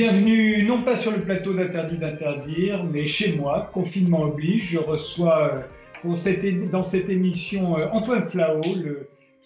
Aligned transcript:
Bienvenue, 0.00 0.64
non 0.64 0.82
pas 0.82 0.96
sur 0.96 1.12
le 1.12 1.20
plateau 1.20 1.52
d'Interdit 1.52 1.98
d'interdire, 1.98 2.84
mais 2.84 3.06
chez 3.06 3.36
moi, 3.36 3.68
confinement 3.70 4.22
oblige. 4.22 4.70
Je 4.70 4.78
reçois 4.78 5.66
euh, 6.04 6.68
dans 6.72 6.84
cette 6.84 7.10
émission 7.10 7.76
euh, 7.76 7.86
Antoine 7.92 8.22
Flao, 8.22 8.62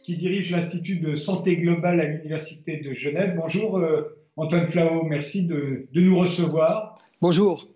qui 0.04 0.16
dirige 0.16 0.52
l'Institut 0.52 1.00
de 1.00 1.16
santé 1.16 1.56
globale 1.56 2.00
à 2.00 2.04
l'Université 2.04 2.76
de 2.76 2.94
Genève. 2.94 3.34
Bonjour 3.36 3.78
euh, 3.78 4.16
Antoine 4.36 4.66
Flao, 4.66 5.02
merci 5.02 5.44
de, 5.44 5.88
de 5.92 6.00
nous 6.00 6.16
recevoir. 6.16 6.98
Bonjour. 7.20 7.66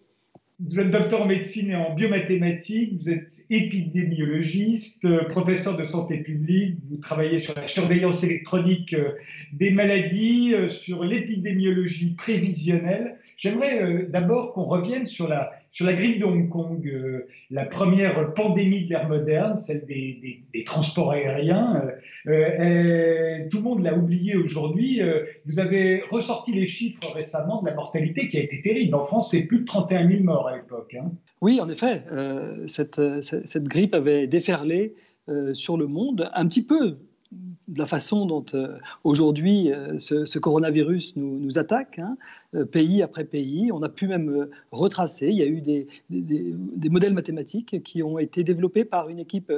Vous 0.61 0.81
êtes 0.81 0.91
docteur 0.91 1.23
en 1.23 1.29
médecine 1.29 1.71
et 1.71 1.77
en 1.77 1.95
biomathématiques, 1.95 3.01
vous 3.01 3.11
êtes 3.11 3.31
épidémiologiste, 3.49 5.07
professeur 5.29 5.77
de 5.77 5.85
santé 5.85 6.19
publique, 6.19 6.79
vous 6.91 6.97
travaillez 6.97 7.39
sur 7.39 7.55
la 7.55 7.69
surveillance 7.69 8.25
électronique 8.25 8.93
euh, 8.93 9.13
des 9.53 9.71
maladies, 9.71 10.55
euh, 10.55 10.69
sur 10.69 11.05
l'épidémiologie 11.05 12.11
prévisionnelle. 12.17 13.19
J'aimerais 13.37 13.85
euh, 13.85 14.09
d'abord 14.09 14.53
qu'on 14.53 14.65
revienne 14.65 15.07
sur 15.07 15.29
la, 15.29 15.53
sur 15.71 15.87
la 15.87 15.95
grippe 15.95 16.21
de 16.21 16.25
Hong 16.25 16.49
Kong, 16.49 17.25
la 17.51 17.67
première 17.67 18.35
pandémie 18.35 18.85
de 18.85 18.91
l'ère 18.91 19.09
moderne, 19.09 19.57
celle 19.57 19.85
des, 19.87 20.45
transports 20.65 21.13
aériens. 21.13 21.83
tout 22.25 22.31
le 22.31 23.63
monde 23.63 23.83
l'a 23.83 23.95
oublié 23.95 24.37
aujourd'hui. 24.37 25.01
vous 25.47 25.61
avez 25.61 26.03
ressorti 26.11 26.53
les 26.53 26.67
chiffres 26.67 27.15
récemment 27.15 27.63
de 27.63 27.69
la 27.69 27.75
mortalité 27.75 28.29
qui 28.29 28.39
a 28.39 28.41
été 28.41 28.61
terrible. 28.61 28.95
En 28.95 29.05
France, 29.05 29.31
c'est 29.31 29.43
plus 29.43 29.61
de 29.61 29.65
31 29.65 30.09
000 30.09 30.23
morts 30.25 30.49
à 30.49 30.57
l'époque. 30.57 30.97
Hein. 30.99 31.13
Oui, 31.41 31.61
en 31.61 31.69
effet, 31.69 32.03
cette, 32.67 33.01
grippe 33.65 33.95
avait 33.95 34.27
déferlé 34.27 34.95
sur 35.53 35.77
le 35.77 35.87
monde, 35.87 36.31
un 36.35 36.47
petit 36.47 36.65
peu 36.65 36.97
de 37.69 37.79
la 37.79 37.87
façon 37.87 38.27
dont 38.27 38.45
euh, 38.55 38.79
aujourd'hui 39.05 39.71
euh, 39.73 39.99
ce, 39.99 40.39
coronavirus 40.39 41.17
nous, 41.17 41.59
attaque, 41.59 41.99
hein, 41.99 42.17
euh, 42.48 42.48
pays 42.73 43.03
après 43.03 43.25
pays. 43.25 43.71
On 43.73 43.83
a 43.83 43.89
pu 43.89 44.07
même 44.07 44.49
retracer. 44.73 45.29
Il 45.29 45.37
y 45.37 45.43
a 45.43 45.47
eu 45.47 45.61
des, 45.61 45.87
des, 46.11 46.89
modèles 46.89 47.13
mathématiques 47.13 47.83
qui 47.83 48.03
ont 48.03 48.19
été 48.19 48.43
développés 48.43 48.85
par 48.85 49.09
une 49.09 49.19
équipe 49.19 49.53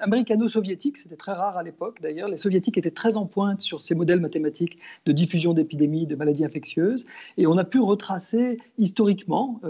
américano-soviétique. 0.00 0.98
C'était 0.98 1.16
très 1.16 1.32
rare 1.32 1.56
à 1.56 1.62
l'époque 1.62 2.00
d'ailleurs. 2.02 2.28
Les 2.28 2.36
soviétiques 2.36 2.76
étaient 2.78 2.90
très 2.90 3.16
en 3.16 3.26
pointe 3.26 3.60
sur 3.60 3.82
ces 3.82 3.94
modèles 3.94 4.20
mathématiques 4.20 4.78
de 5.06 5.12
diffusion 5.12 5.54
d'épidémies, 5.54 6.06
de 6.06 6.16
maladies 6.16 6.44
infectieuses. 6.44 7.06
Et 7.38 7.46
on 7.46 7.56
a 7.56 7.64
pu 7.64 7.80
retracer 7.80 8.58
historiquement 8.78 9.60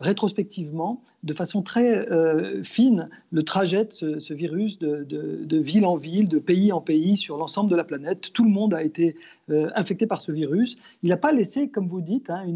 rétrospectivement, 0.00 1.02
de 1.22 1.32
façon 1.32 1.62
très 1.62 2.08
euh, 2.10 2.62
fine, 2.62 3.08
le 3.32 3.42
trajet 3.42 3.86
de 3.86 3.92
ce, 4.20 4.32
virus 4.32 4.78
de, 4.78 5.56
ville 5.58 5.86
en 5.86 5.96
ville, 5.96 6.28
de 6.28 6.38
pays 6.38 6.70
en 6.70 6.80
pays, 6.80 7.16
sur 7.16 7.36
l'ensemble 7.38 7.70
de 7.70 7.76
la 7.76 7.84
planète. 7.84 8.32
Tout 8.32 8.44
le 8.44 8.50
monde 8.50 8.74
a 8.74 8.82
été 8.82 9.16
euh, 9.50 9.70
infecté 9.74 10.06
par 10.06 10.20
ce 10.20 10.32
virus. 10.32 10.76
Il 11.02 11.08
n'a 11.08 11.16
pas 11.16 11.32
laissé, 11.32 11.68
comme 11.76 11.88
vous 11.88 12.00
dites, 12.00 12.30
hein, 12.30 12.46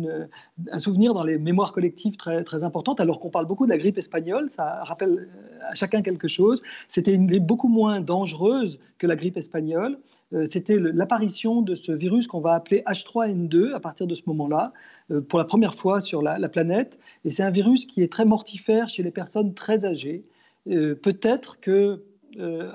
un 0.72 0.78
souvenir 0.78 1.12
dans 1.12 1.24
les 1.24 1.36
mémoires 1.36 1.74
collectives 1.74 2.16
très, 2.16 2.42
très 2.42 2.64
importante, 2.64 3.00
alors 3.00 3.20
qu'on 3.20 3.28
parle 3.28 3.44
beaucoup 3.44 3.66
de 3.66 3.70
la 3.70 3.76
grippe 3.76 3.98
espagnole. 3.98 4.48
Ça 4.48 4.82
rappelle 4.82 5.10
euh, 5.10 5.70
à 5.70 5.74
chacun 5.74 6.00
quelque 6.00 6.26
chose. 6.26 6.62
C'était 6.88 7.12
une 7.12 7.26
grippe 7.26 7.44
beaucoup 7.44 7.68
moins 7.68 8.00
dangereuse 8.00 8.80
que 8.96 9.06
la 9.06 9.16
grippe 9.16 9.36
espagnole. 9.36 9.98
Euh, 10.32 10.46
c'était 10.46 10.78
l'apparition 10.78 11.60
de 11.60 11.74
ce 11.74 11.92
virus 11.92 12.28
qu'on 12.28 12.38
va 12.38 12.54
appeler 12.54 12.82
H3N2 12.86 13.74
à 13.74 13.80
partir 13.80 14.06
de 14.06 14.14
ce 14.14 14.22
moment-là, 14.28 14.72
euh, 15.10 15.20
pour 15.20 15.38
la 15.38 15.44
première 15.44 15.74
fois 15.74 16.00
sur 16.00 16.22
la, 16.22 16.48
planète. 16.48 16.98
Et 17.26 17.30
c'est 17.30 17.42
un 17.42 17.50
virus 17.50 17.84
qui 17.84 18.02
est 18.02 18.10
très 18.10 18.24
mortifère 18.24 18.88
chez 18.88 19.02
les 19.02 19.10
personnes 19.10 19.52
très 19.52 19.84
âgées. 19.84 20.24
Peut-être 20.66 21.60
que 21.60 22.02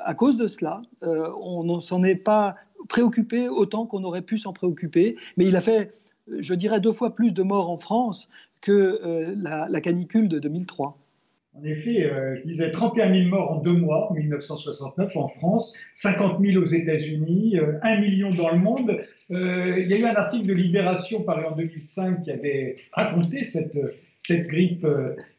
à 0.03 0.13
cause 0.15 0.37
de 0.37 0.47
cela, 0.47 0.81
on 1.01 1.63
ne 1.63 1.79
s'en 1.79 2.03
est 2.03 2.15
pas 2.15 2.55
préoccupé 2.87 3.47
autant 3.47 3.85
qu'on 3.85 4.03
aurait 4.03 4.21
pu 4.21 4.37
s'en 4.37 4.53
préoccuper, 4.53 5.15
mais 5.37 5.45
il 5.45 5.55
a 5.55 5.61
fait, 5.61 5.93
je 6.27 6.53
dirais, 6.53 6.79
deux 6.79 6.91
fois 6.91 7.15
plus 7.15 7.31
de 7.31 7.43
morts 7.43 7.69
en 7.69 7.77
France 7.77 8.29
que 8.61 9.33
la, 9.35 9.67
la 9.69 9.81
canicule 9.81 10.27
de 10.27 10.39
2003. 10.39 10.97
En 11.57 11.63
effet, 11.63 12.03
euh, 12.03 12.35
je 12.35 12.41
disais 12.43 12.69
31 12.69 13.13
000 13.13 13.29
morts 13.29 13.51
en 13.53 13.61
deux 13.61 13.71
mois, 13.71 14.11
en 14.11 14.15
1969 14.15 15.15
en 15.15 15.29
France, 15.29 15.73
50 15.93 16.41
000 16.45 16.61
aux 16.61 16.65
États-Unis, 16.65 17.57
1 17.81 17.97
euh, 17.97 18.01
million 18.01 18.31
dans 18.31 18.51
le 18.51 18.57
monde. 18.57 19.01
Euh, 19.31 19.75
il 19.77 19.87
y 19.87 19.93
a 19.93 19.97
eu 19.97 20.03
un 20.03 20.15
article 20.15 20.47
de 20.47 20.53
Libération 20.53 21.23
paru 21.23 21.45
en 21.45 21.55
2005 21.55 22.23
qui 22.23 22.31
avait 22.31 22.75
raconté 22.91 23.43
cette, 23.43 23.77
cette 24.27 24.47
grippe 24.47 24.85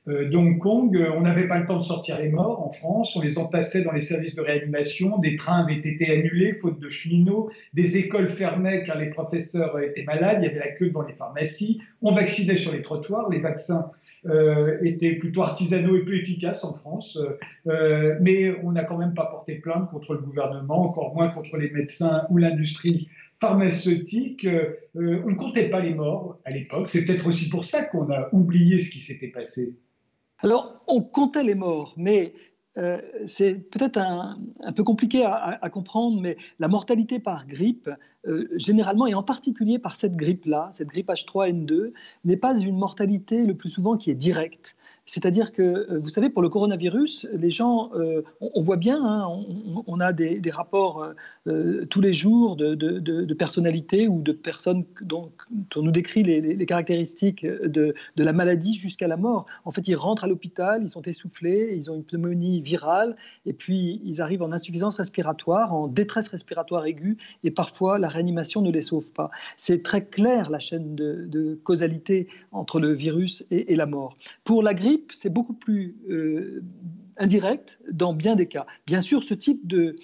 d'Hong 0.06 0.58
Kong. 0.58 0.97
On 1.16 1.22
n'avait 1.22 1.48
pas 1.48 1.58
le 1.58 1.66
temps 1.66 1.78
de 1.78 1.84
sortir 1.84 2.20
les 2.20 2.28
morts 2.28 2.66
en 2.66 2.70
France, 2.70 3.16
on 3.16 3.20
les 3.20 3.38
entassait 3.38 3.82
dans 3.82 3.92
les 3.92 4.00
services 4.00 4.34
de 4.34 4.41
réanimation, 4.41 5.19
des 5.19 5.36
trains 5.36 5.64
avaient 5.64 5.78
été 5.78 6.10
annulés 6.12 6.52
faute 6.52 6.78
de 6.78 6.88
cheminots, 6.88 7.50
des 7.75 7.96
écoles 7.96 8.28
fermaient 8.28 8.84
car 8.84 8.98
les 8.98 9.10
professeurs 9.10 9.78
étaient 9.80 10.04
malades, 10.04 10.38
il 10.41 10.46
y 10.46 10.48
avait 10.48 10.60
la 10.60 10.72
queue 10.72 10.88
devant 10.88 11.02
les 11.02 11.14
pharmacies, 11.14 11.82
on 12.02 12.14
vaccinait 12.14 12.56
sur 12.56 12.72
les 12.72 12.82
trottoirs, 12.82 13.30
les 13.30 13.41
vaccins 13.41 13.91
euh, 14.28 14.78
était 14.82 15.12
plutôt 15.12 15.42
artisanaux 15.42 15.96
et 15.96 16.04
peu 16.04 16.16
efficaces 16.16 16.64
en 16.64 16.75
France. 16.75 17.19
Euh, 17.69 18.16
mais 18.20 18.56
on 18.64 18.72
n'a 18.72 18.82
quand 18.82 18.98
même 18.98 19.14
pas 19.14 19.26
porté 19.26 19.56
plainte 19.56 19.88
contre 19.91 20.14
le 20.14 20.20
gouvernement, 20.20 20.80
encore 20.80 21.14
moins 21.14 21.28
contre 21.28 21.56
les 21.56 21.70
médecins 21.70 22.26
ou 22.30 22.38
l'industrie 22.38 23.08
pharmaceutique. 23.41 24.44
Euh, 24.44 24.76
on 24.94 25.30
ne 25.30 25.36
comptait 25.36 25.69
pas 25.69 25.80
les 25.80 25.94
morts 25.94 26.36
à 26.44 26.50
l'époque. 26.50 26.88
C'est 26.88 27.04
peut-être 27.04 27.26
aussi 27.26 27.48
pour 27.48 27.64
ça 27.64 27.84
qu'on 27.84 28.10
a 28.10 28.28
oublié 28.32 28.80
ce 28.80 28.91
qui 28.91 29.00
s'était 29.00 29.28
passé. 29.28 29.76
Alors, 30.41 30.82
on 30.86 31.02
comptait 31.02 31.44
les 31.44 31.54
morts, 31.54 31.94
mais 31.96 32.34
euh, 32.78 33.00
c'est 33.26 33.54
peut-être 33.54 33.96
un, 33.98 34.38
peu 34.75 34.84
compliqué 34.84 35.25
à, 35.25 35.70
comprendre, 35.70 36.20
mais 36.20 36.36
la 36.58 36.69
mortalité 36.69 37.19
par 37.19 37.46
grippe, 37.46 37.91
euh, 38.26 38.48
généralement, 38.56 39.06
et 39.06 39.14
en 39.14 39.22
particulier 39.22 39.78
par 39.78 39.96
cette 39.96 40.14
grippe-là, 40.14 40.69
cette 40.72 40.88
grippe 40.88 41.08
H3N2, 41.08 41.92
n'est 42.25 42.36
pas 42.36 42.58
une 42.58 42.76
mortalité 42.76 43.46
le 43.46 43.54
plus 43.54 43.70
souvent 43.70 43.96
qui 43.96 44.10
est 44.10 44.14
directe. 44.14 44.75
C'est-à-dire 45.06 45.53
que, 45.53 45.62
euh, 45.62 45.99
vous 45.99 46.09
savez, 46.09 46.28
pour 46.28 46.43
le 46.43 46.49
coronavirus, 46.49 47.28
les 47.33 47.50
gens, 47.50 47.91
euh, 47.94 48.22
on, 48.41 48.61
voit 48.61 48.77
bien, 48.77 49.00
hein, 49.03 49.28
on, 49.87 50.00
a 50.00 50.12
des, 50.12 50.43
rapports 50.50 51.06
euh, 51.47 51.84
tous 51.87 52.00
les 52.00 52.12
jours 52.12 52.56
de, 52.56 53.34
personnalités 53.34 54.09
ou 54.09 54.21
de 54.21 54.33
personnes 54.33 54.84
dont, 55.00 55.31
on 55.77 55.83
nous 55.83 55.93
décrit 55.93 56.25
les, 56.25 56.67
caractéristiques 56.67 57.47
de, 57.47 57.94
la 58.17 58.33
maladie 58.33 58.75
jusqu'à 58.75 59.06
la 59.06 59.17
mort. 59.17 59.47
En 59.65 59.71
fait, 59.71 59.87
ils 59.87 59.94
rentrent 59.94 60.25
à 60.25 60.27
l'hôpital, 60.27 60.83
ils 60.83 60.89
sont 60.89 61.03
essoufflés, 61.03 61.75
ils 61.77 61.88
ont 61.91 61.97
une 61.97 62.05
pneumonie 62.05 62.61
virale, 62.61 63.17
et 63.47 63.53
puis 63.53 64.00
ils 64.05 64.21
arrivent 64.21 64.43
en 64.43 64.50
insuffisance 64.50 64.97
respiratoire, 64.97 65.73
en 65.73 65.87
détresse 65.87 66.28
respiratoire 66.28 66.84
aiguë, 66.84 67.17
et 67.44 67.53
parfois 67.53 68.00
la 68.00 68.09
réanimation 68.09 68.61
ne 68.61 68.73
les 68.73 68.83
sauve 68.83 69.12
pas. 69.12 69.31
C'est 69.56 69.84
très 69.84 70.05
clair 70.05 70.50
la 70.50 70.59
chaîne 70.59 70.97
de, 70.97 71.59
causalité 71.62 72.28
entre 72.50 72.81
le 72.81 72.93
virus 72.93 73.44
et, 73.50 73.73
et 73.73 73.77
la 73.77 73.87
mort. 73.87 74.17
Pour 74.44 74.62
la 74.62 74.75
grippe, 74.75 74.95
c'est 75.12 75.32
beaucoup 75.32 75.52
plus 75.52 75.96
euh, 76.08 76.62
indirect 77.16 77.78
dans 77.90 78.12
bien 78.12 78.36
des 78.36 78.46
cas. 78.46 78.66
Bien 78.86 79.00
sûr, 79.00 79.22
ce 79.24 79.34
type 79.34 79.66
de, 79.66 79.96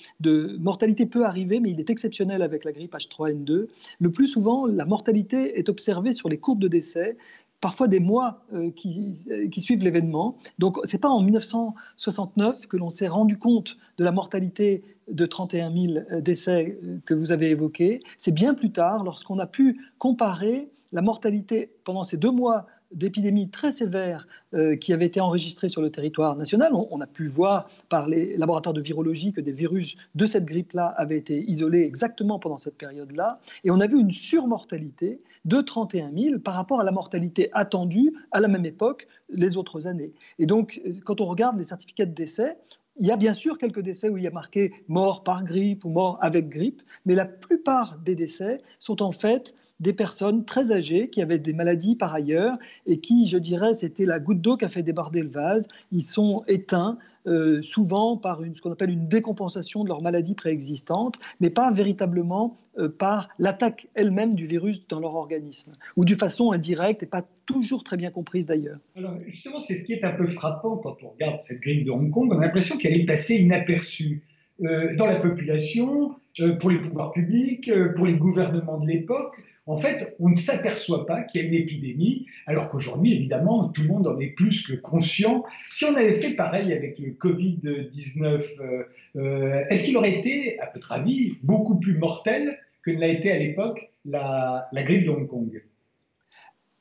mortalité 0.59 1.07
peut 1.07 1.25
arriver, 1.25 1.61
mais 1.61 1.71
il 1.71 1.81
est 1.81 1.91
exceptionnel 1.91 2.43
avec 2.43 2.65
la 2.65 2.73
grippe 2.73 2.95
H3N2. 2.95 3.67
Le 4.01 4.11
plus 4.11 4.27
souvent, 4.27 4.67
la 4.67 4.85
mortalité 4.85 5.59
est 5.59 5.69
observée 5.69 6.13
sur 6.13 6.29
les 6.29 6.39
courbes 6.39 6.61
de 6.61 6.69
décès 6.69 7.17
parfois 7.61 7.87
des 7.87 8.01
mois 8.01 8.45
euh, 8.55 8.73
qui, 8.73 9.21
qui, 9.53 9.61
suivent 9.61 9.85
l'événement. 9.85 10.37
Donc, 10.59 10.79
ce 10.83 10.97
n'est 10.97 11.01
pas 11.01 11.09
en 11.09 11.23
1969 11.23 12.67
que 12.67 12.77
l'on 12.77 12.91
s'est 12.91 13.07
rendu 13.07 13.39
compte 13.39 13.79
de 13.99 14.05
la 14.05 14.11
mortalité 14.11 14.83
de 15.09 15.27
31 15.27 15.73
000 15.73 16.21
décès 16.21 16.79
euh, 16.83 16.99
que 17.05 17.15
vous 17.15 17.33
avez 17.33 17.51
évoqués. 17.51 18.01
C'est 18.19 18.33
bien 18.33 18.55
plus 18.55 18.73
tard, 18.73 19.05
lorsqu'on 19.05 19.39
a 19.39 19.47
pu 19.47 19.81
comparer 19.99 20.71
la 20.93 21.03
mortalité 21.03 21.73
pendant 21.85 22.05
ces 22.05 22.17
deux 22.17 22.31
mois 22.31 22.67
d'épidémies 22.95 23.49
très 23.49 23.73
sévères 23.73 24.27
euh, 24.55 24.77
qui 24.77 24.93
avaient 24.93 25.07
été 25.07 25.21
enregistrées 25.21 25.69
sur 25.69 25.83
le 25.83 25.91
territoire 25.91 26.37
national. 26.37 26.73
On, 26.75 27.01
a 27.01 27.07
pu 27.07 27.27
voir 27.27 27.67
par 27.89 28.09
les 28.09 28.37
laboratoires 28.37 28.73
de 28.73 28.81
virologie 28.81 29.33
que 29.33 29.41
des 29.41 29.53
virus 29.53 29.97
de 30.15 30.27
cette 30.27 30.45
grippe-là 30.45 30.95
avaient 30.97 31.19
été 31.19 31.43
isolés 31.49 31.83
exactement 31.83 32.39
pendant 32.39 32.59
cette 32.59 32.77
période-là. 32.77 33.41
Et 33.65 33.71
on 33.71 33.81
a 33.81 33.87
vu 33.87 33.99
une 33.99 34.13
surmortalité 34.13 35.21
de 35.45 35.61
31 35.61 36.13
000 36.13 36.39
par 36.39 36.55
rapport 36.55 36.81
à 36.81 36.85
la 36.85 36.93
mortalité 36.93 37.51
attendue 37.53 38.13
à 38.31 38.41
la 38.41 38.49
même 38.49 38.67
époque 38.67 39.09
les 39.29 39.57
autres 39.57 39.89
années. 39.89 40.13
Et 40.39 40.47
donc, 40.47 40.81
quand 41.05 41.21
on 41.21 41.25
regarde 41.25 41.57
les 41.57 41.65
certificats 41.65 42.07
de 42.07 42.15
décès, 42.15 42.57
il 43.01 43.07
y 43.07 43.11
a 43.11 43.17
bien 43.17 43.33
sûr 43.33 43.59
quelques 43.59 43.81
décès 43.81 44.09
où 44.09 44.19
il 44.19 44.25
y 44.25 44.27
a 44.27 44.31
marqué 44.31 44.73
mort 44.89 45.25
par 45.25 45.45
grippe 45.45 45.85
ou 45.85 45.89
mort 45.89 46.19
avec 46.21 46.49
grippe, 46.49 46.83
mais 47.07 47.15
la 47.15 47.25
plupart 47.25 47.99
des 47.99 48.15
décès 48.15 48.61
sont 48.79 49.03
en 49.03 49.13
fait 49.13 49.55
des 49.83 49.93
personnes 49.93 50.45
très 50.45 50.73
âgées 50.73 51.11
qui 51.11 51.21
avaient 51.21 51.41
des 51.41 51.53
maladies 51.53 51.97
par 51.97 52.15
ailleurs 52.15 52.57
et 52.87 53.01
qui, 53.01 53.27
je 53.27 53.37
dirais, 53.37 53.75
c'était 53.75 54.07
la 54.07 54.21
goutte 54.21 54.41
d'eau 54.41 54.57
qui 54.57 54.65
a 54.65 54.69
fait 54.69 54.83
déborder 54.83 55.21
le 55.21 55.29
vase. 55.29 55.69
Ils 55.91 56.05
sont 56.05 56.45
éteints 56.47 56.99
euh, 57.27 57.63
souvent 57.63 58.17
par 58.17 58.41
ce 58.55 58.61
qu'on 58.61 58.73
appelle 58.73 58.91
une 58.91 59.09
décompensation 59.09 59.83
de 59.85 59.89
leur 59.89 60.01
maladie 60.01 60.35
préexistante, 60.35 61.19
mais 61.41 61.51
pas 61.51 61.71
véritablement 61.73 62.59
euh, 62.79 62.89
par 62.89 63.29
l'attaque 63.39 63.89
elle-même 63.95 64.35
du 64.35 64.45
virus 64.45 64.87
dans 64.89 65.01
leur 65.01 65.15
organisme, 65.15 65.73
ou 65.97 66.05
de 66.05 66.15
façon 66.15 66.53
indirecte 66.53 67.03
et 67.03 67.07
pas 67.07 67.23
toujours 67.47 67.85
très 67.85 67.97
bien 67.97 68.11
comprise 68.11 68.47
d'ailleurs. 68.47 68.79
Alors 68.97 69.15
justement, 69.27 69.61
c'est 69.61 69.75
ce 69.75 69.85
qui 69.85 69.93
est 69.93 70.05
un 70.05 70.13
peu 70.13 70.27
frappant 70.27 70.77
quand 70.77 70.97
on 71.03 71.11
regarde 71.11 71.41
cette 71.41 71.61
grippe 71.61 71.85
de 71.85 71.91
Hong 71.91 72.11
Kong, 72.11 72.33
on 72.33 72.39
a 72.39 72.41
l'impression 72.41 72.77
qu'elle 72.77 72.97
est 72.97 73.07
passée 73.07 73.37
inaperçue. 73.37 74.23
Euh, 74.65 74.95
dans 74.97 75.07
la 75.07 75.17
population, 75.17 76.15
pour 76.61 76.71
les 76.71 76.79
pouvoirs 76.79 77.11
publics, 77.11 77.71
pour 77.97 78.07
les 78.07 78.17
gouvernements 78.17 78.79
de 78.79 78.87
l'époque, 78.87 79.43
En 79.67 79.77
fait, 79.77 80.17
on 80.19 80.29
ne 80.29 80.35
s'aperçoit 80.35 81.07
pas 81.07 81.23
qu'il 81.23 81.41
y 81.41 81.45
a 81.45 81.47
une 81.47 81.55
épidémie, 81.55 82.27
alors 82.47 82.69
qu'aujourd'hui, 82.69 83.15
évidemment, 83.15 83.69
tout 83.69 83.83
le 83.83 83.89
monde 83.89 84.09
en 84.09 84.19
est 84.19 84.29
plus 84.35 84.67
que 84.67 84.73
conscient. 84.73 85.45
Si 85.71 85.85
on 85.85 85.95
avait 85.95 86.21
fait 86.21 86.35
pareil 86.35 86.73
avec 86.73 86.99
le 86.99 87.13
Covid-19, 87.13 88.43
euh, 88.61 88.85
euh, 89.17 89.65
est-ce 89.71 89.85
qu'il 89.85 89.97
aurait 89.97 90.19
été, 90.19 90.59
à 90.61 90.71
votre 90.75 90.91
avis, 90.91 91.39
beaucoup 91.45 91.79
plus 91.79 91.97
mortel 91.97 92.59
que 92.83 92.91
ne 92.91 92.99
l'a 92.99 93.09
été 93.09 93.31
à 93.31 93.39
l'époque 93.39 93.93
la, 94.05 94.69
la 94.73 94.83
grippe 94.83 95.05
de 95.05 95.11
Hong 95.11 95.29
Kong? 95.29 95.63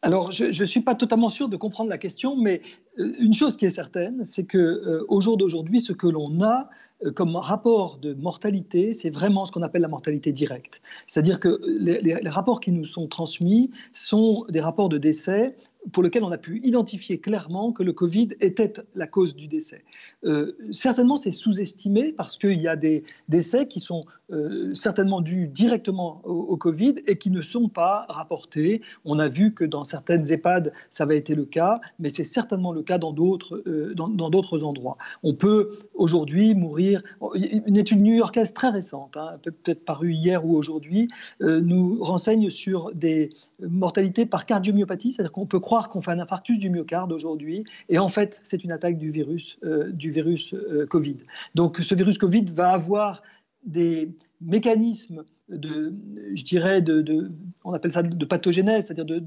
Alors, 0.03 0.31
je 0.31 0.45
ne 0.45 0.65
suis 0.65 0.81
pas 0.81 0.95
totalement 0.95 1.29
sûr 1.29 1.47
de 1.47 1.57
comprendre 1.57 1.89
la 1.89 1.99
question, 1.99 2.35
mais 2.35 2.61
euh, 2.97 3.13
une 3.19 3.35
chose 3.35 3.55
qui 3.55 3.65
est 3.67 3.69
certaine, 3.69 4.25
c'est 4.25 4.45
que 4.45 5.05
au 5.07 5.21
jour 5.21 5.37
d'aujourd'hui, 5.37 5.79
ce 5.79 5.93
que 5.93 6.07
l'on 6.07 6.41
a, 6.41 6.69
euh, 7.05 7.11
comme 7.11 7.35
rapport 7.35 7.97
de 7.97 8.13
mortalité, 8.13 8.93
c'est 8.93 9.09
vraiment 9.09 9.45
ce 9.45 9.51
qu'on 9.51 9.61
appelle 9.61 9.81
la 9.81 9.87
mortalité 9.87 10.31
directe. 10.31 10.81
C'est-à-dire 11.07 11.39
que 11.39 11.59
les, 11.65 12.29
rapports 12.29 12.59
qui 12.59 12.71
nous 12.71 12.85
sont 12.85 13.07
transmis 13.07 13.71
sont 13.93 14.45
des 14.49 14.59
rapports 14.59 14.89
de 14.89 14.97
décès 14.97 15.55
pour 15.91 16.03
lesquels 16.03 16.23
on 16.23 16.31
a 16.31 16.37
pu 16.37 16.61
identifier 16.63 17.19
clairement 17.19 17.71
que 17.71 17.81
le 17.81 17.91
Covid 17.91 18.29
était 18.39 18.73
la 18.95 19.07
cause 19.07 19.35
du 19.35 19.47
décès. 19.47 19.83
Euh, 20.23 20.55
certainement, 20.71 21.17
c'est 21.17 21.31
sous-estimé 21.31 22.13
parce 22.13 22.37
qu'il 22.37 22.61
y 22.61 22.67
a 22.67 22.75
des 22.75 23.03
décès 23.29 23.67
qui 23.67 23.79
sont 23.79 24.03
euh, 24.31 24.73
certainement 24.73 25.21
dus 25.21 25.47
directement 25.47 26.21
au, 26.23 26.57
Covid 26.57 26.95
et 27.07 27.17
qui 27.17 27.31
ne 27.31 27.41
sont 27.41 27.69
pas 27.69 28.05
rapportés. 28.09 28.81
On 29.05 29.17
a 29.19 29.27
vu 29.27 29.53
que 29.53 29.63
dans 29.63 29.83
certaines 29.83 30.31
EHPAD, 30.31 30.73
ça 30.89 31.05
avait 31.05 31.17
été 31.17 31.33
le 31.33 31.45
cas, 31.45 31.81
mais 31.99 32.09
c'est 32.09 32.23
certainement 32.23 32.71
le 32.71 32.83
cas 32.83 32.97
dans 32.97 33.13
d'autres 33.13 33.63
dans, 33.95 34.31
endroits. 34.63 34.97
On 35.23 35.33
peut 35.33 35.71
aujourd'hui 35.93 36.53
mourir 36.53 37.01
une 37.33 37.77
étude 37.77 38.01
new-yorkaise 38.01 38.53
très 38.53 38.69
récente, 38.69 39.17
hein, 39.17 39.37
peut-être 39.43 39.85
parue 39.85 40.13
hier 40.13 40.45
ou 40.45 40.55
aujourd'hui, 40.55 41.09
euh, 41.41 41.61
nous 41.61 42.03
renseigne 42.03 42.49
sur 42.49 42.91
des 42.93 43.29
mortalités 43.59 44.25
par 44.25 44.45
cardiomyopathie, 44.45 45.13
c'est-à-dire 45.13 45.31
qu'on 45.31 45.45
peut 45.45 45.59
croire 45.59 45.89
qu'on 45.89 46.01
fait 46.01 46.11
un 46.11 46.19
infarctus 46.19 46.59
du 46.59 46.69
myocarde 46.69 47.11
aujourd'hui, 47.11 47.63
et 47.89 47.99
en 47.99 48.07
fait, 48.07 48.41
c'est 48.43 48.63
une 48.63 48.71
attaque 48.71 48.97
du 48.97 49.11
virus, 49.11 49.57
euh, 49.63 49.91
du 49.91 50.11
virus 50.11 50.53
euh, 50.53 50.85
Covid. 50.87 51.17
Donc, 51.55 51.77
ce 51.77 51.95
virus 51.95 52.17
Covid 52.17 52.45
va 52.53 52.71
avoir 52.71 53.21
des 53.63 54.09
mécanismes 54.41 55.23
de, 55.49 55.93
je 56.33 56.43
dirais, 56.43 56.81
de, 56.81 57.31
on 57.63 57.73
appelle 57.73 57.91
ça 57.91 58.03
de 58.03 58.25
pathogénèse, 58.25 58.85
c'est-à-dire 58.85 59.21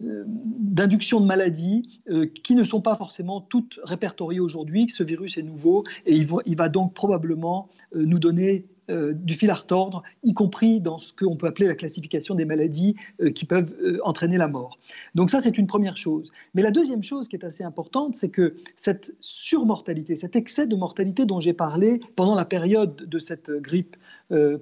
d'induction 0.00 1.20
de, 1.20 1.26
maladies 1.26 2.00
euh, 2.08 2.26
qui 2.26 2.54
ne 2.54 2.64
sont 2.64 2.80
pas 2.80 2.94
forcément 2.94 3.40
toutes 3.40 3.80
répertoriées 3.82 4.40
aujourd'hui. 4.40 4.88
Ce 4.88 5.02
virus 5.02 5.38
est 5.38 5.42
nouveau 5.42 5.84
et 6.06 6.14
il 6.14 6.26
va, 6.26 6.38
il 6.46 6.56
va 6.56 6.68
donc 6.68 6.94
probablement 6.94 7.68
euh, 7.94 8.04
nous 8.04 8.18
donner 8.18 8.66
euh, 8.90 9.14
du 9.14 9.34
fil 9.34 9.50
à 9.50 9.54
retordre, 9.54 10.02
y 10.24 10.34
compris 10.34 10.78
dans 10.78 10.98
ce 10.98 11.12
qu'on 11.12 11.36
peut 11.36 11.46
appeler 11.46 11.66
la 11.66 11.74
classification 11.74 12.34
des 12.34 12.44
maladies 12.44 12.96
euh, 13.22 13.30
qui 13.30 13.46
peuvent 13.46 13.74
euh, 13.80 13.98
entraîner 14.04 14.36
la 14.36 14.46
mort. 14.46 14.78
Donc 15.14 15.30
ça, 15.30 15.40
c'est 15.40 15.56
une 15.56 15.66
première 15.66 15.96
chose. 15.96 16.30
Mais 16.52 16.60
la 16.60 16.70
deuxième 16.70 17.02
chose 17.02 17.28
qui 17.28 17.36
est 17.36 17.44
assez 17.44 17.64
importante, 17.64 18.14
c'est 18.14 18.28
que 18.28 18.56
cette 18.76 19.14
surmortalité, 19.20 20.16
cet 20.16 20.36
excès 20.36 20.66
de 20.66 20.76
mortalité 20.76 21.24
dont 21.24 21.40
j'ai 21.40 21.54
parlé 21.54 21.98
pendant 22.14 22.34
la 22.34 22.44
période 22.44 22.96
de 22.96 23.18
cette 23.18 23.50
grippe 23.50 23.96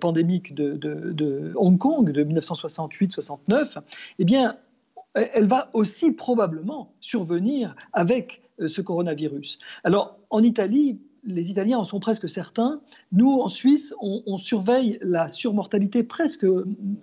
pandémique 0.01 0.55
de, 0.55 0.73
de, 0.75 1.53
Hong 1.55 1.79
Kong 1.79 2.11
de 2.11 2.25
1968-69, 2.25 3.79
eh 4.19 4.25
bien, 4.25 4.57
elle 5.15 5.47
va 5.47 5.71
aussi 5.73 6.13
probablement 6.13 6.93
survenir 7.01 7.75
avec 7.93 8.43
ce 8.67 8.81
coronavirus. 8.81 9.59
Alors, 9.85 10.19
en 10.31 10.43
Italie, 10.43 10.99
les 11.25 11.51
Italiens 11.51 11.79
en 11.79 11.85
sont 11.85 12.01
presque 12.01 12.29
certains. 12.29 12.81
Nous, 13.13 13.31
en 13.31 13.49
Suisse, 13.49 13.95
on, 14.01 14.37
surveille 14.37 14.99
la 15.03 15.29
surmortalité 15.29 16.03
presque 16.03 16.45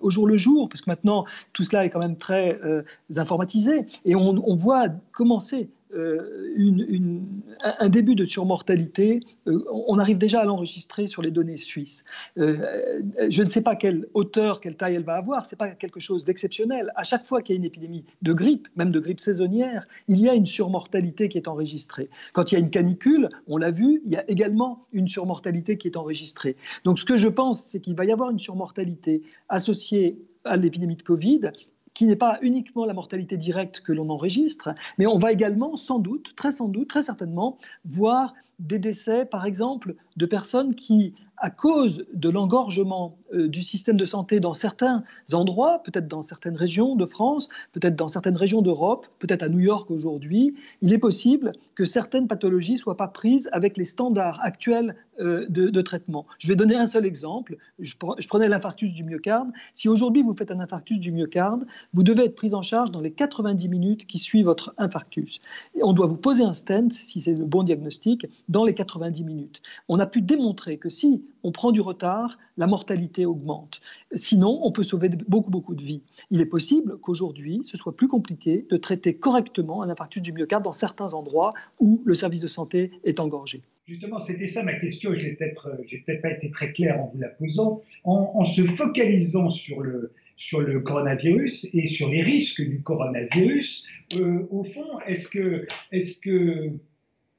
au 0.02 0.10
jour 0.10 0.28
le 0.28 0.36
jour, 0.36 0.68
parce 0.68 0.82
que 0.82 0.90
maintenant, 0.90 1.26
tout 1.54 1.64
cela 1.64 1.86
est 1.86 1.90
quand 1.90 2.00
même 2.00 2.18
très 2.18 2.60
euh, 2.64 2.84
informatisé, 3.16 3.86
et 4.06 4.16
on, 4.16 4.42
on 4.46 4.56
voit 4.56 4.88
commencer 5.12 5.70
euh, 5.96 6.48
un 7.62 7.90
début 7.90 8.16
de 8.16 8.26
surmortalité, 8.26 9.22
euh, 9.48 9.64
on 9.88 9.98
arrive 9.98 10.18
déjà 10.18 10.42
à 10.42 10.46
l'enregistrer 10.46 11.08
sur 11.08 11.22
les 11.22 11.32
données 11.32 11.58
suisses. 11.58 12.04
Euh, 12.38 13.02
je 13.30 13.42
ne 13.42 13.48
sais 13.48 13.62
pas 13.62 13.76
quelle 13.76 14.08
hauteur, 14.14 14.62
quelle 14.62 14.76
taille 14.76 14.96
elle 14.96 15.04
va 15.04 15.16
avoir, 15.16 15.46
ce 15.46 15.56
n'est 15.56 15.58
pas 15.58 15.70
quelque 15.72 16.00
chose 16.00 16.26
d'exceptionnel. 16.26 16.92
À 16.96 17.04
chaque 17.04 17.26
fois 17.26 17.42
qu'il 17.42 17.56
y 17.56 17.58
a 17.58 17.60
une 17.60 17.66
épidémie 17.66 18.06
de 18.22 18.34
grippe, 18.34 18.68
même 18.76 18.92
de 18.92 19.00
grippe 19.00 19.20
saisonnière, 19.20 19.88
il 20.08 20.20
y 20.20 20.30
a 20.30 20.36
une 20.36 20.46
surmortalité 20.46 21.28
qui 21.28 21.38
est 21.38 21.48
enregistrée. 21.48 22.10
Quand 22.34 22.52
il 22.52 22.56
y 22.56 22.58
a 22.58 22.62
une 22.62 22.70
canicule, 22.70 23.30
on 23.48 23.58
l'a 23.58 23.72
vu, 23.72 24.02
il 24.06 24.12
y 24.12 24.16
a 24.16 24.30
également 24.30 24.86
une 24.92 25.08
surmortalité 25.08 25.78
qui 25.78 25.88
est 25.88 25.98
enregistrée. 25.98 26.56
Donc 26.84 27.00
ce 27.00 27.06
que 27.06 27.18
je 27.18 27.28
pense, 27.28 27.62
c'est 27.62 27.80
qu'il 27.80 27.96
va 27.96 28.06
y 28.06 28.12
avoir 28.12 28.30
une 28.30 28.40
surmortalité 28.40 29.24
associée 29.50 30.20
à 30.46 30.56
l'épidémie 30.56 30.96
de 30.96 31.04
Covid 31.04 31.52
qui 32.00 32.06
n'est 32.06 32.16
pas 32.16 32.40
uniquement 32.42 32.86
la 32.86 32.94
mortalité 32.94 33.36
directe 33.36 33.82
que 33.82 33.92
l'on 33.92 34.10
enregistre, 34.10 34.70
mais 34.98 35.06
on 35.06 35.18
va 35.18 35.34
également, 35.34 35.76
sans 35.76 36.00
doute, 36.00 36.34
très 36.34 36.54
sans 36.54 36.70
doute, 36.70 36.88
très 36.88 37.02
certainement, 37.02 37.58
voir 37.84 38.34
des 38.60 38.80
décès, 38.80 39.26
par 39.26 39.46
exemple, 39.46 39.96
de 40.18 40.26
personnes 40.26 40.76
qui, 40.76 41.14
à 41.38 41.50
cause 41.50 42.06
de 42.14 42.30
l'engorgement 42.30 43.18
euh, 43.34 43.48
du 43.48 43.64
système 43.64 43.96
de 43.96 44.06
santé 44.06 44.40
dans 44.40 44.54
certains 44.54 45.04
endroits, 45.34 45.82
peut-être 45.84 46.08
dans 46.08 46.22
certaines 46.22 46.58
régions 46.58 46.96
de 46.96 47.06
France, 47.06 47.48
peut-être 47.72 47.96
dans 47.96 48.10
certaines 48.10 48.36
régions 48.36 48.62
d'Europe, 48.62 49.08
peut-être 49.20 49.44
à 49.44 49.50
New 49.50 49.60
York 49.60 49.90
aujourd'hui, 49.90 50.56
il 50.82 50.94
est 50.94 50.98
possible 50.98 51.54
que 51.76 51.86
certaines 51.86 52.28
pathologies 52.28 52.74
ne 52.74 52.78
soient 52.78 52.98
pas 52.98 53.08
prises 53.08 53.50
avec 53.54 53.78
les 53.78 53.86
standards 53.86 54.40
actuels 54.44 54.96
euh, 55.22 55.46
de, 55.50 55.82
traitement. 55.82 56.26
Je 56.38 56.48
vais 56.48 56.56
donner 56.56 56.76
un 56.76 56.88
seul 56.88 57.06
exemple. 57.06 57.58
Je, 57.80 57.96
prenais 57.96 58.48
l'infarctus 58.48 58.94
du 58.94 59.04
myocarde. 59.04 59.50
Si 59.74 59.90
aujourd'hui 59.90 60.24
vous 60.24 60.34
faites 60.34 60.52
un 60.52 60.60
infarctus 60.60 61.00
du 61.00 61.12
myocarde, 61.12 61.66
vous 61.94 62.04
devez 62.04 62.26
être 62.26 62.36
pris 62.36 62.54
en 62.54 62.62
charge 62.62 62.92
dans 62.92 63.02
les 63.02 63.12
90 63.12 63.68
minutes 63.68 64.08
qui 64.08 64.18
suivent 64.18 64.46
votre 64.46 64.74
infarctus. 64.78 65.42
On 65.82 65.94
doit 65.94 66.06
vous 66.06 66.18
poser 66.18 66.44
un 66.44 66.54
stent, 66.54 66.92
si 66.92 67.22
c'est 67.22 67.34
le 67.34 67.46
bon 67.46 67.64
diagnostic, 67.64 68.28
dans 68.50 68.66
les 68.66 68.74
90 68.74 69.24
minutes. 69.24 69.62
On 69.88 70.00
a 70.00 70.06
pu 70.06 70.22
démontrer 70.22 70.78
que 70.78 70.90
si 70.90 71.24
on 71.44 71.52
prend 71.52 71.72
du 71.72 71.80
retard, 71.80 72.38
la 72.58 72.68
mortalité 72.68 73.26
augmente. 73.26 73.80
Sinon, 74.14 74.60
on 74.64 74.72
peut 74.72 74.84
sauver 74.84 75.10
beaucoup, 75.28 75.52
beaucoup 75.52 75.76
de 75.76 75.84
vies. 75.84 76.02
Il 76.32 76.42
est 76.42 76.46
possible 76.46 76.98
qu'aujourd'hui, 77.00 77.62
ce 77.64 77.78
soit 77.78 77.96
plus 77.96 78.08
compliqué 78.08 78.66
de 78.70 78.78
traiter 78.78 79.14
correctement 79.14 79.84
un 79.84 79.90
infarctus 79.90 80.22
du 80.22 80.34
myocarde 80.34 80.64
dans 80.64 80.74
certains 80.74 81.14
endroits 81.14 81.54
où 81.80 82.02
le 82.04 82.14
service 82.14 82.42
de 82.42 82.48
santé 82.48 82.92
est 83.04 83.20
engorgé. 83.20 83.62
Justement, 83.88 84.20
c'était 84.20 84.48
ça 84.48 84.64
ma 84.64 84.74
question, 84.74 85.14
je 85.18 85.26
n'ai 85.26 85.34
peut-être 85.34 85.72
peut 86.06 86.22
pas 86.22 86.32
été 86.32 86.52
très 86.52 86.72
clair 86.74 87.00
en 87.00 87.12
vous 87.12 87.20
la 87.20 87.30
posant. 87.30 87.82
En, 88.04 88.46
se 88.46 88.62
focalisant 88.62 89.50
sur 89.50 89.82
le, 89.82 90.12
coronavirus 90.82 91.68
et 91.74 91.88
sur 91.88 92.10
les 92.10 92.22
risques 92.22 92.62
du 92.62 92.82
coronavirus, 92.82 93.88
euh, 94.16 94.48
au 94.52 94.64
fond, 94.64 95.00
est-ce 95.08 95.28
que, 95.28 95.66
est 95.92 96.22
que 96.22 96.72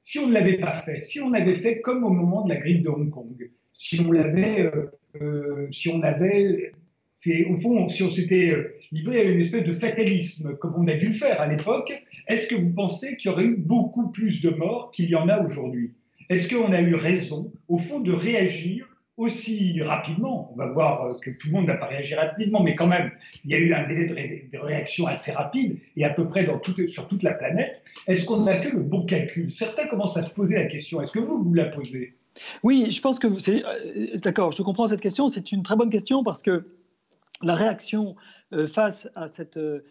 si 0.01 0.17
on 0.19 0.27
ne 0.27 0.33
l'avait 0.33 0.57
pas 0.57 0.73
fait, 0.73 1.01
si 1.01 1.19
on 1.21 1.31
avait 1.33 1.55
fait 1.55 1.79
comme 1.79 2.03
au 2.03 2.09
moment 2.09 2.43
de 2.43 2.49
la 2.49 2.57
grippe 2.57 2.83
de 2.83 2.89
Hong 2.89 3.09
Kong, 3.09 3.49
si 3.73 4.01
on 4.01 4.11
l'avait, 4.11 4.61
euh, 4.61 4.91
euh, 5.21 5.67
si 5.71 5.89
on 5.89 6.01
avait 6.01 6.71
fait, 7.19 7.45
au 7.45 7.57
fond, 7.57 7.87
si 7.87 8.01
on 8.03 8.09
s'était 8.09 8.49
euh, 8.49 8.75
livré 8.91 9.21
à 9.21 9.23
une 9.23 9.39
espèce 9.39 9.63
de 9.63 9.73
fatalisme, 9.73 10.55
comme 10.57 10.73
on 10.75 10.87
a 10.87 10.95
dû 10.95 11.07
le 11.07 11.13
faire 11.13 11.39
à 11.39 11.47
l'époque, 11.47 11.93
est-ce 12.27 12.47
que 12.47 12.55
vous 12.55 12.71
pensez 12.71 13.15
qu'il 13.17 13.29
y 13.29 13.33
aurait 13.33 13.45
eu 13.45 13.55
beaucoup 13.55 14.09
plus 14.09 14.41
de 14.41 14.49
morts 14.49 14.91
qu'il 14.91 15.09
y 15.09 15.15
en 15.15 15.29
a 15.29 15.39
aujourd'hui? 15.45 15.93
Est-ce 16.29 16.49
qu'on 16.49 16.71
a 16.71 16.81
eu 16.81 16.95
raison, 16.95 17.51
au 17.67 17.77
fond, 17.77 17.99
de 17.99 18.11
réagir 18.11 18.87
aussi 19.17 19.81
rapidement. 19.81 20.51
On 20.53 20.57
va 20.57 20.67
voir 20.67 21.15
que 21.21 21.29
tout 21.29 21.47
le 21.47 21.53
monde 21.53 21.67
n'a 21.67 21.75
pas 21.75 21.87
réagi 21.87 22.15
rapidement, 22.15 22.63
mais 22.63 22.75
quand 22.75 22.87
même, 22.87 23.11
il 23.45 23.51
y 23.51 23.55
a 23.55 23.57
eu 23.57 23.73
un 23.73 23.87
délai 23.87 24.49
de, 24.51 24.57
réaction 24.57 25.07
assez 25.07 25.31
rapide 25.31 25.77
et 25.95 26.05
à 26.05 26.11
peu 26.11 26.27
près 26.27 26.45
dans 26.45 26.59
sur 26.87 27.07
toute 27.07 27.23
la 27.23 27.33
planète. 27.33 27.83
Est-ce 28.07 28.25
qu'on 28.25 28.45
a 28.47 28.53
fait 28.53 28.71
le 28.71 28.81
bon 28.81 29.05
calcul? 29.05 29.51
Certains 29.51 29.87
commencent 29.87 30.17
à 30.17 30.23
se 30.23 30.33
poser 30.33 30.55
la 30.55 30.65
question. 30.65 31.01
Est-ce 31.01 31.11
que 31.11 31.19
vous 31.19 31.43
vous 31.43 31.53
la 31.53 31.65
posez? 31.65 32.15
Oui, 32.63 32.89
je 32.91 33.01
pense 33.01 33.19
que 33.19 33.39
c'est 33.39 33.63
euh, 33.65 34.15
d'accord. 34.23 34.51
Je 34.51 34.63
comprends 34.63 34.87
cette 34.87 35.01
question. 35.01 35.27
C'est 35.27 35.51
une 35.51 35.63
très 35.63 35.75
bonne 35.75 35.89
question 35.89 36.23
parce 36.23 36.41
que 36.41 36.65
la 37.41 37.55
réaction 37.55 38.15
euh, 38.53 38.67
face 38.67 39.09
à 39.15 39.27
cette 39.27 39.57
euh, 39.57 39.81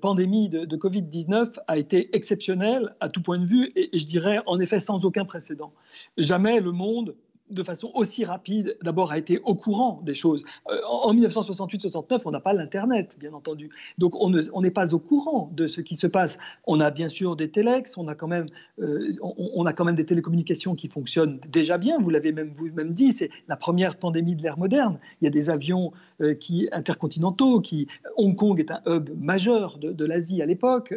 pandémie 0.00 0.48
de, 0.48 0.76
Covid-19 0.76 1.58
a 1.66 1.78
été 1.78 2.14
exceptionnelle 2.16 2.94
à 3.00 3.08
tout 3.08 3.20
point 3.20 3.38
de 3.38 3.44
vue 3.44 3.70
et, 3.76 3.90
je 3.92 4.06
dirais 4.06 4.38
en 4.46 4.58
effet 4.60 4.80
sans 4.80 5.04
aucun 5.04 5.24
précédent. 5.24 5.72
Jamais 6.16 6.60
le 6.60 6.72
monde 6.72 7.14
de 7.50 7.62
façon 7.62 7.90
aussi 7.94 8.24
rapide, 8.24 8.76
d'abord 8.82 9.12
a 9.12 9.18
été 9.18 9.40
au 9.44 9.54
courant 9.54 10.00
des 10.04 10.14
choses. 10.14 10.44
Euh, 10.68 10.80
en 10.86 11.14
1968-69, 11.14 12.22
on 12.24 12.30
n'a 12.30 12.40
pas 12.40 12.52
l'Internet, 12.52 13.16
bien 13.18 13.32
entendu. 13.32 13.70
Donc 13.98 14.14
on 14.16 14.60
n'est 14.60 14.70
pas 14.70 14.94
au 14.94 14.98
courant 14.98 15.50
de 15.54 15.66
ce 15.66 15.80
qui 15.80 15.94
se 15.94 16.06
passe. 16.06 16.38
On 16.66 16.80
a 16.80 16.90
bien 16.90 17.08
sûr 17.08 17.36
des 17.36 17.50
téléx, 17.50 17.96
on 17.96 18.08
a 18.08 18.14
quand 18.14 18.28
même, 18.28 18.46
euh, 18.80 19.12
on, 19.20 19.64
a 19.66 19.72
quand 19.72 19.84
même 19.84 19.94
des 19.94 20.06
télécommunications 20.06 20.74
qui 20.74 20.88
fonctionnent 20.88 21.40
déjà 21.48 21.78
bien. 21.78 21.98
Vous 21.98 22.10
l'avez 22.10 22.32
même 22.32 22.52
vous-même 22.54 22.92
dit, 22.92 23.12
c'est 23.12 23.30
la 23.48 23.56
première 23.56 23.96
pandémie 23.96 24.36
de 24.36 24.42
l'ère 24.42 24.58
moderne. 24.58 24.98
Il 25.20 25.24
y 25.24 25.28
a 25.28 25.30
des 25.30 25.50
avions 25.50 25.92
euh, 26.20 26.34
qui 26.34 26.68
intercontinentaux, 26.72 27.60
qui 27.60 27.86
Hong 28.16 28.36
Kong 28.36 28.60
est 28.60 28.70
un 28.70 28.82
hub 28.86 29.10
majeur 29.18 29.78
de, 29.78 30.04
l'Asie 30.08 30.40
à 30.40 30.46
l'époque, 30.46 30.94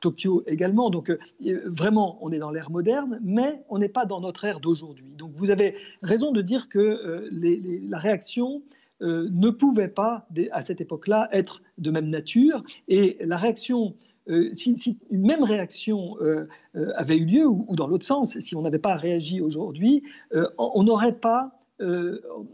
Tokyo 0.00 0.42
également. 0.46 0.90
Donc 0.90 1.16
vraiment, 1.66 2.18
on 2.22 2.32
est 2.32 2.38
dans 2.38 2.50
l'ère 2.50 2.70
moderne, 2.70 3.20
mais 3.22 3.62
on 3.68 3.78
n'est 3.78 3.88
pas 3.88 4.04
dans 4.04 4.20
notre 4.20 4.44
ère 4.44 4.58
d'aujourd'hui. 4.58 5.14
Donc 5.16 5.30
vous 5.32 5.50
avez 5.52 5.76
raison 6.02 6.32
de 6.32 6.42
dire 6.42 6.68
que 6.68 6.78
euh, 6.78 7.28
la 7.88 7.98
réaction 7.98 8.62
ne 9.00 9.50
pouvaient 9.50 9.86
pas, 9.86 10.26
à 10.50 10.62
cette 10.62 10.80
époque-là, 10.80 11.28
être 11.30 11.62
de 11.78 11.92
même 11.92 12.10
nature. 12.10 12.64
Et 12.88 13.16
la 13.20 13.36
réaction 13.36 13.94
si, 14.52 14.98
une 15.12 15.24
même 15.24 15.44
réaction 15.44 16.16
avait 16.96 17.16
eu 17.16 17.24
lieu, 17.24 17.46
ou, 17.46 17.76
dans 17.76 17.86
l'autre 17.86 18.04
sens, 18.04 18.36
si 18.40 18.56
on 18.56 18.62
n'avait 18.62 18.80
pas 18.80 18.96
réagi 18.96 19.40
aujourd'hui, 19.40 20.02
on 20.58 20.82
n'aurait 20.82 21.14
pas 21.14 21.62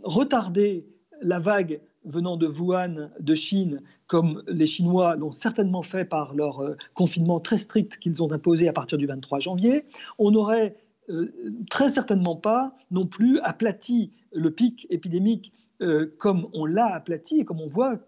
retardé 0.05 0.85
la 1.23 1.39
vague 1.39 1.81
venant 2.05 2.37
de 2.37 2.47
Wuhan, 2.47 3.11
de 3.19 3.35
Chine, 3.35 3.81
comme 4.07 4.43
les 4.47 4.67
Chinois 4.67 5.17
l'ont 5.17 5.33
certainement 5.33 5.83
fait 5.83 6.05
par 6.05 6.35
leur 6.35 6.61
euh, 6.61 6.77
confinement 6.93 7.41
très 7.41 7.57
strict 7.57 7.99
qu'ils 7.99 8.23
ont 8.23 8.31
imposé 8.31 8.69
à 8.69 8.73
partir 8.73 8.99
du 8.99 9.07
23 9.07 9.41
janvier, 9.41 9.85
on 10.19 10.31
n'aurait 10.31 10.77
euh, 10.77 10.84
très 11.71 11.89
certainement 11.91 12.37
pas 12.37 12.77
non 12.91 13.07
plus 13.07 13.39
aplati 13.41 14.13
le 14.33 14.51
pic 14.51 14.87
épidémique 14.91 15.53
euh, 15.83 16.15
comme 16.19 16.49
on 16.53 16.67
l'a 16.67 16.95
aplati 16.95 17.41
et 17.41 17.45
comme 17.45 17.61
on 17.61 17.67
voit 17.67 17.99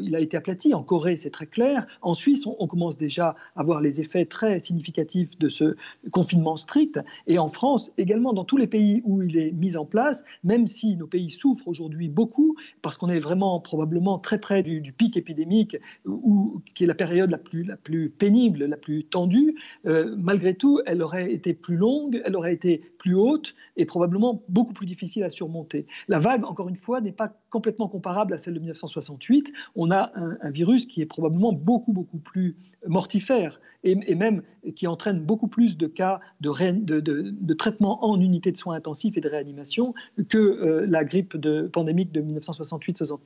il 0.00 0.14
a 0.14 0.20
été 0.20 0.36
aplati. 0.36 0.74
En 0.74 0.82
Corée, 0.82 1.16
c'est 1.16 1.30
très 1.30 1.46
clair. 1.46 1.86
En 2.02 2.14
Suisse, 2.14 2.46
on, 2.46 2.66
commence 2.66 2.98
déjà 2.98 3.34
à 3.56 3.62
voir 3.62 3.80
les 3.80 4.00
effets 4.00 4.24
très 4.24 4.60
significatifs 4.60 5.38
de 5.38 5.48
ce 5.48 5.76
confinement 6.10 6.56
strict. 6.56 7.00
Et 7.26 7.38
en 7.38 7.48
France, 7.48 7.92
également, 7.98 8.32
dans 8.32 8.44
tous 8.44 8.56
les 8.56 8.66
pays 8.66 9.02
où 9.04 9.22
il 9.22 9.36
est 9.36 9.52
mis 9.52 9.76
en 9.76 9.84
place, 9.84 10.24
même 10.44 10.66
si 10.66 10.96
nos 10.96 11.06
pays 11.06 11.30
souffrent 11.30 11.68
aujourd'hui 11.68 12.08
beaucoup, 12.08 12.56
parce 12.82 12.96
qu'on 12.96 13.08
est 13.08 13.18
vraiment 13.18 13.60
probablement 13.60 14.18
très 14.18 14.38
près 14.38 14.62
du, 14.62 14.92
pic 14.92 15.16
épidémique, 15.16 15.76
ou 16.04 16.60
qui 16.74 16.84
est 16.84 16.86
la 16.86 16.94
période 16.94 17.30
la 17.30 17.38
plus, 17.38 17.64
la 17.64 17.76
plus 17.76 18.10
pénible, 18.10 18.64
la 18.64 18.76
plus 18.76 19.04
tendue, 19.04 19.54
euh, 19.86 20.14
malgré 20.18 20.54
tout, 20.54 20.80
elle 20.86 21.02
aurait 21.02 21.32
été 21.32 21.54
plus 21.54 21.76
longue, 21.76 22.20
elle 22.24 22.36
aurait 22.36 22.54
été 22.54 22.82
plus 22.98 23.14
haute 23.14 23.54
et 23.76 23.84
probablement 23.84 24.42
beaucoup 24.48 24.72
plus 24.72 24.86
difficile 24.86 25.24
à 25.24 25.30
surmonter. 25.30 25.86
La 26.08 26.18
vague, 26.18 26.44
encore 26.44 26.68
une 26.68 26.76
fois, 26.76 27.00
n'est 27.00 27.12
pas 27.12 27.32
complètement 27.50 27.88
comparable 27.88 28.34
à 28.34 28.38
celle 28.38 28.54
de 28.54 28.60
1968 28.60 29.52
on 29.76 29.90
a 29.90 30.12
un, 30.14 30.50
virus 30.50 30.86
qui 30.86 31.00
est 31.02 31.06
probablement 31.06 31.52
beaucoup, 31.52 31.92
beaucoup 31.92 32.18
plus 32.18 32.56
mortifère 32.86 33.60
et, 33.84 34.14
même 34.14 34.42
qui 34.74 34.86
entraîne 34.86 35.20
beaucoup 35.20 35.48
plus 35.48 35.78
de 35.78 35.86
cas 35.86 36.20
de, 36.40 37.54
traitement 37.54 38.04
en 38.04 38.20
unité 38.20 38.52
de 38.52 38.56
soins 38.56 38.74
intensifs 38.74 39.16
et 39.16 39.20
de 39.20 39.28
réanimation 39.28 39.94
que 40.28 40.38
euh, 40.38 40.86
la 40.86 41.04
grippe 41.04 41.36
pandémique 41.72 42.12
de 42.12 42.20
1968-69. 42.20 43.18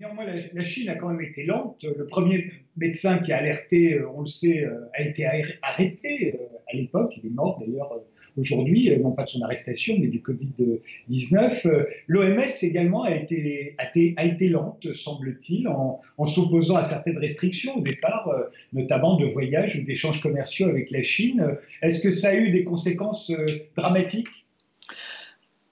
Néanmoins, 0.00 0.24
la, 0.52 0.64
Chine 0.64 0.88
a 0.88 0.96
quand 0.96 1.08
même 1.08 1.20
été 1.20 1.44
lente. 1.44 1.84
Le 1.84 2.06
premier 2.06 2.52
médecin 2.76 3.18
qui 3.18 3.32
a 3.32 3.38
alerté, 3.38 3.94
euh, 3.94 4.08
on 4.14 4.22
le 4.22 4.26
sait, 4.26 4.64
euh, 4.64 4.90
a 4.94 5.02
été 5.02 5.24
arrêté 5.62 6.38
à 6.72 6.76
l'époque. 6.76 7.12
Il 7.16 7.26
est 7.26 7.34
mort 7.34 7.58
d'ailleurs 7.60 7.92
aujourd'hui, 8.36 8.90
euh, 8.90 8.98
non 8.98 9.12
pas 9.12 9.24
de 9.24 9.30
son 9.30 9.42
arrestation, 9.42 9.96
mais 9.98 10.08
du 10.08 10.20
Covid-19. 10.20 11.66
Euh, 11.66 11.84
L'OMS 12.06 12.40
également 12.62 13.02
a 13.02 13.14
été, 13.14 14.48
lente, 14.48 14.92
semble-t-il, 14.94 15.68
en, 15.68 16.00
s'opposant 16.26 16.76
à 16.76 16.84
certaines 16.84 17.18
restrictions 17.18 17.78
au 17.78 17.82
départ, 17.82 18.28
euh, 18.28 18.44
notamment 18.72 19.16
de 19.16 19.26
voyages 19.26 19.76
ou 19.76 19.82
d'échanges 19.84 20.20
commerciaux 20.20 20.68
avec 20.68 20.90
la 20.90 21.02
Chine. 21.02 21.56
Est-ce 21.82 22.00
que 22.00 22.10
ça 22.10 22.30
a 22.30 22.34
eu 22.34 22.50
des 22.50 22.64
conséquences 22.64 23.32
dramatiques? 23.76 24.46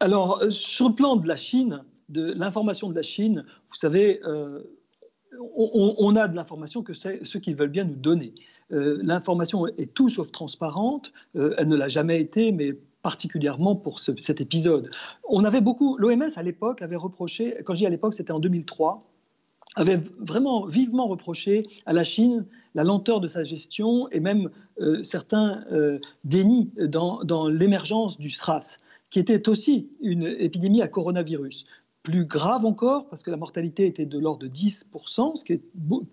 Alors, 0.00 0.42
sur 0.50 0.88
le 0.88 0.94
plan 0.94 1.16
de 1.16 1.26
la 1.26 1.36
Chine, 1.36 1.82
de 2.08 2.32
l'information 2.32 2.88
de 2.88 2.94
la 2.94 3.02
Chine, 3.02 3.44
vous 3.68 3.74
savez, 3.74 4.20
on, 5.56 6.16
a 6.16 6.28
de 6.28 6.36
l'information 6.36 6.82
que 6.82 6.94
c'est 6.94 7.24
ce 7.24 7.38
qu'ils 7.38 7.56
veulent 7.56 7.68
bien 7.68 7.84
nous 7.84 7.96
donner. 7.96 8.32
Euh, 8.72 8.98
l'information 9.02 9.66
est 9.66 9.94
tout 9.94 10.08
sauf 10.08 10.30
transparente, 10.30 11.12
euh, 11.36 11.54
elle 11.58 11.68
ne 11.68 11.76
l'a 11.76 11.88
jamais 11.88 12.20
été, 12.20 12.52
mais 12.52 12.74
particulièrement 13.02 13.76
pour 13.76 14.00
cet 14.00 14.40
épisode. 14.40 14.90
On 15.28 15.44
avait 15.44 15.60
beaucoup, 15.60 15.96
l'OMS 15.96 16.30
à 16.36 16.42
l'époque 16.42 16.82
avait 16.82 16.96
reproché, 16.96 17.56
quand 17.64 17.74
je 17.74 17.80
dis 17.80 17.86
à 17.86 17.90
l'époque, 17.90 18.14
c'était 18.14 18.32
en 18.32 18.40
2003, 18.40 19.04
avait 19.76 20.02
vraiment 20.18 20.66
vivement 20.66 21.06
reproché 21.06 21.62
à 21.86 21.92
la 21.92 22.02
Chine 22.02 22.44
la 22.74 22.82
lenteur 22.84 23.20
de 23.20 23.28
sa 23.28 23.44
gestion 23.44 24.08
et 24.10 24.20
même 24.20 24.50
euh, 24.80 25.02
certains 25.04 25.64
dénis 26.24 26.70
dans, 26.76 27.22
dans 27.22 27.48
l'émergence 27.48 28.18
du 28.18 28.30
SRAS, 28.30 28.80
qui 29.10 29.20
était 29.20 29.48
aussi 29.48 29.88
une 30.00 30.24
épidémie 30.24 30.82
à 30.82 30.88
coronavirus 30.88 31.66
plus 32.02 32.24
grave 32.24 32.64
encore, 32.64 33.06
parce 33.08 33.22
que 33.22 33.30
la 33.30 33.36
mortalité 33.36 33.86
était 33.86 34.06
de 34.06 34.18
l'ordre 34.18 34.40
de 34.40 34.48
10%, 34.48 35.36
ce 35.36 35.44
qui 35.44 35.52
est 35.54 35.62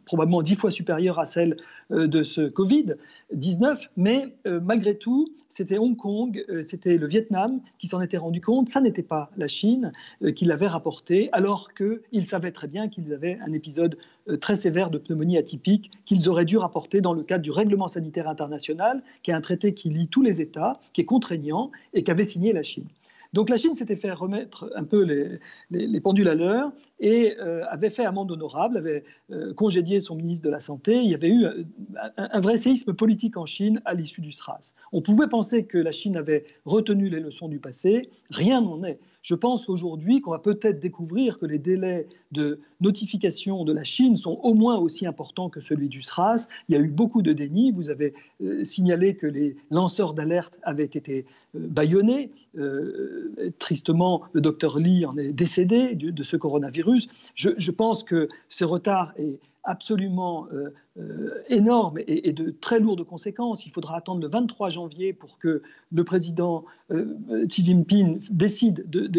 probablement 0.05 0.41
10 0.41 0.55
fois 0.55 0.71
supérieur 0.71 1.19
à 1.19 1.25
celle 1.25 1.57
euh, 1.91 2.07
de 2.07 2.23
ce 2.23 2.41
Covid-19. 2.41 3.89
Mais 3.95 4.35
euh, 4.45 4.59
malgré 4.61 4.97
tout, 4.97 5.29
c'était 5.47 5.77
Hong 5.77 5.95
Kong, 5.95 6.43
euh, 6.49 6.63
c'était 6.63 6.97
le 6.97 7.07
Vietnam 7.07 7.61
qui 7.79 7.87
s'en 7.87 8.01
était 8.01 8.17
rendu 8.17 8.41
compte. 8.41 8.67
Ça 8.67 8.81
n'était 8.81 9.03
pas 9.03 9.31
la 9.37 9.47
Chine 9.47 9.93
qui 10.35 10.45
l'avait 10.45 10.67
rapporté, 10.67 11.29
alors 11.31 11.69
qu'ils 11.73 12.27
savaient 12.27 12.51
très 12.51 12.67
bien 12.67 12.89
qu'ils 12.89 13.13
avaient 13.13 13.37
un 13.45 13.53
épisode 13.53 13.97
très 14.41 14.55
sévère 14.55 14.89
de 14.89 14.97
pneumonie 14.97 15.37
atypique 15.37 15.91
qu'ils 16.05 16.27
auraient 16.29 16.45
dû 16.45 16.57
rapporter 16.57 16.99
dans 16.99 17.13
le 17.13 17.23
cadre 17.23 17.43
du 17.43 17.51
règlement 17.51 17.87
sanitaire 17.87 18.27
international, 18.27 19.03
qui 19.23 19.31
est 19.31 19.33
un 19.33 19.41
traité 19.41 19.73
qui 19.73 19.89
lie 19.89 20.07
tous 20.07 20.23
les 20.23 20.41
États, 20.41 20.79
qui 20.93 21.01
est 21.01 21.05
contraignant 21.05 21.71
et 21.93 22.03
qu'avait 22.03 22.23
signé 22.23 22.51
la 22.51 22.63
Chine. 22.63 22.85
Donc 23.35 23.49
la 23.49 23.57
Chine 23.57 23.75
s'était 23.75 23.97
fait 23.97 24.13
remettre 24.13 24.71
un 24.75 24.85
peu 24.85 25.03
les, 25.69 25.99
pendules 25.99 26.29
à 26.29 26.35
l'heure 26.35 26.71
et 27.01 27.35
euh, 27.37 27.65
avait 27.69 27.89
fait 27.89 28.05
amende 28.05 28.31
honorable, 28.31 28.77
avait 28.77 29.03
euh, 29.29 29.53
congédié 29.53 29.99
son 29.99 30.15
ministre 30.15 30.45
de 30.45 30.49
la 30.49 30.61
Santé. 30.61 31.01
Il 31.01 31.11
y 31.11 31.13
avait 31.13 31.27
eu 31.27 31.43
euh, 31.43 31.63
un, 32.15 32.39
vrai 32.39 32.55
séisme 32.55 32.93
politique 32.93 33.35
en 33.35 33.45
Chine 33.45 33.81
à 33.83 33.93
l'issue 33.93 34.21
du 34.21 34.31
SRAS. 34.31 34.73
On 34.93 35.01
pouvait 35.01 35.27
penser 35.27 35.65
que 35.65 35.77
la 35.77 35.91
Chine 35.91 36.15
avait 36.15 36.45
retenu 36.63 37.09
les 37.09 37.19
leçons 37.19 37.49
du 37.49 37.59
passé. 37.59 38.09
Rien 38.29 38.61
n'en 38.61 38.81
est. 38.85 38.99
Je 39.25 39.33
pense 39.33 39.69
aujourd'hui 39.69 40.21
qu'on 40.21 40.29
va 40.29 40.37
peut-être 40.37 40.79
découvrir 40.79 41.39
que 41.39 41.47
les 41.47 41.57
délais 41.57 42.07
de 42.31 42.59
notification 42.79 43.63
de 43.63 43.73
la 43.73 43.83
Chine 43.83 44.17
sont 44.17 44.39
au 44.43 44.53
moins 44.53 44.77
aussi 44.77 45.07
importants 45.07 45.49
que 45.49 45.61
celui 45.61 45.89
du 45.89 46.03
SRAS. 46.03 46.47
Il 46.69 46.75
y 46.75 46.77
a 46.77 46.81
eu 46.81 46.89
beaucoup 46.89 47.23
de 47.23 47.33
déni. 47.33 47.71
Vous 47.71 47.89
avez 47.89 48.13
signalé 48.63 49.15
que 49.15 49.25
les 49.25 49.55
lanceurs 49.71 50.13
d'alerte 50.13 50.59
avaient 50.61 50.83
été 50.83 51.25
bâillonnés. 51.55 52.33
tristement, 53.57 54.21
le 54.33 54.41
docteur 54.41 54.77
Li 54.77 55.07
en 55.07 55.17
est 55.17 55.33
décédé 55.33 55.95
de, 55.95 56.23
ce 56.23 56.37
coronavirus. 56.37 57.07
Je, 57.33 57.49
je 57.57 57.71
pense 57.71 58.03
que 58.03 58.29
ce 58.49 58.63
retard 58.63 59.11
est 59.17 59.39
absolument 59.65 60.47
euh, 60.53 60.69
euh, 60.97 61.43
énorme 61.49 61.99
et, 62.07 62.31
de 62.31 62.51
très 62.51 62.79
lourdes 62.79 63.03
conséquences. 63.03 63.65
Il 63.65 63.71
faudra 63.71 63.97
attendre 63.97 64.21
le 64.21 64.29
23 64.29 64.69
janvier 64.69 65.11
pour 65.11 65.39
que 65.39 65.61
le 65.91 66.03
président 66.05 66.63
euh, 66.89 67.45
Xi 67.47 67.65
Jinping 67.65 68.19
décide 68.31 68.89
de, 68.89 69.09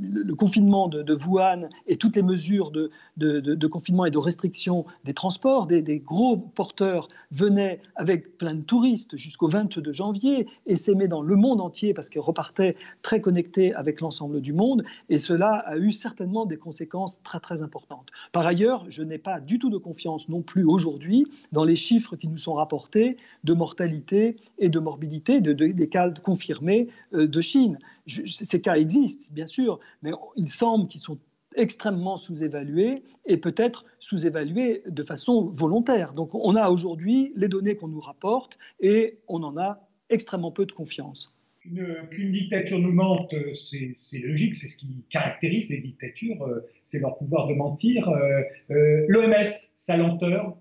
le 0.00 0.34
confinement 0.34 0.88
de, 0.88 1.14
Wuhan 1.14 1.68
et 1.86 1.96
toutes 1.96 2.16
les 2.16 2.22
mesures 2.22 2.70
de, 2.70 3.66
confinement 3.66 4.06
et 4.06 4.10
de 4.10 4.16
restriction 4.16 4.86
des 5.04 5.12
transports. 5.12 5.66
Des, 5.66 5.82
des, 5.82 5.98
gros 5.98 6.38
porteurs 6.38 7.08
venaient 7.30 7.82
avec 7.94 8.38
plein 8.38 8.54
de 8.54 8.62
touristes 8.62 9.18
jusqu'au 9.18 9.48
22 9.48 9.92
janvier 9.92 10.46
et 10.66 10.76
s'aimaient 10.76 11.08
dans 11.08 11.22
le 11.22 11.36
monde 11.36 11.60
entier 11.60 11.92
parce 11.92 12.08
qu'ils 12.08 12.22
repartaient 12.22 12.74
très 13.02 13.20
connectés 13.20 13.74
avec 13.74 14.00
l'ensemble 14.00 14.40
du 14.40 14.54
monde. 14.54 14.84
Et 15.10 15.18
cela 15.18 15.56
a 15.66 15.76
eu 15.76 15.92
certainement 15.92 16.46
des 16.46 16.56
conséquences 16.56 17.22
très 17.22 17.40
très 17.40 17.60
importantes. 17.60 18.08
Par 18.32 18.46
ailleurs, 18.46 18.86
je 18.88 19.02
n'ai 19.02 19.18
pas 19.18 19.40
du 19.40 19.58
tout 19.58 19.68
de 19.68 19.76
confiance 19.76 20.28
non 20.30 20.40
plus 20.40 20.69
aujourd'hui 20.70 21.26
dans 21.52 21.64
les 21.64 21.76
chiffres 21.76 22.16
qui 22.16 22.28
nous 22.28 22.36
sont 22.36 22.54
rapportés 22.54 23.16
de 23.44 23.52
mortalité 23.52 24.36
et 24.58 24.68
de 24.68 24.78
morbidité 24.78 25.40
de, 25.40 25.52
des 25.52 25.88
cas 25.88 26.10
confirmés 26.10 26.88
euh, 27.14 27.26
de 27.26 27.40
Chine. 27.40 27.78
ces 28.06 28.60
cas 28.60 28.76
existent, 28.76 29.26
bien 29.32 29.46
sûr, 29.46 29.80
mais 30.02 30.12
il 30.36 30.48
semble 30.48 30.88
qu'ils 30.88 31.00
sont 31.00 31.18
extrêmement 31.56 32.16
sous-évalués 32.16 33.02
et 33.26 33.36
peut-être 33.36 33.84
sous-évalués 33.98 34.82
de 34.86 35.02
façon 35.02 35.46
volontaire. 35.46 36.12
Donc 36.12 36.34
on 36.34 36.54
a 36.54 36.70
aujourd'hui 36.70 37.32
les 37.36 37.48
données 37.48 37.76
qu'on 37.76 37.88
nous 37.88 38.00
rapporte 38.00 38.58
et 38.78 39.18
on 39.26 39.42
en 39.42 39.56
a 39.58 39.80
extrêmement 40.10 40.52
peu 40.52 40.66
de 40.66 40.72
confiance 40.72 41.34
qu'une 41.60 42.32
dictature 42.32 42.78
nous 42.78 42.92
mente, 42.92 43.32
euh, 43.34 43.54
c'est 43.54 44.18
logique, 44.18 44.56
c'est 44.56 44.68
ce 44.68 44.76
qui 44.76 45.04
caractérise 45.10 45.68
les 45.68 45.80
dictatures, 45.80 46.42
euh, 46.42 46.66
c'est 46.84 46.98
leur 46.98 47.16
pouvoir 47.18 47.48
de 47.48 47.54
mentir. 47.54 48.08
Euh, 48.08 49.04
L'OMS, 49.08 49.44
sa 49.76 49.96
lenteur, 49.96 50.56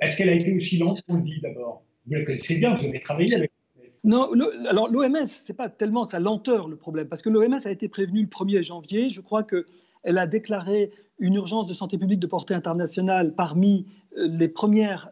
est-ce 0.00 0.16
qu'elle 0.16 0.28
a 0.28 0.34
été 0.34 0.56
aussi 0.56 0.78
lente 0.78 1.02
qu'on 1.02 1.16
le 1.16 1.22
dit 1.22 1.40
d'abord? 1.40 1.82
Vous 2.06 2.14
la 2.14 2.24
connaissez 2.24 2.56
bien, 2.56 2.76
vous 2.76 2.86
avez 2.86 3.00
travaillé 3.00 3.34
avec. 3.34 3.50
Non, 4.02 4.30
alors 4.66 4.88
l'OMS, 4.88 5.26
ce 5.26 5.52
n'est 5.52 5.56
pas 5.56 5.68
tellement 5.68 6.04
sa 6.04 6.20
lenteur 6.20 6.68
le 6.68 6.76
problème, 6.76 7.06
parce 7.08 7.20
que 7.20 7.28
l'OMS 7.28 7.58
a 7.64 7.70
été 7.70 7.88
prévenue 7.88 8.22
le 8.22 8.28
1er 8.28 8.62
janvier. 8.62 9.10
Je 9.10 9.20
crois 9.20 9.42
qu'elle 9.42 10.18
a 10.18 10.26
déclaré 10.26 10.90
une 11.18 11.34
urgence 11.34 11.66
de 11.66 11.74
santé 11.74 11.98
publique 11.98 12.20
de 12.20 12.26
portée 12.26 12.54
internationale 12.54 13.34
parmi 13.34 13.86
les 14.16 14.48
premières, 14.48 15.10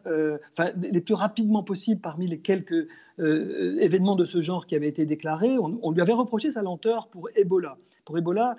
enfin, 0.51 0.71
les 0.75 1.01
plus 1.01 1.13
rapidement 1.13 1.63
possible 1.63 2.01
parmi 2.01 2.27
les 2.27 2.39
quelques 2.39 2.87
événements 3.17 4.15
de 4.15 4.23
ce 4.23 4.41
genre 4.41 4.65
qui 4.65 4.75
avaient 4.75 4.87
été 4.87 5.05
déclarés. 5.05 5.57
On, 5.59 5.91
lui 5.91 6.01
avait 6.01 6.13
reproché 6.13 6.49
sa 6.49 6.61
lenteur 6.61 7.07
pour 7.07 7.29
Ebola. 7.35 7.77
Pour 8.05 8.17
Ebola, 8.17 8.55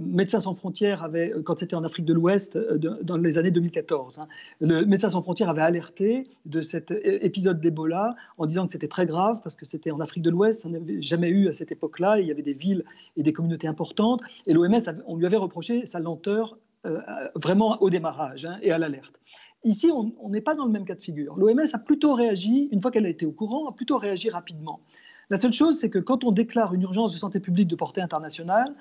Médecins 0.00 0.40
sans 0.40 0.54
frontières 0.54 1.02
avait, 1.02 1.34
quand 1.44 1.58
c'était 1.58 1.74
en 1.74 1.84
Afrique 1.84 2.06
de 2.06 2.14
l'Ouest, 2.14 2.56
dans 2.58 3.16
les 3.16 3.38
années 3.38 3.50
2014, 3.50 4.20
hein, 4.20 4.28
Médecins 4.60 5.08
sans 5.08 5.20
frontières 5.20 5.48
avait 5.48 5.62
alerté 5.62 6.24
de 6.46 6.60
cet 6.60 6.92
épisode 7.04 7.60
d'Ebola 7.60 8.14
en 8.38 8.46
disant 8.46 8.66
que 8.66 8.72
c'était 8.72 8.88
très 8.88 9.06
grave 9.06 9.40
parce 9.42 9.56
que 9.56 9.66
c'était 9.66 9.90
en 9.90 10.00
Afrique 10.00 10.22
de 10.22 10.30
l'Ouest, 10.30 10.64
on 10.66 10.70
n'avait 10.70 11.02
jamais 11.02 11.28
eu 11.28 11.48
à 11.48 11.52
cette 11.52 11.72
époque-là, 11.72 12.20
il 12.20 12.26
y 12.26 12.30
avait 12.30 12.42
des 12.42 12.54
villes 12.54 12.84
et 13.16 13.22
des 13.22 13.32
communautés 13.32 13.68
importantes, 13.68 14.22
et 14.46 14.52
l'OMS, 14.52 14.80
on 15.06 15.16
lui 15.16 15.26
avait 15.26 15.36
reproché 15.36 15.86
sa 15.86 15.98
lenteur 15.98 16.56
euh, 16.86 17.00
vraiment 17.34 17.82
au 17.82 17.90
démarrage 17.90 18.44
hein, 18.44 18.58
et 18.62 18.70
à 18.70 18.78
l'alerte. 18.78 19.18
Ici, 19.64 19.90
on 19.90 20.28
n'est 20.28 20.40
pas 20.40 20.54
dans 20.54 20.64
le 20.64 20.70
même 20.70 20.84
cas 20.84 20.94
de 20.94 21.00
figure. 21.00 21.36
L'OMS 21.36 21.66
a 21.72 21.78
plutôt 21.78 22.14
réagi, 22.14 22.68
une 22.70 22.80
fois 22.80 22.90
qu'elle 22.90 23.06
a 23.06 23.08
été 23.08 23.26
au 23.26 23.32
courant, 23.32 23.68
a 23.68 23.72
plutôt 23.72 23.98
réagi 23.98 24.30
rapidement. 24.30 24.80
La 25.30 25.36
seule 25.36 25.52
chose, 25.52 25.78
c'est 25.78 25.90
que 25.90 25.98
quand 25.98 26.24
on 26.24 26.30
déclare 26.30 26.72
une 26.74 26.82
urgence 26.82 27.12
de 27.12 27.18
santé 27.18 27.38
publique 27.38 27.68
de 27.68 27.76
portée 27.76 28.00
internationale, 28.00 28.74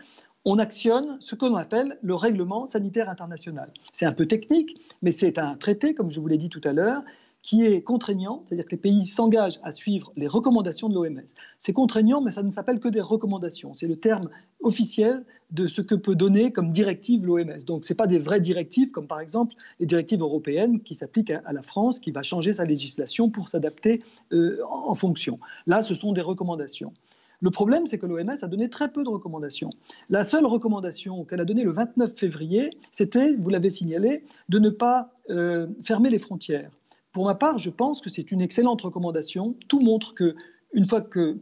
on 0.45 0.59
actionne 0.59 1.17
ce 1.19 1.35
qu'on 1.35 1.55
appelle 1.55 1.97
le 2.01 2.15
règlement 2.15 2.65
sanitaire 2.65 3.09
international. 3.09 3.69
C'est 3.91 4.05
un 4.05 4.13
peu 4.13 4.27
technique, 4.27 4.79
mais 5.01 5.11
c'est 5.11 5.39
un 5.39 5.55
traité, 5.55 5.93
comme 5.93 6.09
je 6.09 6.21
vous 6.21 6.27
l'ai 6.27 6.37
dit 6.37 6.49
tout 6.49 6.61
à 6.63 6.71
l'heure, 6.71 7.03
qui 7.41 7.65
est 7.65 7.81
contraignant, 7.81 8.43
c'est-à-dire 8.45 8.65
que 8.65 8.71
les 8.71 8.77
pays 8.77 9.05
s'engagent 9.05 9.59
à 9.63 9.71
suivre 9.71 10.11
les 10.17 10.27
recommandations 10.27 10.89
de 10.89 10.95
l'OMS. 10.95 11.21
C'est 11.57 11.73
contraignant, 11.73 12.21
mais 12.21 12.31
ça 12.31 12.43
ne 12.43 12.49
s'appelle 12.49 12.79
que 12.79 12.89
des 12.89 13.01
recommandations. 13.01 13.73
C'est 13.73 13.87
le 13.87 13.95
terme 13.95 14.29
officiel 14.61 15.23
de 15.51 15.65
ce 15.65 15.81
que 15.81 15.95
peut 15.95 16.15
donner 16.15 16.51
comme 16.51 16.71
directive 16.71 17.25
l'OMS. 17.25 17.59
Donc 17.65 17.85
ce 17.85 17.93
pas 17.93 18.07
des 18.07 18.19
vraies 18.19 18.41
directives, 18.41 18.91
comme 18.91 19.07
par 19.07 19.21
exemple 19.21 19.55
les 19.79 19.85
directives 19.85 20.21
européennes 20.21 20.81
qui 20.81 20.93
s'appliquent 20.93 21.31
à, 21.31 21.53
la 21.53 21.61
France, 21.61 21.99
qui 21.99 22.11
va 22.11 22.21
changer 22.21 22.53
sa 22.53 22.65
législation 22.65 23.29
pour 23.29 23.47
s'adapter 23.47 24.03
euh, 24.33 24.59
en 24.69 24.93
fonction. 24.93 25.39
Là, 25.67 25.81
ce 25.81 25.95
sont 25.95 26.11
des 26.11 26.21
recommandations. 26.21 26.91
Le 27.39 27.51
problème, 27.51 27.85
c'est 27.85 27.99
que 27.99 28.07
l'OMS 28.07 28.35
a 28.41 28.47
donné 28.47 28.69
très 28.69 28.91
peu 28.91 29.03
de 29.03 29.09
recommandations. 29.09 29.69
La 30.09 30.23
seule 30.23 30.45
recommandation 30.45 31.23
qu'elle 31.23 31.41
a 31.41 31.45
donnée 31.45 31.63
le 31.63 31.71
29 31.71 32.13
février, 32.13 32.71
c'était, 32.91 33.33
vous 33.33 33.49
l'avez 33.49 33.69
signalé, 33.69 34.23
de 34.49 34.59
ne 34.59 34.69
pas 34.69 35.13
euh, 35.29 35.67
fermer 35.83 36.09
les 36.09 36.19
frontières. 36.19 36.71
Pour 37.11 37.25
ma 37.25 37.35
part, 37.35 37.57
je 37.57 37.69
pense 37.69 38.01
que 38.01 38.09
c'est 38.09 38.31
une 38.31 38.41
excellente 38.41 38.81
recommandation. 38.81 39.55
Tout 39.67 39.79
montre 39.79 40.13
que 40.13 40.35
une 40.73 40.85
fois 40.85 41.01
que 41.01 41.37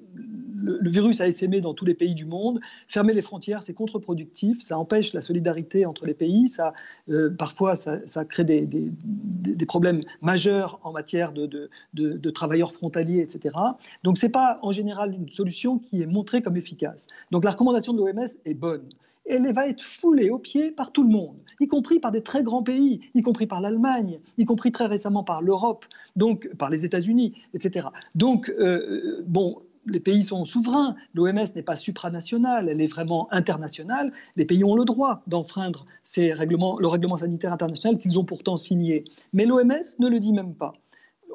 le, 0.55 0.89
virus 0.89 1.19
a 1.22 1.27
essaimé 1.27 1.62
dans 1.62 1.74
tous 1.74 1.86
les 1.86 1.93
pays 1.93 2.13
du 2.13 2.25
monde, 2.25 2.60
fermer 2.88 3.13
les 3.13 3.22
frontières, 3.22 3.63
c'est 3.63 3.74
contre-productif, 3.74 4.62
ça 4.62 4.77
empêche 4.77 5.13
la 5.13 5.22
solidarité 5.22 5.86
entre 5.86 6.05
les 6.05 6.13
pays, 6.13 6.48
ça, 6.48 6.74
euh, 7.10 7.29
parfois 7.29 7.75
ça, 7.75 8.25
crée 8.25 8.43
des, 8.43 9.65
problèmes 9.65 10.01
majeurs 10.22 10.79
en 10.84 10.91
matière 10.91 11.34
de, 11.34 11.69
de 11.93 12.29
travailleurs 12.29 12.72
frontaliers, 12.72 13.19
etc. 13.19 13.55
Donc 14.03 14.17
ce 14.17 14.25
n'est 14.25 14.31
pas 14.31 14.60
en 14.62 14.72
général 14.72 15.13
une 15.13 15.29
solution 15.29 15.79
qui 15.79 16.01
est 16.01 16.07
montrée 16.07 16.41
comme 16.41 16.57
efficace. 16.57 17.07
Donc 17.31 17.43
la 17.43 17.51
recommandation 17.51 17.93
de 17.93 18.00
l'OMS 18.00 18.25
est 18.45 18.53
bonne 18.53 18.88
elle 19.27 19.51
va 19.53 19.67
être 19.67 19.82
foulée 19.82 20.29
au 20.29 20.39
pied 20.39 20.72
par 20.72 20.91
tout 20.91 21.03
le 21.03 21.10
monde, 21.10 21.38
y 21.60 21.67
compris 21.67 22.00
par 22.00 22.12
des 22.12 22.22
très 22.22 22.44
grands 22.44 22.63
pays, 22.63 23.01
y 23.13 23.22
compris 23.22 23.48
par 23.48 23.62
l'Allemagne, 23.62 24.20
y 24.38 24.46
compris 24.46 24.72
très 24.72 24.86
récemment 24.86 25.24
par 25.24 25.41
l'Europe, 25.41 25.86
donc 26.15 26.50
par 26.58 26.70
les 26.70 26.86
États-Unis, 26.86 27.34
etc. 27.53 27.88
Donc, 28.13 28.50
euh, 28.50 29.24
bon, 29.27 29.62
les 29.88 30.00
pays 30.00 30.24
sont 30.24 30.46
souverains, 30.46 30.96
l'OMS 31.13 31.46
n'est 31.55 31.62
pas 31.62 31.75
supranationale, 31.75 32.70
elle 32.70 32.82
est 32.82 32.88
vraiment 32.88 33.27
internationale, 33.32 34.12
les 34.36 34.46
pays 34.46 34.63
ont 34.63 34.75
le 34.75 34.86
droit 34.86 35.22
d'enfreindre 35.27 35.86
le 36.17 36.88
règlement 36.88 37.17
sanitaire 37.17 37.53
international 37.53 38.00
qu'ils 38.00 38.17
ont 38.20 38.25
pourtant 38.25 38.58
signé. 38.58 39.03
Mais 39.34 39.46
l'OMS 39.46 39.84
ne 40.00 40.08
le 40.08 40.20
dit 40.20 40.34
même 40.34 40.55
pas 40.55 40.74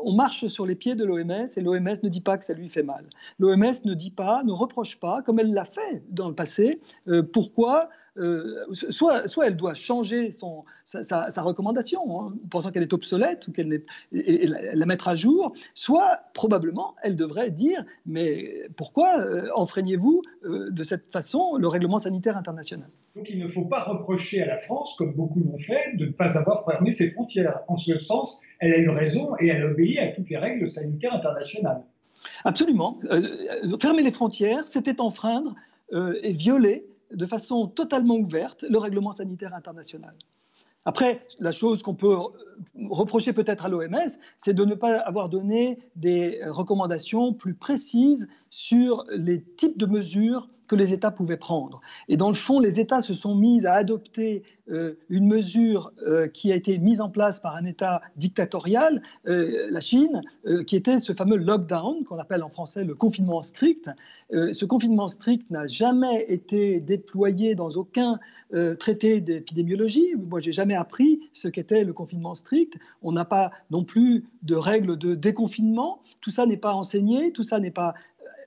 on 0.02 0.12
marche 0.12 0.46
sur 0.46 0.66
les 0.66 0.74
pieds 0.74 0.94
de 0.94 1.04
l'OMS 1.04 1.46
et 1.56 1.60
l'OMS 1.60 1.96
ne 2.02 2.08
dit 2.08 2.20
pas 2.20 2.38
que 2.38 2.44
ça 2.44 2.54
lui 2.54 2.68
fait 2.68 2.82
mal. 2.82 3.04
L'OMS 3.38 3.74
ne 3.84 3.94
dit 3.94 4.10
pas, 4.10 4.42
ne 4.44 4.52
reproche 4.52 4.98
pas, 4.98 5.22
comme 5.22 5.38
elle 5.38 5.52
l'a 5.52 5.64
fait 5.64 6.02
dans 6.08 6.28
le 6.28 6.34
passé, 6.34 6.80
euh, 7.08 7.22
pourquoi 7.22 7.88
euh, 8.16 8.64
soit, 8.72 9.26
soit, 9.26 9.46
elle 9.46 9.56
doit 9.56 9.74
changer 9.74 10.30
son, 10.30 10.64
sa, 10.84 11.30
recommandation, 11.42 12.20
hein, 12.20 12.34
pensant 12.50 12.70
qu'elle 12.70 12.82
est 12.82 12.92
obsolète 12.92 13.48
ou 13.48 13.52
qu'elle 13.52 13.82
et, 14.12 14.46
la, 14.46 14.86
mettre 14.86 15.08
à 15.08 15.14
jour, 15.14 15.52
soit 15.74 16.20
probablement 16.34 16.94
elle 17.02 17.16
devrait 17.16 17.50
dire 17.50 17.84
mais 18.06 18.68
pourquoi 18.76 19.18
euh, 19.18 19.48
enfreignez-vous 19.54 20.22
de 20.44 20.82
cette 20.82 21.12
façon 21.12 21.56
le 21.56 21.68
règlement 21.68 21.98
sanitaire 21.98 22.36
international? 22.36 22.88
Donc 23.16 23.28
il 23.28 23.38
ne 23.38 23.48
faut 23.48 23.64
pas 23.64 23.84
reprocher 23.84 24.42
à 24.42 24.46
la 24.46 24.58
France, 24.58 24.94
comme 24.96 25.12
beaucoup 25.14 25.40
l'ont 25.40 25.58
fait, 25.58 25.96
de 25.96 26.06
ne 26.06 26.12
pas 26.12 26.36
avoir 26.38 26.64
fermé 26.64 26.92
ses 26.92 27.10
frontières. 27.10 27.60
En 27.68 27.76
ce 27.76 27.98
sens, 27.98 28.40
elle 28.60 28.72
a 28.72 28.78
une 28.78 28.90
raison 28.90 29.34
et 29.40 29.48
elle 29.48 29.64
obéit 29.64 29.98
à 29.98 30.08
toutes 30.08 30.30
les 30.30 30.36
règles 30.36 30.70
sanitaires 30.70 31.14
internationales. 31.14 31.82
Absolument. 32.44 32.98
Euh, 33.10 33.76
fermer 33.80 34.02
les 34.02 34.12
frontières, 34.12 34.66
c'était 34.66 35.00
enfreindre 35.00 35.54
euh, 35.92 36.18
et 36.22 36.32
violer 36.32 36.84
de 37.12 37.26
façon 37.26 37.66
totalement 37.66 38.16
ouverte 38.16 38.64
le 38.68 38.78
règlement 38.78 39.12
sanitaire 39.12 39.54
international. 39.54 40.14
Après, 40.86 41.26
la 41.38 41.52
chose 41.52 41.82
qu'on 41.82 41.94
peut 41.94 42.16
reprocher 42.88 43.34
peut-être 43.34 43.66
à 43.66 43.68
l'OMS, 43.68 44.08
c'est 44.38 44.54
de 44.54 44.64
ne 44.64 44.74
pas 44.74 44.98
avoir 45.00 45.28
donné 45.28 45.78
des 45.94 46.40
recommandations 46.46 47.34
plus 47.34 47.54
précises 47.54 48.28
sur 48.50 49.04
les 49.10 49.42
types 49.42 49.78
de 49.78 49.86
mesures 49.86 50.48
que 50.70 50.76
les 50.76 50.94
États 50.94 51.10
pouvaient 51.10 51.36
prendre. 51.36 51.80
Et 52.08 52.16
dans 52.16 52.28
le 52.28 52.34
fond, 52.34 52.60
les 52.60 52.78
États 52.78 53.00
se 53.00 53.12
sont 53.12 53.34
mis 53.34 53.66
à 53.66 53.74
adopter 53.74 54.44
euh, 54.70 54.96
une 55.08 55.26
mesure 55.26 55.92
euh, 56.06 56.28
qui 56.28 56.52
a 56.52 56.54
été 56.54 56.78
mise 56.78 57.00
en 57.00 57.10
place 57.10 57.40
par 57.40 57.56
un 57.56 57.64
État 57.64 58.00
dictatorial, 58.14 59.02
euh, 59.26 59.66
la 59.68 59.80
Chine, 59.80 60.22
qui 60.68 60.76
était 60.76 61.00
ce 61.00 61.12
fameux 61.12 61.38
lockdown 61.38 62.04
qu'on 62.04 62.18
appelle 62.18 62.44
en 62.44 62.48
français 62.48 62.84
le 62.84 62.94
confinement 62.94 63.42
strict. 63.42 63.90
ce 64.30 64.64
confinement 64.64 65.08
strict 65.08 65.50
n'a 65.50 65.66
jamais 65.66 66.24
été 66.28 66.80
déployé 66.80 67.54
dans 67.56 67.70
aucun 67.70 68.18
traité 68.78 69.20
d'épidémiologie. 69.20 70.14
Moi, 70.16 70.40
j'ai 70.40 70.52
jamais 70.52 70.74
appris 70.74 71.20
ce 71.32 71.48
qu'était 71.48 71.84
le 71.84 71.92
confinement 71.92 72.34
strict. 72.34 72.78
On 73.02 73.12
n'a 73.12 73.24
pas 73.24 73.50
non 73.70 73.84
plus 73.84 74.24
de 74.42 74.54
règles 74.54 74.96
de 74.96 75.14
déconfinement. 75.14 76.00
Tout 76.20 76.30
ça 76.30 76.46
n'est 76.46 76.56
pas 76.56 76.72
enseigné, 76.72 77.32
tout 77.32 77.42
ça 77.42 77.58
n'est 77.58 77.70
pas 77.70 77.94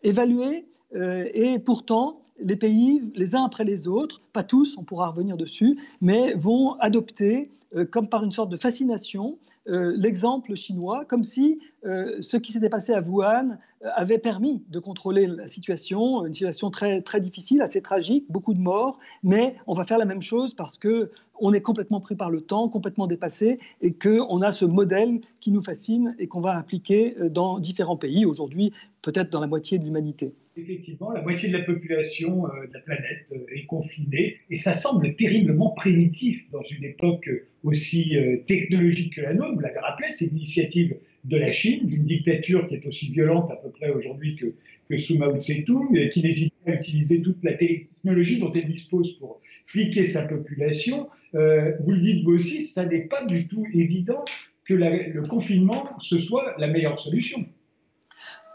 évalué. 0.04 0.66
Euh, 0.96 1.28
et 1.34 1.60
pourtant, 1.60 2.22
les 2.40 2.56
pays, 2.56 3.02
les 3.16 3.36
uns 3.36 3.44
après 3.44 3.64
les 3.64 3.88
autres, 3.88 4.22
pas 4.34 4.44
tous, 4.44 4.78
on 4.78 4.84
pourra 4.84 5.10
revenir 5.10 5.38
dessus, 5.38 5.78
mais 6.02 6.34
vont 6.36 6.74
adopter, 6.80 7.52
comme 7.92 8.08
par 8.08 8.24
une 8.24 8.32
sorte 8.32 8.50
de 8.50 8.58
fascination, 8.58 9.38
euh, 9.68 9.94
l'exemple 9.96 10.56
chinois, 10.56 11.06
comme 11.06 11.24
si 11.24 11.60
ce 11.84 12.38
qui 12.38 12.54
s'était 12.54 12.70
passé 12.70 12.94
à 12.94 13.02
Wuhan 13.02 13.58
avait 13.82 14.18
permis 14.18 14.64
de 14.70 14.80
contrôler 14.80 15.28
la 15.28 15.48
situation, 15.48 16.26
une 16.26 16.32
situation 16.32 16.70
très, 16.70 17.02
très 17.02 17.20
difficile, 17.20 17.62
assez 17.62 17.82
tragique, 17.82 18.26
beaucoup 18.30 18.54
de 18.54 18.62
morts, 18.62 19.00
mais 19.22 19.58
on 19.68 19.74
va 19.74 19.84
faire 19.84 19.98
la 19.98 20.06
même 20.06 20.22
chose 20.22 20.54
parce 20.54 20.78
que 20.78 21.12
on 21.42 21.52
est 21.52 21.60
complètement 21.60 22.00
pris 22.00 22.16
par 22.16 22.32
le 22.32 22.40
temps, 22.40 22.70
complètement 22.70 23.06
dépassé, 23.06 23.60
et 23.82 23.92
qu'on 23.92 24.42
a 24.42 24.54
ce 24.54 24.64
modèle 24.64 25.20
qui 25.42 25.52
nous 25.52 25.62
fascine 25.62 26.16
et 26.20 26.28
qu'on 26.28 26.40
va 26.40 26.56
appliquer 26.56 27.18
dans 27.30 27.60
différents 27.60 27.98
pays, 27.98 28.26
aujourd'hui 28.26 28.72
peut-être 29.02 29.30
dans 29.30 29.42
la 29.42 29.48
moitié 29.48 29.78
de 29.78 29.84
l'humanité 29.84 30.34
effectivement, 30.58 31.12
la 31.12 31.22
moitié 31.22 31.50
de 31.50 31.58
la 31.58 31.64
population 31.64 32.46
euh, 32.48 32.68
de 32.68 32.74
la 32.74 32.80
planète 32.82 33.34
euh, 33.34 33.56
est 33.56 33.66
confinée, 33.66 34.38
et 34.50 34.56
ça 34.56 34.74
semble 34.74 35.16
terriblement 35.16 35.72
primitif 35.72 36.50
dans 36.52 36.64
une 36.64 36.84
époque 36.84 37.30
aussi 37.64 38.18
euh, 38.18 38.38
technologique 38.48 39.16
que 39.16 39.22
la 39.22 39.34
nôtre. 39.34 39.54
Vous 39.56 39.60
l'avez 39.62 39.80
rappelé, 39.80 40.10
c'est 40.12 40.26
l'initiative 40.26 40.96
de 41.24 41.38
la 41.38 41.52
Chine, 41.52 41.86
d'une 41.86 42.06
dictature 42.06 42.68
qui 42.68 42.76
est 42.76 42.86
aussi 42.86 43.12
violente 43.12 43.50
à 43.52 43.56
peu 43.56 43.70
près 43.70 43.90
aujourd'hui 43.90 44.36
que, 44.36 44.54
que 44.90 44.98
sous 44.98 45.16
Tse-tung, 45.16 46.10
qui 46.10 46.22
n'hésite 46.22 46.54
pas 46.66 46.72
à 46.72 46.76
utiliser 46.76 47.22
toute 47.22 47.44
la 47.44 47.54
technologie 47.54 48.40
dont 48.40 48.52
elle 48.52 48.68
dispose 48.68 49.18
pour 49.18 49.42
fliquer 49.66 50.06
sa 50.06 50.28
population. 50.28 51.08
vous 51.32 51.92
le 51.92 52.02
dites 52.02 52.26
vous 52.26 52.34
aussi, 52.34 52.64
ça 52.64 52.86
n'est 52.86 53.06
pas 53.06 53.26
du 53.26 53.48
tout 53.48 53.66
évident 53.74 54.26
que 54.66 54.74
le 54.74 55.26
confinement, 55.30 55.88
ce 56.02 56.20
soit 56.20 56.56
la 56.58 56.68
meilleure 56.68 57.00
solution. 57.00 57.40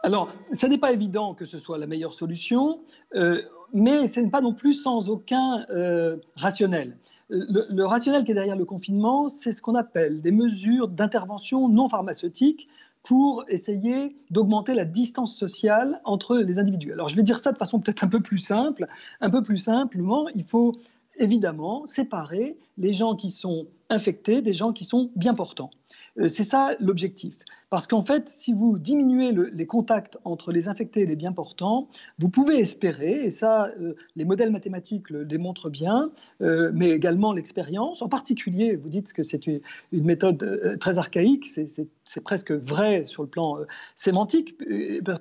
Alors, 0.02 0.32
ce 0.52 0.66
n'est 0.66 0.78
pas 0.78 0.92
évident 0.92 1.34
que 1.34 1.44
ce 1.44 1.58
soit 1.58 1.78
la 1.78 1.86
meilleure 1.86 2.14
solution, 2.14 2.80
euh, 3.14 3.42
mais 3.72 4.06
ce 4.06 4.20
n'est 4.20 4.30
pas 4.30 4.40
non 4.40 4.54
plus 4.54 4.74
sans 4.74 5.10
aucun 5.10 5.66
euh, 5.70 6.16
rationnel. 6.36 6.96
Le, 7.30 7.84
rationnel 7.84 8.24
qui 8.24 8.30
est 8.30 8.34
derrière 8.34 8.56
le 8.56 8.64
confinement, 8.64 9.28
c'est 9.28 9.52
ce 9.52 9.60
qu'on 9.60 9.74
appelle 9.74 10.22
des 10.22 10.30
mesures 10.30 10.88
d'intervention 10.88 11.68
non 11.68 11.88
pharmaceutique 11.88 12.68
pour 13.02 13.44
essayer 13.48 14.16
d'augmenter 14.30 14.74
la 14.74 14.84
distance 14.84 15.36
sociale 15.36 16.00
entre 16.04 16.38
les 16.38 16.58
individus. 16.58 16.92
Alors, 16.92 17.08
je 17.08 17.16
vais 17.16 17.22
dire 17.22 17.40
ça 17.40 17.52
de 17.52 17.58
façon 17.58 17.80
peut-être 17.80 18.04
un 18.04 18.08
peu 18.08 18.20
plus 18.20 18.38
simple. 18.38 18.86
Un 19.20 19.30
peu 19.30 19.42
plus 19.42 19.58
simplement, 19.58 20.28
il 20.34 20.44
faut 20.44 20.76
évidemment 21.18 21.86
séparer 21.86 22.56
les 22.78 22.92
gens 22.92 23.16
qui 23.16 23.30
sont 23.30 23.66
infectés 23.90 24.42
des 24.42 24.54
gens 24.54 24.72
qui 24.72 24.84
sont 24.84 25.10
bien 25.16 25.34
portants. 25.34 25.70
Euh, 26.18 26.28
c'est 26.28 26.44
ça 26.44 26.72
l'objectif. 26.80 27.38
Parce 27.70 27.86
qu'en 27.86 28.00
fait, 28.00 28.30
si 28.30 28.54
vous 28.54 28.78
diminuez 28.78 29.30
les 29.52 29.66
contacts 29.66 30.16
entre 30.24 30.52
les 30.52 30.68
infectés 30.68 31.02
et 31.02 31.06
les 31.06 31.16
bien 31.16 31.32
portants, 31.32 31.88
vous 32.18 32.30
pouvez 32.30 32.58
espérer, 32.58 33.26
et 33.26 33.30
ça, 33.30 33.70
euh, 33.78 33.94
les 34.16 34.24
modèles 34.24 34.50
mathématiques 34.50 35.10
le 35.10 35.26
démontrent 35.26 35.68
bien, 35.68 36.10
euh, 36.40 36.70
mais 36.72 36.88
également 36.88 37.34
l'expérience, 37.34 38.00
en 38.00 38.08
particulier, 38.08 38.74
vous 38.74 38.88
dites 38.88 39.12
que 39.12 39.22
c'est 39.22 39.46
une, 39.46 39.60
méthode 39.92 40.78
très 40.80 40.98
archaïque, 40.98 41.46
c'est 41.46 42.24
presque 42.24 42.52
vrai 42.52 43.04
sur 43.04 43.22
le 43.22 43.28
plan 43.28 43.58
sémantique, 43.96 44.56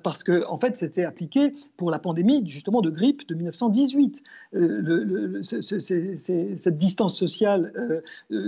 parce 0.02 0.22
que 0.22 0.46
en 0.48 0.56
fait, 0.56 0.74
c'était 0.76 1.04
appliqué 1.04 1.52
pour 1.76 1.90
la 1.90 1.98
pandémie 1.98 2.42
justement 2.48 2.80
de 2.80 2.88
grippe 2.88 3.28
de 3.28 3.34
1918. 3.34 4.22
cette 5.42 6.76
distance 6.78 7.14
sociale 7.14 7.47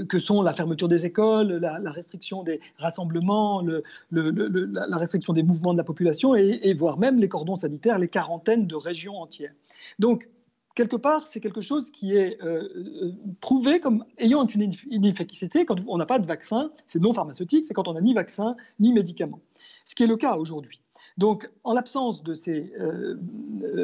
que 0.08 0.18
sont 0.18 0.42
la 0.42 0.52
fermeture 0.52 0.88
des 0.88 1.06
écoles, 1.06 1.58
la, 1.58 1.90
restriction 1.90 2.42
des 2.42 2.60
rassemblements, 2.78 3.62
le, 3.62 3.82
la 4.10 4.96
restriction 4.96 5.32
des 5.32 5.42
mouvements 5.42 5.72
de 5.72 5.78
la 5.78 5.84
population 5.84 6.34
et, 6.34 6.74
voire 6.74 6.98
même 6.98 7.18
les 7.18 7.28
cordons 7.28 7.54
sanitaires, 7.54 7.98
les 7.98 8.08
quarantaines 8.08 8.66
de 8.66 8.76
régions 8.76 9.20
entières. 9.20 9.52
Donc, 9.98 10.28
quelque 10.74 10.96
part, 10.96 11.26
c'est 11.26 11.40
quelque 11.40 11.60
chose 11.60 11.90
qui 11.90 12.14
est 12.14 12.42
euh, 12.42 12.68
euh, 12.76 13.12
prouvé 13.40 13.80
comme 13.80 14.04
ayant 14.18 14.46
une 14.46 14.72
inefficacité 14.90 15.64
quand 15.64 15.76
on 15.88 15.98
n'a 15.98 16.06
pas 16.06 16.18
de 16.18 16.26
vaccin, 16.26 16.70
c'est 16.86 17.00
non 17.00 17.12
pharmaceutique, 17.12 17.64
c'est 17.64 17.74
quand 17.74 17.88
on 17.88 17.94
n'a 17.94 18.00
ni 18.00 18.14
vaccin 18.14 18.56
ni 18.78 18.92
médicament. 18.92 19.40
Ce 19.84 19.94
qui 19.94 20.04
est 20.04 20.06
le 20.06 20.16
cas 20.16 20.36
aujourd'hui. 20.36 20.80
Donc, 21.18 21.50
en 21.64 21.74
l'absence 21.74 22.22
de 22.22 22.34
ces 22.34 22.72
euh, 22.80 23.16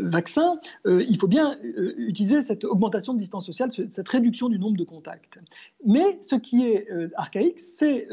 vaccins, 0.02 0.58
il 0.84 1.16
faut 1.18 1.26
bien 1.26 1.58
utiliser 1.62 2.40
cette 2.40 2.64
augmentation 2.64 3.14
de 3.14 3.18
distance 3.18 3.46
sociale, 3.46 3.70
cette 3.72 4.08
réduction 4.08 4.48
du 4.48 4.58
nombre 4.58 4.76
de 4.76 4.84
contacts. 4.84 5.38
Mais 5.84 6.18
ce 6.22 6.36
qui 6.36 6.66
est 6.66 6.88
archaïque, 7.16 7.60
c'est 7.60 8.08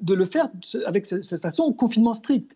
de 0.00 0.14
le 0.14 0.24
faire 0.24 0.48
avec 0.86 1.06
cette 1.06 1.42
façon 1.42 1.72
confinement 1.72 2.14
strict. 2.14 2.54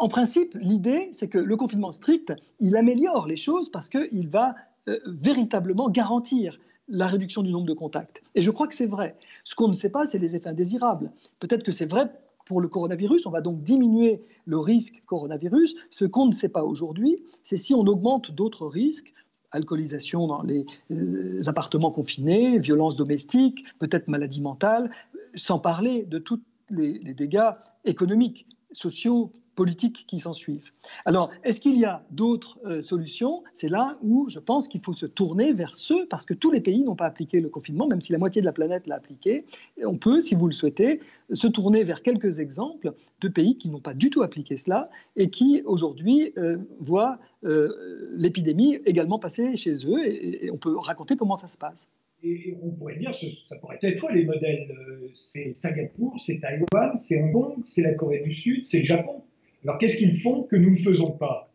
En 0.00 0.08
principe, 0.08 0.56
l'idée, 0.58 1.10
c'est 1.12 1.28
que 1.28 1.38
le 1.38 1.56
confinement 1.56 1.92
strict, 1.92 2.32
il 2.58 2.74
améliore 2.76 3.26
les 3.26 3.36
choses 3.36 3.70
parce 3.70 3.90
qu'il 3.90 4.28
va 4.28 4.54
euh, 4.88 4.98
véritablement 5.06 5.90
garantir 5.90 6.58
la 6.88 7.06
réduction 7.06 7.42
du 7.42 7.52
nombre 7.52 7.66
de 7.66 7.74
contacts. 7.74 8.22
Et 8.34 8.40
je 8.40 8.50
crois 8.50 8.66
que 8.66 8.74
c'est 8.74 8.86
vrai. 8.86 9.14
Ce 9.44 9.54
qu'on 9.54 9.68
ne 9.68 9.74
sait 9.74 9.90
pas, 9.90 10.06
c'est 10.06 10.18
les 10.18 10.36
effets 10.36 10.48
indésirables. 10.48 11.12
Peut-être 11.38 11.62
que 11.62 11.70
c'est 11.70 11.84
vrai 11.84 12.10
pour 12.50 12.60
le 12.60 12.66
coronavirus, 12.66 13.26
on 13.26 13.30
va 13.30 13.42
donc 13.42 13.62
diminuer 13.62 14.22
le 14.44 14.58
risque 14.58 15.00
coronavirus. 15.06 15.76
Ce 15.90 16.04
qu'on 16.04 16.26
ne 16.26 16.32
sait 16.32 16.48
pas 16.48 16.64
aujourd'hui, 16.64 17.22
c'est 17.44 17.56
si 17.56 17.74
on 17.74 17.82
augmente 17.82 18.32
d'autres 18.32 18.66
risques, 18.66 19.14
alcoolisation 19.52 20.26
dans 20.26 20.42
les 20.42 20.66
euh, 20.90 21.40
appartements 21.46 21.92
confinés, 21.92 22.58
violences 22.58 22.96
domestiques, 22.96 23.62
peut-être 23.78 24.08
maladie 24.08 24.42
mentale, 24.42 24.90
sans 25.36 25.60
parler 25.60 26.02
de 26.02 26.18
toutes 26.18 26.42
les, 26.70 26.98
dégâts 27.14 27.52
économiques, 27.84 28.48
sociaux, 28.72 29.30
politiques 29.60 30.06
qui 30.06 30.20
s'en 30.20 30.32
suivent. 30.32 30.70
Alors, 31.04 31.28
est-ce 31.44 31.60
qu'il 31.60 31.78
y 31.78 31.84
a 31.84 32.02
d'autres 32.10 32.58
euh, 32.64 32.80
solutions? 32.80 33.42
C'est 33.52 33.68
là 33.68 33.98
où 34.02 34.26
je 34.30 34.38
pense 34.38 34.68
qu'il 34.68 34.80
faut 34.80 34.94
se 34.94 35.04
tourner 35.04 35.52
vers 35.52 35.74
ceux, 35.74 36.06
parce 36.06 36.24
que 36.24 36.32
tous 36.32 36.50
les 36.50 36.62
pays 36.62 36.82
n'ont 36.82 36.96
pas 36.96 37.04
appliqué 37.04 37.42
le 37.42 37.50
confinement, 37.50 37.86
même 37.86 38.00
si 38.00 38.10
la 38.10 38.16
moitié 38.16 38.40
de 38.40 38.46
la 38.46 38.52
planète 38.52 38.86
l'a 38.86 38.94
appliqué. 38.94 39.44
on 39.84 39.98
peut, 39.98 40.20
si 40.22 40.34
vous 40.34 40.46
le 40.46 40.52
souhaitez, 40.52 41.00
se 41.34 41.46
tourner 41.46 41.84
vers 41.84 42.00
quelques 42.00 42.38
exemples 42.38 42.94
de 43.20 43.28
pays 43.28 43.58
qui 43.58 43.68
n'ont 43.68 43.80
pas 43.80 43.92
du 43.92 44.08
tout 44.08 44.22
appliqué 44.22 44.56
cela 44.56 44.88
et 45.16 45.28
qui, 45.28 45.60
aujourd'hui, 45.66 46.32
euh, 46.38 46.56
voient 46.78 47.18
euh, 47.44 47.68
l'épidémie 48.16 48.76
également 48.86 49.18
passer 49.18 49.56
chez 49.56 49.74
eux. 49.86 50.00
et 50.06 50.50
on 50.50 50.56
peut 50.56 50.74
raconter 50.78 51.16
comment 51.16 51.36
ça 51.36 51.48
se 51.48 51.58
passe. 51.58 51.90
Et 52.22 52.54
on 52.62 52.70
pourrait 52.70 52.96
dire, 52.96 53.14
ça 53.46 53.56
pourrait 53.56 53.78
être 53.82 54.08
les 54.12 54.24
modèles? 54.24 54.68
C'est 55.14 55.54
Singapour, 55.54 56.18
c'est 56.26 56.38
Taïwan, 56.40 56.96
c'est 56.98 57.22
Hong 57.22 57.32
Kong, 57.32 57.62
c'est 57.66 57.82
la 57.82 57.94
Corée 57.94 58.20
du 58.20 58.34
Sud, 58.34 58.66
c'est 58.66 58.80
le 58.80 58.86
Japon? 58.86 59.22
Alors 59.64 59.78
qu'est-ce 59.78 59.96
qu'ils 59.96 60.20
font 60.20 60.44
que 60.44 60.56
nous 60.56 60.70
ne 60.70 60.76
faisons 60.76 61.12
pas? 61.12 61.50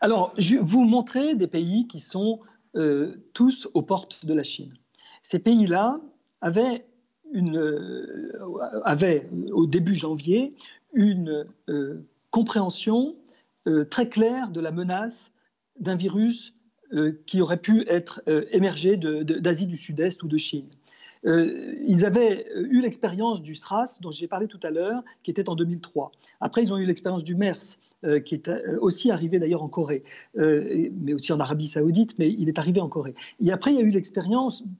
Alors, 0.00 0.32
je 0.38 0.56
vous 0.56 0.82
montrer 0.82 1.34
des 1.34 1.46
pays 1.46 1.86
qui 1.88 2.00
sont 2.00 2.40
euh, 2.76 3.16
tous 3.32 3.68
aux 3.74 3.82
portes 3.82 4.24
de 4.24 4.34
la 4.34 4.42
Chine. 4.42 4.74
Ces 5.22 5.38
pays-là 5.38 6.00
avaient, 6.40 6.84
euh, 7.34 8.32
avaient, 8.84 9.28
au 9.52 9.66
début 9.66 9.94
janvier 9.94 10.54
une 10.94 11.46
compréhension 12.30 13.16
très 13.90 14.08
claire 14.08 14.50
de 14.50 14.60
la 14.60 14.70
menace 14.70 15.30
d'un 15.78 15.96
virus 15.96 16.54
euh, 16.94 17.20
qui 17.26 17.42
auraient 17.42 17.60
pu 17.60 17.84
être 17.86 18.22
euh, 18.28 18.46
émergés 18.50 18.96
d'Asie 18.96 19.66
du 19.66 19.76
Sud-Est 19.76 20.22
ou 20.22 20.28
de 20.28 20.38
Chine. 20.38 20.68
Euh, 21.26 21.74
ils 21.86 22.04
avaient 22.04 22.46
eu 22.54 22.80
l'expérience 22.80 23.42
du 23.42 23.54
SRAS, 23.54 23.98
dont 24.00 24.10
j'ai 24.10 24.28
parlé 24.28 24.46
tout 24.46 24.60
à 24.62 24.70
l'heure, 24.70 25.02
qui 25.22 25.30
était 25.30 25.48
en 25.48 25.54
2003. 25.54 26.12
Après, 26.40 26.62
ils 26.62 26.72
ont 26.72 26.78
eu 26.78 26.84
l'expérience 26.84 27.24
du 27.24 27.34
MERS, 27.34 27.78
qui 28.24 28.36
est 28.36 28.48
aussi 28.80 29.10
arrivé 29.10 29.40
d'ailleurs 29.40 29.64
en 29.64 29.68
Corée, 29.68 30.04
mais 30.36 31.12
aussi 31.12 31.32
en 31.32 31.40
Arabie 31.40 31.66
Saoudite, 31.66 32.16
mais 32.20 32.30
il 32.30 32.48
est 32.48 32.60
arrivé 32.60 32.80
en 32.80 32.88
Corée. 32.88 33.16
Et 33.40 33.50
après, 33.50 33.72
il 33.72 33.76
y 33.76 33.80
a 33.80 33.82
eu 33.82 33.92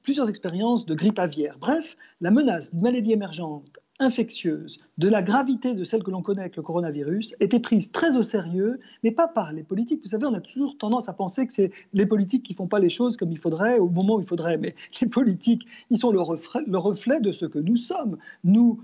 plusieurs 0.03 0.29
expériences 0.29 0.85
de 0.85 0.95
grippe 0.95 1.19
aviaire. 1.19 1.57
Bref, 1.59 1.97
la 2.21 2.31
menace 2.31 2.71
d'une 2.71 2.81
maladie 2.81 3.11
émergente 3.11 3.77
infectieuse, 3.99 4.79
de 4.97 5.09
la 5.09 5.21
gravité 5.21 5.73
de 5.73 5.83
celle 5.83 6.03
que 6.03 6.11
l'on 6.11 6.21
connaît 6.21 6.41
avec 6.41 6.55
le 6.55 6.63
coronavirus, 6.63 7.35
était 7.39 7.59
prise 7.59 7.91
très 7.91 8.17
au 8.17 8.21
sérieux, 8.21 8.79
mais 9.03 9.11
pas 9.11 9.27
par 9.27 9.51
les 9.51 9.63
politiques. 9.63 10.01
Vous 10.01 10.09
savez, 10.09 10.25
on 10.25 10.33
a 10.33 10.41
toujours 10.41 10.77
tendance 10.77 11.09
à 11.09 11.13
penser 11.13 11.45
que 11.45 11.53
c'est 11.53 11.71
les 11.93 12.05
politiques 12.05 12.43
qui 12.43 12.53
font 12.53 12.67
pas 12.67 12.79
les 12.79 12.89
choses 12.89 13.17
comme 13.17 13.31
il 13.31 13.37
faudrait 13.37 13.77
au 13.77 13.89
moment 13.89 14.15
où 14.15 14.19
il 14.21 14.27
faudrait. 14.27 14.57
Mais 14.57 14.75
les 15.01 15.07
politiques, 15.07 15.65
ils 15.89 15.97
sont 15.97 16.11
le 16.11 16.21
reflet 16.21 17.19
de 17.19 17.31
ce 17.31 17.45
que 17.45 17.59
nous 17.59 17.75
sommes. 17.75 18.17
Nous, 18.43 18.81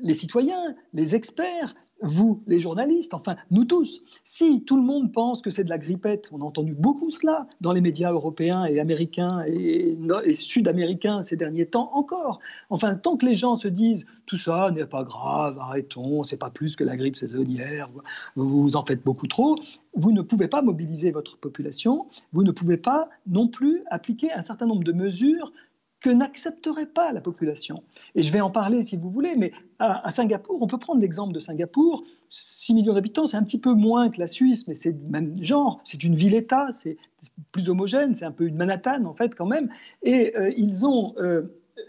les 0.00 0.14
citoyens, 0.14 0.74
les 0.92 1.14
experts, 1.14 1.74
vous, 2.02 2.42
les 2.46 2.58
journalistes, 2.58 3.14
enfin 3.14 3.36
nous 3.50 3.64
tous. 3.64 4.02
Si 4.24 4.62
tout 4.64 4.76
le 4.76 4.82
monde 4.82 5.12
pense 5.12 5.40
que 5.40 5.50
c'est 5.50 5.64
de 5.64 5.70
la 5.70 5.78
grippette, 5.78 6.28
on 6.32 6.40
a 6.40 6.44
entendu 6.44 6.74
beaucoup 6.74 7.10
cela 7.10 7.46
dans 7.60 7.72
les 7.72 7.80
médias 7.80 8.12
européens 8.12 8.64
et 8.66 8.80
américains 8.80 9.42
et, 9.46 9.96
sud-américains 10.32 11.22
ces 11.22 11.36
derniers 11.36 11.66
temps 11.66 11.90
encore. 11.94 12.40
Enfin, 12.70 12.94
tant 12.96 13.16
que 13.16 13.24
les 13.24 13.34
gens 13.34 13.56
se 13.56 13.68
disent 13.68 14.06
tout 14.26 14.36
ça 14.36 14.70
n'est 14.72 14.86
pas 14.86 15.04
grave, 15.04 15.58
arrêtons, 15.58 16.22
c'est 16.22 16.36
pas 16.36 16.50
plus 16.50 16.76
que 16.76 16.84
la 16.84 16.96
grippe 16.96 17.16
saisonnière, 17.16 17.88
vous 18.34 18.62
vous 18.62 18.76
en 18.76 18.84
faites 18.84 19.02
beaucoup 19.04 19.28
trop, 19.28 19.56
vous 19.94 20.12
ne 20.12 20.20
pouvez 20.20 20.48
pas 20.48 20.62
mobiliser 20.62 21.12
votre 21.12 21.38
population, 21.38 22.06
vous 22.32 22.42
ne 22.42 22.50
pouvez 22.50 22.76
pas 22.76 23.08
non 23.26 23.48
plus 23.48 23.82
appliquer 23.90 24.32
un 24.32 24.42
certain 24.42 24.66
nombre 24.66 24.84
de 24.84 24.92
mesures 24.92 25.52
que 26.00 26.10
n'accepterait 26.10 26.86
pas 26.86 27.12
la 27.12 27.20
population. 27.20 27.82
Et 28.14 28.22
je 28.22 28.32
vais 28.32 28.40
en 28.40 28.50
parler 28.50 28.82
si 28.82 28.96
vous 28.96 29.08
voulez, 29.08 29.34
mais 29.36 29.52
à, 29.78 30.10
Singapour, 30.10 30.62
on 30.62 30.66
peut 30.66 30.78
prendre 30.78 31.00
l'exemple 31.00 31.32
de 31.32 31.40
Singapour, 31.40 32.04
6 32.30 32.74
millions 32.74 32.94
d'habitants, 32.94 33.26
c'est 33.26 33.36
un 33.36 33.42
petit 33.42 33.58
peu 33.58 33.72
moins 33.72 34.10
que 34.10 34.20
la 34.20 34.26
Suisse, 34.26 34.68
mais 34.68 34.74
c'est 34.74 34.92
le 34.92 35.08
même 35.08 35.34
genre, 35.42 35.80
c'est 35.84 36.04
une 36.04 36.14
ville-État, 36.14 36.68
c'est 36.70 36.96
plus 37.52 37.68
homogène, 37.70 38.14
c'est 38.14 38.24
un 38.24 38.32
peu 38.32 38.46
une 38.46 38.56
Manhattan 38.56 39.04
en 39.04 39.14
fait 39.14 39.34
quand 39.34 39.46
même, 39.46 39.70
et 40.02 40.36
euh, 40.36 40.52
ils 40.56 40.86
ont... 40.86 41.14
Euh, 41.18 41.42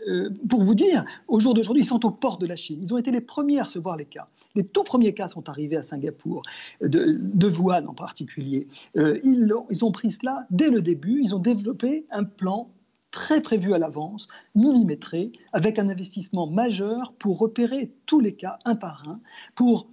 euh, 0.10 0.30
pour 0.50 0.63
vous 0.63 0.76
dire, 0.76 1.06
au 1.30 1.39
jour 1.39 1.54
d'aujourd'hui, 1.54 1.82
ils 1.82 1.88
sont 1.88 2.06
au 2.06 2.12
port 2.12 2.38
de 2.38 2.46
la 2.46 2.58
Chine. 2.58 2.82
Ils 2.84 2.93
ont 2.93 2.98
été 2.98 3.10
les 3.10 3.22
premiers 3.22 3.62
à 3.62 3.63
recevoir 3.63 3.96
les 3.96 4.04
cas. 4.04 4.28
Les 4.54 4.65
tout 4.65 4.84
premiers 4.84 5.13
cas 5.13 5.30
sont 5.30 5.48
arrivés 5.48 5.78
à 5.78 5.82
Singapour, 5.82 6.41
de, 6.82 7.17
de 7.17 7.48
Wuhan 7.48 7.86
en 7.88 7.93
particulier. 7.93 8.67
ils, 8.96 9.54
ils, 9.70 9.86
ont 9.86 9.91
pris 9.93 10.12
cela 10.12 10.46
dès 10.50 10.70
le 10.70 10.82
début. 10.82 11.22
Ils 11.24 11.34
ont 11.34 11.39
développé 11.39 12.06
un 12.12 12.26
plan 12.26 12.70
très 13.18 13.42
prévu 13.42 13.74
à 13.74 13.80
l'avance, 13.80 14.28
millimétré, 14.54 15.32
avec 15.52 15.80
un 15.80 15.90
investissement 15.90 16.46
majeur 16.46 17.14
pour 17.14 17.40
repérer 17.40 17.92
tous 18.06 18.20
les 18.20 18.36
cas 18.36 18.60
un 18.64 18.76
par 18.76 19.10
un, 19.10 19.20
pour 19.56 19.90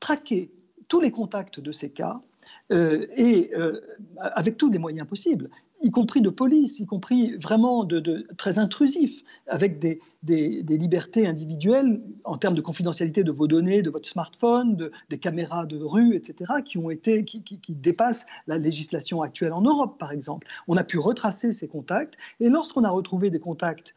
traquer 0.00 0.50
tous 0.88 1.00
les 1.00 1.12
contacts 1.12 1.60
de 1.60 1.70
ces 1.70 1.90
cas 1.92 2.20
euh, 2.72 3.06
et 3.16 3.52
euh, 3.54 3.80
avec 4.18 4.56
tous 4.56 4.68
les 4.68 4.78
moyens 4.78 5.06
possibles 5.06 5.48
y 5.84 5.90
compris 5.90 6.22
de 6.22 6.30
police, 6.30 6.80
y 6.80 6.86
compris 6.86 7.36
vraiment 7.36 7.84
de, 7.84 8.26
très 8.36 8.58
intrusif, 8.58 9.22
avec 9.46 9.78
des, 9.78 10.00
libertés 10.26 11.26
individuelles 11.26 12.00
en 12.24 12.36
termes 12.36 12.54
de 12.54 12.62
confidentialité 12.62 13.22
de 13.22 13.30
vos 13.30 13.46
données, 13.46 13.82
de 13.82 13.90
votre 13.90 14.08
smartphone, 14.08 14.90
des 15.10 15.18
caméras 15.18 15.66
de 15.66 15.78
rue, 15.78 16.16
etc., 16.16 16.54
qui, 16.64 16.78
ont 16.78 16.90
été, 16.90 17.24
qui, 17.24 17.42
qui, 17.42 17.74
dépassent 17.74 18.26
la 18.46 18.56
législation 18.56 19.22
actuelle 19.22 19.52
en 19.52 19.60
Europe, 19.60 19.98
par 19.98 20.12
exemple. 20.12 20.46
On 20.66 20.76
a 20.76 20.84
pu 20.84 20.98
retracer 20.98 21.52
ces 21.52 21.68
contacts, 21.68 22.14
et 22.40 22.48
lorsqu'on 22.48 22.84
a 22.84 22.90
retrouvé 22.90 23.30
des 23.30 23.40
contacts 23.40 23.94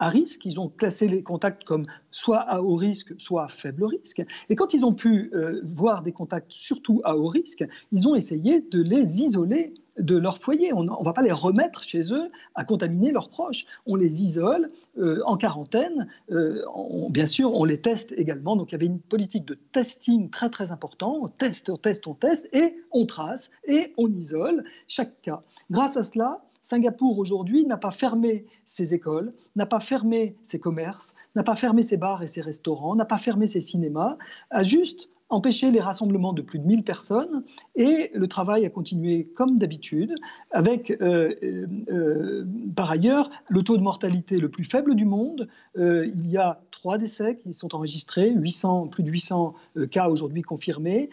à 0.00 0.08
risque. 0.08 0.44
Ils 0.44 0.58
ont 0.58 0.68
classé 0.68 1.06
les 1.06 1.22
contacts 1.22 1.62
comme 1.64 1.86
soit 2.10 2.40
à 2.40 2.60
haut 2.60 2.74
risque, 2.74 3.12
soit 3.18 3.44
à 3.44 3.48
faible 3.48 3.84
risque. 3.84 4.24
Et 4.48 4.56
quand 4.56 4.74
ils 4.74 4.84
ont 4.84 4.94
pu 4.94 5.30
euh, 5.34 5.60
voir 5.64 6.02
des 6.02 6.12
contacts 6.12 6.50
surtout 6.50 7.00
à 7.04 7.16
haut 7.16 7.28
risque, 7.28 7.64
ils 7.92 8.08
ont 8.08 8.16
essayé 8.16 8.60
de 8.60 8.82
les 8.82 9.22
isoler 9.22 9.74
de 9.98 10.16
leur 10.16 10.38
foyer. 10.38 10.72
On 10.72 10.82
ne 10.82 11.04
va 11.04 11.12
pas 11.12 11.22
les 11.22 11.32
remettre 11.32 11.82
chez 11.82 12.12
eux 12.12 12.30
à 12.54 12.64
contaminer 12.64 13.12
leurs 13.12 13.28
proches. 13.28 13.66
On 13.86 13.96
les 13.96 14.22
isole 14.22 14.70
euh, 14.98 15.20
en 15.26 15.36
quarantaine. 15.36 16.08
Euh, 16.30 16.62
bien 17.10 17.26
sûr, 17.26 17.54
on 17.54 17.64
les 17.64 17.80
teste 17.80 18.12
également. 18.16 18.56
Donc 18.56 18.70
il 18.70 18.72
y 18.72 18.74
avait 18.76 18.86
une 18.86 19.00
politique 19.00 19.44
de 19.44 19.58
testing 19.72 20.30
très 20.30 20.48
très 20.48 20.72
important. 20.72 21.18
On 21.22 21.28
teste, 21.28 21.68
on 21.68 21.76
teste, 21.76 22.06
on 22.06 22.14
teste 22.14 22.48
et 22.52 22.76
on 22.92 23.04
trace 23.04 23.50
et 23.66 23.92
on 23.98 24.08
isole 24.08 24.64
chaque 24.88 25.20
cas. 25.20 25.42
Grâce 25.70 25.96
à 25.96 26.02
cela, 26.02 26.42
Singapour 26.62 27.18
aujourd'hui 27.18 27.64
n'a 27.64 27.76
pas 27.76 27.90
fermé 27.90 28.46
ses 28.66 28.94
écoles, 28.94 29.32
n'a 29.56 29.66
pas 29.66 29.80
fermé 29.80 30.36
ses 30.42 30.60
commerces, 30.60 31.14
n'a 31.34 31.42
pas 31.42 31.56
fermé 31.56 31.82
ses 31.82 31.96
bars 31.96 32.22
et 32.22 32.26
ses 32.26 32.42
restaurants, 32.42 32.94
n'a 32.94 33.04
pas 33.04 33.18
fermé 33.18 33.46
ses 33.46 33.60
cinémas, 33.60 34.18
a 34.50 34.62
juste 34.62 35.08
empêcher 35.30 35.70
les 35.70 35.80
rassemblements 35.80 36.32
de 36.32 36.42
plus 36.42 36.58
de 36.58 36.66
1000 36.66 36.82
personnes 36.82 37.44
et 37.76 38.10
le 38.14 38.28
travail 38.28 38.66
a 38.66 38.70
continué 38.70 39.24
comme 39.36 39.56
d'habitude 39.56 40.14
avec 40.50 40.90
euh, 40.90 41.34
euh, 41.42 41.66
euh, 41.90 42.46
par 42.74 42.90
ailleurs 42.90 43.30
le 43.48 43.62
taux 43.62 43.76
de 43.76 43.82
mortalité 43.82 44.36
le 44.36 44.48
plus 44.48 44.64
faible 44.64 44.94
du 44.94 45.04
monde. 45.04 45.48
il 45.76 46.30
y 46.30 46.36
a 46.36 46.60
trois 46.70 46.98
décès 46.98 47.36
qui 47.36 47.52
sont 47.52 47.74
enregistrés, 47.74 48.32
800, 48.34 48.88
plus 48.88 49.02
de 49.02 49.10
800 49.10 49.54
cas 49.90 50.08
aujourd'hui 50.08 50.42
confirmés. 50.42 51.10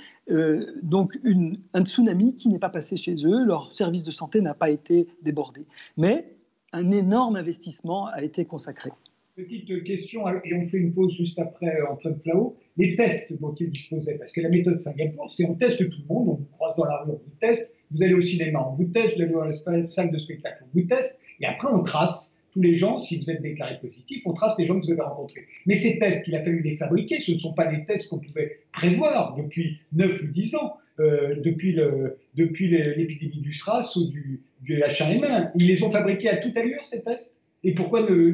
donc 0.81 1.19
une, 1.23 1.59
un 1.73 1.85
tsunami 1.85 2.35
qui 2.35 2.49
n'est 2.49 2.59
pas 2.59 2.69
passé 2.69 2.97
chez 2.97 3.15
eux, 3.25 3.43
leur 3.45 3.75
service 3.75 4.03
de 4.03 4.11
santé 4.11 4.41
n'a 4.41 4.53
pas 4.53 4.69
été 4.69 5.07
débordé. 5.21 5.65
Mais 5.97 6.33
un 6.73 6.91
énorme 6.91 7.35
investissement 7.35 8.07
a 8.07 8.23
été 8.23 8.45
consacré. 8.45 8.91
Petite 9.37 9.83
question, 9.83 10.27
et 10.43 10.53
on 10.55 10.65
fait 10.65 10.79
une 10.79 10.91
pause 10.95 11.15
juste 11.15 11.37
après 11.37 11.79
Antoine 11.87 12.19
Flao. 12.23 12.57
Les 12.75 12.95
tests 12.95 13.31
dont 13.39 13.53
il 13.53 13.69
disposait, 13.69 14.15
parce 14.15 14.31
que 14.31 14.41
la 14.41 14.49
méthode 14.49 14.79
Singapour, 14.79 15.31
c'est 15.31 15.45
on 15.45 15.53
teste 15.53 15.77
tout 15.77 16.01
le 16.09 16.11
monde, 16.11 16.29
on 16.29 16.33
vous 16.33 16.47
croise 16.53 16.75
dans 16.75 16.85
la 16.85 17.03
rue, 17.03 17.11
on 17.11 17.21
vous 17.23 17.35
teste, 17.39 17.69
vous 17.91 18.01
allez 18.01 18.15
au 18.15 18.21
cinéma, 18.23 18.67
on 18.67 18.73
vous 18.73 18.85
teste, 18.85 19.15
vous 19.15 19.21
allez 19.21 19.31
dans 19.31 19.45
la 19.45 19.53
salle 19.53 20.11
de 20.11 20.17
spectacle, 20.17 20.63
on 20.63 20.79
vous 20.79 20.87
teste, 20.87 21.21
et 21.39 21.45
après 21.45 21.67
on 21.71 21.83
trace 21.83 22.35
tous 22.51 22.61
les 22.61 22.77
gens, 22.77 23.03
si 23.03 23.19
vous 23.19 23.29
êtes 23.29 23.43
déclaré 23.43 23.77
positif, 23.79 24.23
on 24.25 24.33
trace 24.33 24.55
les 24.57 24.65
gens 24.65 24.79
que 24.79 24.87
vous 24.87 24.91
avez 24.91 25.01
rencontrés. 25.01 25.45
Mais 25.67 25.75
ces 25.75 25.99
tests, 25.99 26.27
il 26.27 26.33
a 26.33 26.43
fallu 26.43 26.63
les 26.63 26.75
fabriquer, 26.75 27.19
ce 27.19 27.33
ne 27.33 27.37
sont 27.37 27.53
pas 27.53 27.67
des 27.67 27.85
tests 27.85 28.09
qu'on 28.09 28.17
pouvait 28.17 28.61
prévoir 28.73 29.35
depuis 29.35 29.77
9 29.93 30.19
ou 30.19 30.27
10 30.31 30.55
ans, 30.55 30.77
euh, 30.99 31.35
depuis 31.43 31.73
l'épidémie 31.73 33.39
du 33.39 33.53
SRAS 33.53 33.93
ou 33.97 34.05
du, 34.05 34.41
du 34.61 34.79
H1N1. 34.79 35.51
Ils 35.53 35.67
les 35.67 35.83
ont 35.83 35.91
fabriqués 35.91 36.29
à 36.29 36.37
toute 36.37 36.57
allure, 36.57 36.83
ces 36.85 37.03
tests? 37.03 37.36
Et 37.67 37.75
pourquoi 37.75 38.09
nous 38.09 38.31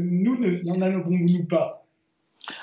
n'en 0.64 0.82
avons-nous 0.82 1.46
pas? 1.46 1.88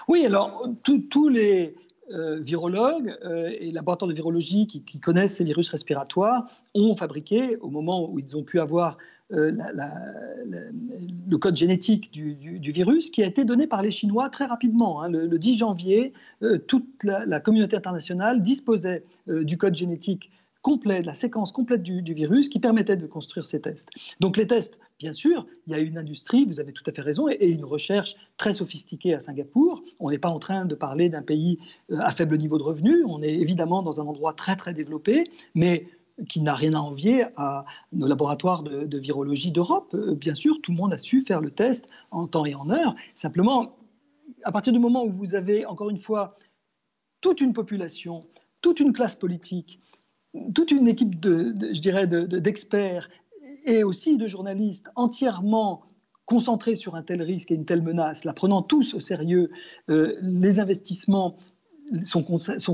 Oui, 0.06 0.24
alors 0.24 0.62
tous 0.84 1.28
les 1.28 1.74
euh, 2.12 2.38
virologues 2.38 3.12
euh, 3.24 3.50
et 3.58 3.72
laboratoires 3.72 4.08
de 4.08 4.14
virologie 4.14 4.68
qui, 4.68 5.00
connaissent 5.00 5.34
ces 5.34 5.44
virus 5.44 5.68
respiratoires 5.68 6.46
ont 6.76 6.94
fabriqué, 6.94 7.56
au 7.56 7.70
moment 7.70 8.08
où 8.08 8.20
ils 8.20 8.36
ont 8.36 8.44
pu 8.44 8.60
avoir 8.60 8.98
euh, 9.32 9.50
le 10.46 11.38
code 11.38 11.56
génétique 11.56 12.12
du, 12.12 12.70
virus, 12.70 13.10
qui 13.10 13.24
a 13.24 13.26
été 13.26 13.44
donné 13.44 13.66
par 13.66 13.82
les 13.82 13.90
Chinois 13.90 14.30
très 14.30 14.46
rapidement. 14.46 15.02
Hein. 15.02 15.08
Le, 15.08 15.38
10 15.38 15.58
janvier, 15.58 16.12
toute 16.68 17.02
la, 17.02 17.40
communauté 17.40 17.74
internationale 17.74 18.42
disposait 18.42 19.02
du 19.26 19.56
code 19.56 19.74
génétique 19.74 20.30
complet, 20.62 21.02
la 21.02 21.14
séquence 21.14 21.52
complète 21.52 21.82
du, 21.82 22.02
virus 22.12 22.48
qui 22.48 22.58
permettait 22.58 22.96
de 22.96 23.06
construire 23.06 23.46
ces 23.46 23.60
tests. 23.60 23.88
Donc 24.20 24.36
les 24.36 24.46
tests, 24.46 24.78
bien 24.98 25.12
sûr, 25.12 25.46
il 25.66 25.72
y 25.72 25.74
a 25.74 25.78
une 25.78 25.96
industrie, 25.96 26.44
vous 26.44 26.60
avez 26.60 26.72
tout 26.72 26.82
à 26.86 26.92
fait 26.92 27.02
raison, 27.02 27.28
et, 27.28 27.50
une 27.50 27.64
recherche 27.64 28.16
très 28.36 28.52
sophistiquée 28.52 29.14
à 29.14 29.20
Singapour. 29.20 29.82
On 29.98 30.10
n'est 30.10 30.18
pas 30.18 30.28
en 30.28 30.38
train 30.38 30.64
de 30.64 30.74
parler 30.74 31.08
d'un 31.08 31.22
pays 31.22 31.58
euh, 31.90 31.98
à 32.00 32.12
faible 32.12 32.36
niveau 32.36 32.58
de 32.58 32.62
revenus, 32.62 33.04
on 33.06 33.22
est 33.22 33.34
évidemment 33.34 33.82
dans 33.82 34.00
un 34.00 34.06
endroit 34.06 34.34
très 34.34 34.56
très 34.56 34.74
développé, 34.74 35.24
mais 35.54 35.86
qui 36.28 36.42
n'a 36.42 36.54
rien 36.54 36.74
à 36.74 36.78
envier 36.78 37.24
à 37.36 37.64
nos 37.92 38.06
laboratoires 38.06 38.62
de, 38.62 38.84
de 38.84 38.98
virologie 38.98 39.52
d'Europe. 39.52 39.94
Euh, 39.94 40.14
bien 40.14 40.34
sûr, 40.34 40.60
tout 40.62 40.72
le 40.72 40.76
monde 40.76 40.92
a 40.92 40.98
su 40.98 41.22
faire 41.22 41.40
le 41.40 41.50
test 41.50 41.88
en 42.10 42.26
temps 42.26 42.44
et 42.44 42.54
en 42.54 42.68
heure. 42.68 42.94
Simplement, 43.14 43.76
à 44.44 44.52
partir 44.52 44.72
du 44.72 44.78
moment 44.78 45.04
où 45.04 45.10
vous 45.10 45.34
avez, 45.34 45.64
encore 45.64 45.88
une 45.88 45.96
fois, 45.96 46.36
toute 47.20 47.40
une 47.40 47.52
population, 47.52 48.20
toute 48.62 48.80
une 48.80 48.92
classe 48.92 49.14
politique 49.14 49.80
toute 50.54 50.70
une 50.70 50.88
équipe 50.88 51.22
je 51.22 51.80
dirais, 51.80 52.06
d'experts 52.06 53.08
et 53.64 53.84
aussi 53.84 54.16
de 54.16 54.26
journalistes 54.26 54.90
entièrement 54.96 55.82
concentrés 56.24 56.76
sur 56.76 56.94
un 56.94 57.02
tel 57.02 57.22
risque 57.22 57.50
et 57.50 57.54
une 57.54 57.64
telle 57.64 57.82
menace, 57.82 58.24
la 58.24 58.32
prenant 58.32 58.62
tous 58.62 58.94
au 58.94 59.00
sérieux, 59.00 59.50
euh, 59.88 60.16
les 60.22 60.60
investissements 60.60 61.36
sont, 62.04 62.22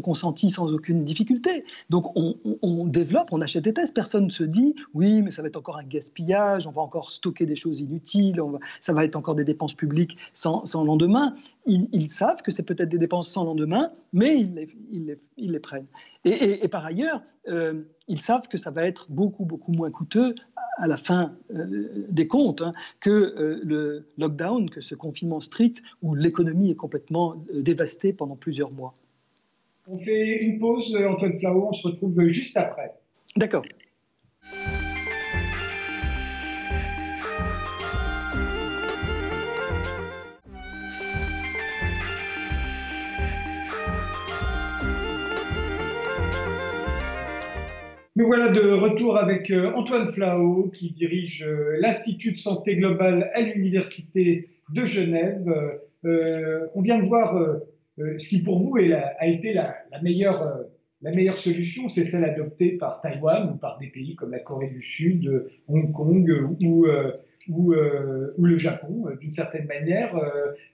consentis 0.01 0.51
sans 0.51 0.73
aucune 0.73 1.05
difficulté. 1.05 1.65
Donc 1.91 2.13
on, 2.17 2.87
développe, 2.87 3.29
on 3.33 3.41
achète 3.41 3.65
des 3.65 3.75
tests. 3.75 3.95
Personne 3.95 4.27
ne 4.27 4.31
se 4.31 4.45
dit 4.45 4.75
oui, 4.95 5.23
mais 5.23 5.31
ça 5.31 5.43
va 5.43 5.49
être 5.49 5.57
encore 5.57 5.79
un 5.79 5.85
gaspillage, 5.85 6.67
on 6.67 6.73
va 6.73 6.83
encore 6.83 7.11
stocker 7.11 7.47
des 7.47 7.57
choses 7.57 7.81
inutiles, 7.81 8.41
ça 8.81 8.93
va 8.93 9.05
être 9.05 9.17
encore 9.17 9.35
des 9.35 9.45
dépenses 9.45 9.75
publiques 9.75 10.17
sans, 10.33 10.65
lendemain. 10.75 11.35
Ils, 11.67 12.11
savent 12.11 12.43
que 12.43 12.51
c'est 12.51 12.63
peut-être 12.63 12.89
des 12.89 12.99
dépenses 12.99 13.29
sans 13.29 13.45
lendemain, 13.45 13.91
mais 14.13 14.39
ils 14.39 14.55
les, 14.55 15.19
ils 15.37 15.53
les, 15.53 15.61
prennent. 15.61 15.87
Et, 16.25 16.69
par 16.69 16.85
ailleurs, 16.85 17.23
euh, 17.49 17.83
ils 18.09 18.21
savent 18.21 18.49
que 18.49 18.59
ça 18.59 18.71
va 18.71 18.85
être 18.85 19.07
beaucoup, 19.11 19.45
beaucoup 19.45 19.73
moins 19.73 19.91
coûteux 19.91 20.35
à 20.79 20.87
la 20.87 20.97
fin 20.97 21.37
euh, 21.55 22.07
des 22.09 22.27
comptes 22.27 22.63
hein, 22.63 22.75
que 23.01 23.11
euh, 23.11 23.61
le 23.63 24.09
lockdown, 24.19 24.69
que 24.69 24.81
ce 24.81 24.95
confinement 24.95 25.41
strict 25.41 25.83
où 26.03 26.15
l'économie 26.15 26.71
est 26.71 26.77
complètement 26.77 27.37
dévastée 27.53 28.13
pendant 28.13 28.37
plusieurs 28.37 28.71
mois. 28.71 28.95
On 29.89 29.99
fait 29.99 30.39
une 30.43 30.59
pause, 30.59 30.97
Antoine 30.97 31.39
Flau, 31.39 31.69
on 31.71 31.73
se 31.73 31.87
retrouve 31.87 32.21
juste 32.29 32.57
après. 32.57 32.91
D'accord. 33.37 33.63
Nous 48.17 48.27
voilà 48.27 48.51
de 48.51 48.73
retour 48.73 49.19
avec 49.19 49.51
euh, 49.51 49.73
Antoine 49.75 50.09
Flao, 50.09 50.71
qui 50.75 50.91
dirige 50.91 51.45
euh, 51.47 51.77
l'Institut 51.79 52.33
de 52.33 52.39
santé 52.39 52.75
globale 52.75 53.31
à 53.35 53.43
l'Université 53.43 54.49
de 54.71 54.85
Genève. 54.85 55.47
Euh, 56.05 56.67
on 56.75 56.81
vient 56.81 57.01
de 57.01 57.07
voir 57.07 57.61
euh, 57.99 58.19
ce 58.19 58.29
qui 58.29 58.43
pour 58.43 58.59
vous 58.59 58.77
a 58.77 59.27
été 59.27 59.53
la, 59.53 59.75
meilleure, 60.03 60.43
euh, 60.43 60.65
la 61.01 61.13
meilleure 61.13 61.39
solution, 61.39 61.89
c'est 61.89 62.05
celle 62.05 62.25
adoptée 62.25 62.73
par 62.73 63.01
Taïwan 63.01 63.53
ou 63.55 63.57
par 63.57 63.79
des 63.79 63.87
pays 63.87 64.15
comme 64.17 64.33
la 64.33 64.41
Corée 64.41 64.69
du 64.69 64.83
Sud, 64.83 65.47
Hong 65.69 65.93
Kong 65.93 66.31
ou, 66.61 66.87
euh, 66.87 67.13
ou, 67.49 67.75
ou 67.75 68.45
le 68.45 68.57
Japon, 68.57 69.07
d'une 69.21 69.31
certaine 69.31 69.67
manière. 69.67 70.21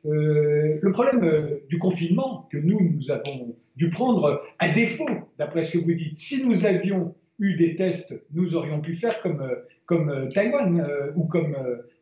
le 0.05 0.91
problème 0.91 1.61
du 1.69 1.79
confinement 1.79 2.49
que 2.51 2.59
nous, 2.59 2.81
nous 2.81 3.11
avons 3.11 3.55
dû 3.77 3.91
prendre, 3.91 4.43
à 4.59 4.69
défaut, 4.69 5.09
d'après 5.39 5.65
ce 5.65 5.73
que 5.73 5.79
vous 5.79 5.93
dites, 5.93 6.17
si 6.17 6.45
nous 6.47 6.67
avions 6.67 7.15
eu 7.39 7.57
des 7.57 7.77
tests, 7.77 8.25
nous 8.33 8.57
aurions 8.57 8.81
pu 8.81 8.97
faire 8.97 9.21
comme, 9.21 9.47
comme 9.87 10.29
Taïwan 10.35 10.87
ou, 11.15 11.25
comme, 11.25 11.57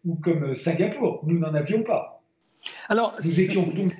ou 0.04 0.14
comme 0.14 0.54
Singapour. 0.56 1.24
Nous 1.26 1.38
n'en 1.38 1.52
avions 1.54 1.82
pas. 1.82 2.22
Alors, 2.88 3.12
nous 3.24 3.40
étions 3.40 3.66
donc 3.66 3.92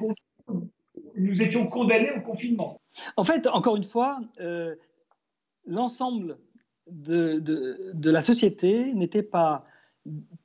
nous 1.21 1.43
étions 1.43 1.67
condamnés 1.67 2.11
au 2.17 2.21
confinement. 2.21 2.81
En 3.17 3.25
fait, 3.25 3.47
encore 3.47 3.77
une 3.77 3.85
fois, 3.85 4.21
euh, 4.41 4.75
l'ensemble 5.67 6.39
de, 6.91 7.39
de, 7.39 8.11
la 8.11 8.23
société 8.23 8.93
n'était 8.95 9.23
pas 9.23 9.65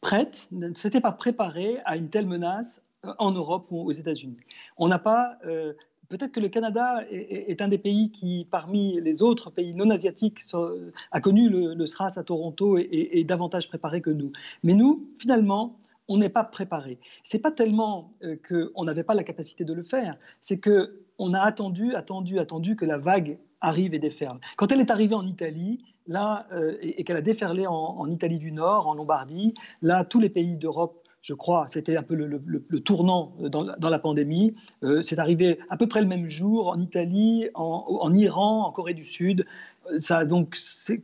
prête, 0.01 0.47
ne 0.51 0.73
s'était 0.73 1.01
pas 1.01 1.11
préparé 1.11 1.77
à 1.85 1.97
une 1.97 2.09
telle 2.09 2.27
menace 2.27 2.83
euh, 3.05 3.13
en 3.17 3.31
Europe 3.31 3.65
ou 3.71 3.81
aux 3.81 3.91
États-Unis. 3.91 4.37
On 4.77 4.87
n'a 4.87 4.99
pas. 4.99 5.37
Euh, 5.45 5.73
peut-être 6.07 6.33
que 6.33 6.39
le 6.39 6.49
Canada 6.49 7.03
est, 7.09 7.61
un 7.63 7.67
des 7.67 7.79
pays 7.79 8.11
qui, 8.11 8.47
parmi 8.51 9.01
les 9.01 9.23
autres 9.23 9.49
pays 9.49 9.73
non 9.73 9.89
asiatiques, 9.89 10.39
a 11.11 11.19
connu 11.19 11.49
le, 11.49 11.85
SRAS 11.87 12.17
à 12.17 12.23
Toronto 12.23 12.77
et 12.77 13.09
est 13.13 13.23
davantage 13.23 13.67
préparé 13.67 14.01
que 14.01 14.11
nous. 14.11 14.31
Mais 14.61 14.75
nous, 14.75 15.09
finalement, 15.17 15.75
on 16.07 16.17
n'est 16.17 16.29
pas 16.29 16.43
préparé. 16.43 16.99
C'est 17.23 17.39
pas 17.39 17.51
tellement 17.51 18.11
euh, 18.23 18.35
qu'on 18.47 18.83
n'avait 18.83 19.03
pas 19.03 19.13
la 19.13 19.23
capacité 19.23 19.63
de 19.63 19.73
le 19.73 19.81
faire, 19.81 20.17
c'est 20.41 20.59
que 20.59 21.01
on 21.17 21.33
a 21.33 21.39
attendu, 21.39 21.95
attendu, 21.95 22.39
attendu 22.39 22.75
que 22.75 22.85
la 22.85 22.97
vague 22.97 23.37
arrive 23.61 23.93
et 23.93 23.99
déferle. 23.99 24.39
Quand 24.57 24.71
elle 24.71 24.81
est 24.81 24.91
arrivée 24.91 25.15
en 25.15 25.25
Italie, 25.25 25.83
là, 26.07 26.45
euh, 26.51 26.77
et, 26.81 27.03
qu'elle 27.03 27.17
a 27.17 27.21
déferlé 27.21 27.65
en, 27.67 28.07
Italie 28.09 28.37
du 28.37 28.51
Nord, 28.51 28.87
en 28.87 28.93
Lombardie, 28.93 29.53
là, 29.81 30.03
tous 30.03 30.19
les 30.19 30.29
pays 30.29 30.57
d'Europe 30.57 31.01
je 31.21 31.33
crois, 31.33 31.65
c'était 31.65 31.97
un 31.97 32.03
peu 32.03 32.13
le, 32.13 32.79
tournant 32.81 33.33
dans, 33.39 33.89
la 33.89 33.97
pandémie. 33.97 34.53
Euh, 34.83 35.01
c'est 35.01 35.17
arrivé 35.17 35.57
à 35.71 35.77
peu 35.77 35.87
près 35.87 36.01
le 36.01 36.07
même 36.07 36.27
jour 36.27 36.67
en 36.67 36.79
Italie, 36.79 37.49
en, 37.55 38.13
Iran, 38.13 38.67
en 38.67 38.71
Corée 38.71 38.93
du 38.93 39.03
Sud. 39.03 39.43
Ça 39.99 40.19
a 40.19 40.25
donc 40.25 40.55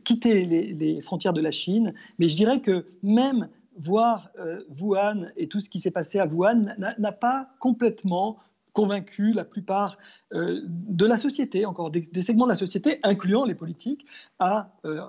quitté 0.04 0.44
les, 0.44 1.02
frontières 1.02 1.32
de 1.32 1.40
la 1.40 1.50
Chine. 1.50 1.92
Mais 2.20 2.28
je 2.28 2.36
dirais 2.36 2.60
que 2.60 2.86
même 3.02 3.48
voir 3.76 4.30
euh, 4.38 4.62
Wuhan 4.80 5.28
et 5.36 5.48
tout 5.48 5.60
ce 5.60 5.70
qui 5.70 5.80
s'est 5.80 5.90
passé 5.90 6.18
à 6.18 6.26
Wuhan 6.26 6.74
n'a 6.78 7.12
pas 7.12 7.48
complètement 7.58 8.38
convaincu 8.72 9.34
la 9.34 9.44
plupart 9.44 9.98
euh, 10.32 10.62
de 10.64 11.04
la 11.04 11.18
société, 11.18 11.66
encore 11.66 11.90
des, 11.90 12.08
segments 12.22 12.46
de 12.46 12.50
la 12.52 12.56
société, 12.56 13.00
incluant 13.02 13.44
les 13.44 13.54
politiques, 13.54 14.06
à, 14.38 14.72
euh, 14.86 15.02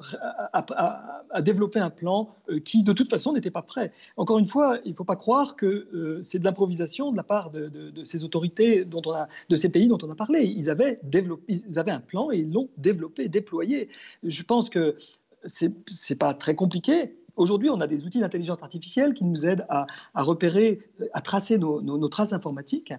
développer 1.40 1.80
un 1.80 1.90
plan 1.90 2.36
qui, 2.66 2.84
de 2.84 2.92
toute 2.92 3.10
façon, 3.10 3.32
n'était 3.32 3.52
pas 3.52 3.62
prêt. 3.62 3.94
Encore 4.18 4.38
une 4.38 4.46
fois, 4.46 4.80
il 4.84 4.92
ne 4.92 4.96
faut 4.98 5.06
pas 5.06 5.16
croire 5.16 5.56
que 5.56 6.20
c'est 6.24 6.40
de 6.40 6.44
l'improvisation 6.44 7.12
de 7.12 7.16
la 7.16 7.24
part 7.24 7.52
de, 7.52 8.04
ces 8.04 8.26
autorités, 8.26 8.84
de 8.84 9.56
ces 9.56 9.70
pays 9.70 9.88
dont 9.88 10.00
on 10.04 10.12
a 10.12 10.16
parlé. 10.16 10.44
Ils 10.44 10.70
avaient, 10.70 11.00
développé, 11.04 11.46
ils 11.48 11.80
avaient 11.80 11.92
un 11.92 12.02
plan 12.02 12.32
et 12.32 12.40
ils 12.40 12.52
l'ont 12.52 12.68
développé, 12.78 13.30
déployé. 13.30 13.88
Je 14.24 14.44
pense 14.44 14.70
que 14.70 14.98
c'est 15.46 15.74
n'est 16.10 16.18
pas 16.18 16.34
très 16.34 16.56
compliqué 16.56 17.16
Aujourd'hui, 17.36 17.70
on 17.70 17.80
a 17.82 17.88
des 17.88 18.06
outils 18.06 18.20
d'intelligence 18.20 18.62
artificielle 18.62 19.14
qui 19.14 19.24
nous 19.24 19.46
aident 19.46 19.66
à, 19.70 19.86
repérer, 20.16 20.82
à 21.14 21.22
tracer 21.22 21.58
nos, 21.58 22.08
traces 22.08 22.34
informatiques 22.34 22.94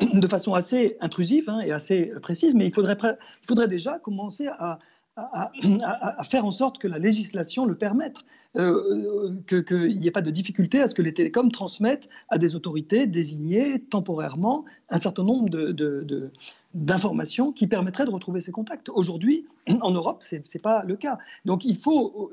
de 0.00 0.26
façon 0.26 0.54
assez 0.54 0.96
intrusive 1.00 1.48
hein, 1.48 1.60
et 1.60 1.72
assez 1.72 2.12
précise, 2.20 2.54
mais 2.54 2.66
il 2.66 2.72
faudrait 2.72 3.68
déjà 3.68 3.98
commencer 3.98 4.48
à, 4.48 4.78
à, 5.16 6.24
faire 6.24 6.44
en 6.44 6.50
sorte 6.50 6.78
que 6.78 6.88
la 6.88 6.98
législation 6.98 7.64
le 7.64 7.74
permette, 7.74 8.18
euh, 8.56 9.32
euh, 9.50 9.62
qu'il 9.62 9.98
n'y 9.98 10.06
ait 10.06 10.10
pas 10.12 10.22
de 10.22 10.30
difficulté 10.30 10.80
à 10.80 10.88
ce 10.88 10.94
que 10.94 11.02
les 11.02 11.14
télécoms 11.14 11.50
transmettent 11.50 12.08
à 12.28 12.36
des 12.36 12.54
autorités 12.54 13.06
désignées 13.06 13.80
temporairement 13.80 14.64
un 14.90 15.00
certain 15.00 15.24
nombre 15.24 15.48
d'informations 16.74 17.52
qui 17.52 17.66
permettraient 17.66 18.04
de 18.04 18.10
retrouver 18.10 18.40
ces 18.40 18.52
contacts. 18.52 18.90
Aujourd'hui, 18.90 19.46
en 19.80 19.90
Europe, 19.90 20.22
ce 20.22 20.36
n'est 20.36 20.62
pas 20.62 20.84
le 20.84 20.96
cas. 20.96 21.18
Donc 21.46 21.64
il 21.64 21.76
faut... 21.76 22.30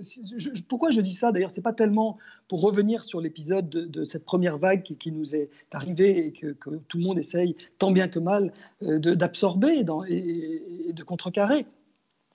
pourquoi 0.67 0.89
je 0.89 0.99
dis 0.99 1.13
ça? 1.13 1.31
D'ailleurs, 1.31 1.51
ce 1.51 1.57
n'est 1.57 1.63
pas 1.63 1.73
tellement 1.73 2.17
pour 2.49 2.61
revenir 2.61 3.05
sur 3.05 3.21
l'épisode 3.21 3.69
de, 3.69 4.05
cette 4.05 4.25
première 4.25 4.57
vague 4.57 4.83
qui, 4.83 5.11
nous 5.11 5.35
est 5.35 5.49
arrivée 5.71 6.27
et 6.27 6.31
que, 6.33 6.55
tout 6.87 6.97
le 6.97 7.03
monde 7.03 7.17
essaye 7.17 7.55
tant 7.79 7.91
bien 7.91 8.09
que 8.09 8.19
mal 8.19 8.51
euh, 8.81 8.99
d'absorber 8.99 9.83
et, 10.09 10.89
et 10.89 10.93
de 10.93 11.03
contrecarrer 11.03 11.65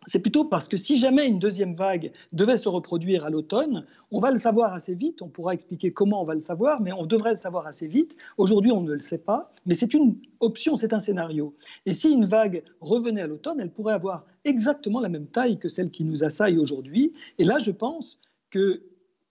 c'est 0.07 0.21
plutôt 0.21 0.45
parce 0.45 0.69
que 0.69 0.77
si 0.77 0.97
jamais 0.97 1.27
une 1.27 1.39
deuxième 1.39 1.75
vague 1.75 2.13
devait 2.33 2.57
se 2.57 2.69
reproduire 2.69 3.25
à 3.25 3.31
l'automne, 3.31 3.85
on 4.11 4.21
va 4.21 4.31
le 4.31 4.39
savoir 4.39 4.73
assez 4.73 4.95
vite, 4.95 5.23
on 5.23 5.29
pourra 5.29 5.55
expliquer 5.55 5.93
comment 5.93 6.23
on 6.23 6.25
va 6.25 6.35
le 6.35 6.41
savoir, 6.41 6.81
mais 6.81 6.93
on 6.93 7.05
devrait 7.05 7.33
le 7.33 7.37
savoir 7.37 7.67
assez 7.67 7.89
vite. 7.89 8.17
Aujourd'hui, 8.37 8.71
on 8.71 8.81
ne 8.81 8.93
le 8.93 9.01
sait 9.01 9.19
pas, 9.19 9.53
mais 9.67 9.75
c'est 9.75 9.93
une 9.95 10.17
option, 10.41 10.77
c'est 10.77 10.93
un 10.93 11.01
scénario. 11.01 11.55
Et 11.85 11.95
si 11.95 12.11
une 12.11 12.27
vague 12.27 12.63
revenait 12.81 13.23
à 13.23 13.27
l'automne, 13.27 13.61
elle 13.61 13.73
pourrait 13.73 13.95
avoir 13.95 14.25
exactement 14.45 15.01
la 15.01 15.09
même 15.09 15.27
taille 15.27 15.59
que 15.59 15.69
celle 15.69 15.91
qui 15.91 16.05
nous 16.05 16.25
assaille 16.25 16.59
aujourd'hui. 16.59 17.13
Et 17.39 17.45
là, 17.45 17.59
je 17.59 17.71
pense 17.71 18.21
que 18.51 18.83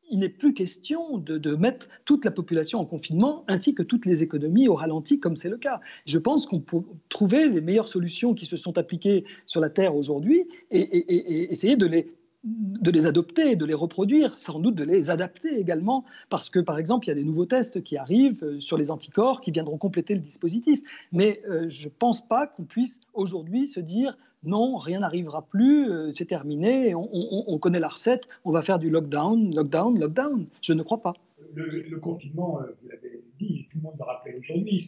il 0.10 0.20
n'est 0.20 0.30
plus 0.30 0.54
question 0.54 1.18
de, 1.18 1.56
mettre 1.56 1.88
toute 2.06 2.26
la 2.26 2.32
population 2.32 2.80
en 2.80 2.86
confinement, 2.86 3.44
ainsi 3.48 3.74
que 3.74 3.84
toutes 3.84 4.06
les 4.06 4.24
économies 4.24 4.68
au 4.68 4.76
ralenti, 4.76 5.20
comme 5.20 5.36
c'est 5.36 5.50
le 5.50 5.58
cas. 5.58 5.82
Je 6.06 6.20
pense 6.20 6.46
qu'on 6.46 6.60
peut 6.60 6.82
trouver 7.10 7.48
les 7.50 7.62
meilleures 7.62 7.88
solutions 7.88 8.34
qui 8.34 8.46
se 8.46 8.58
sont 8.58 8.78
appliquées 8.78 9.26
sur 9.46 9.62
la 9.62 9.70
Terre 9.70 9.96
aujourd'hui 9.96 10.48
et, 10.72 11.52
essayer 11.52 11.76
de 11.76 11.86
les 11.86 12.12
de 12.44 12.92
les 12.92 13.06
adopter, 13.06 13.56
de 13.56 13.66
les 13.66 13.74
reproduire, 13.74 14.38
sans 14.38 14.60
doute 14.60 14.76
de 14.76 14.84
les 14.84 15.10
adapter 15.10 15.60
également, 15.60 16.06
parce 16.30 16.50
que 16.50 16.60
par 16.60 16.78
exemple, 16.78 17.06
il 17.06 17.10
y 17.10 17.12
a 17.12 17.16
des 17.16 17.24
nouveaux 17.24 17.46
tests 17.46 17.84
qui 17.84 17.98
arrivent 17.98 18.44
euh, 18.44 18.60
sur 18.60 18.78
les 18.78 18.92
anticorps 18.92 19.42
qui 19.42 19.52
viendront 19.52 19.78
compléter 19.78 20.14
le 20.14 20.22
dispositif. 20.22 20.82
Mais 21.12 21.42
euh, 21.50 21.68
je 21.68 21.86
ne 21.86 21.92
pense 21.92 22.26
pas 22.26 22.48
qu'on 22.48 22.64
puisse 22.64 23.02
aujourd'hui 23.14 23.68
se 23.68 23.80
dire 23.80 24.18
non, 24.44 24.78
rien 24.78 25.00
n'arrivera 25.00 25.48
plus, 25.48 25.92
euh, 25.92 26.12
c'est 26.12 26.26
terminé, 26.26 26.94
on, 26.96 27.58
connaît 27.58 27.80
la 27.80 27.88
recette, 27.88 28.28
on 28.46 28.52
va 28.52 28.62
faire 28.62 28.78
du 28.78 28.90
lockdown, 28.90 29.54
lockdown, 29.54 30.00
lockdown. 30.00 30.46
Je 30.62 30.74
ne 30.74 30.84
crois 30.84 31.02
pas. 31.02 31.14
Le, 31.56 31.98
confinement, 31.98 32.60
vous 32.82 32.90
l'avez 32.90 33.24
dit, 33.40 33.68
tout 33.72 33.78
le 33.80 33.84
monde 33.84 33.96
le 33.98 34.06
rappelle 34.06 34.36
aujourd'hui, 34.38 34.80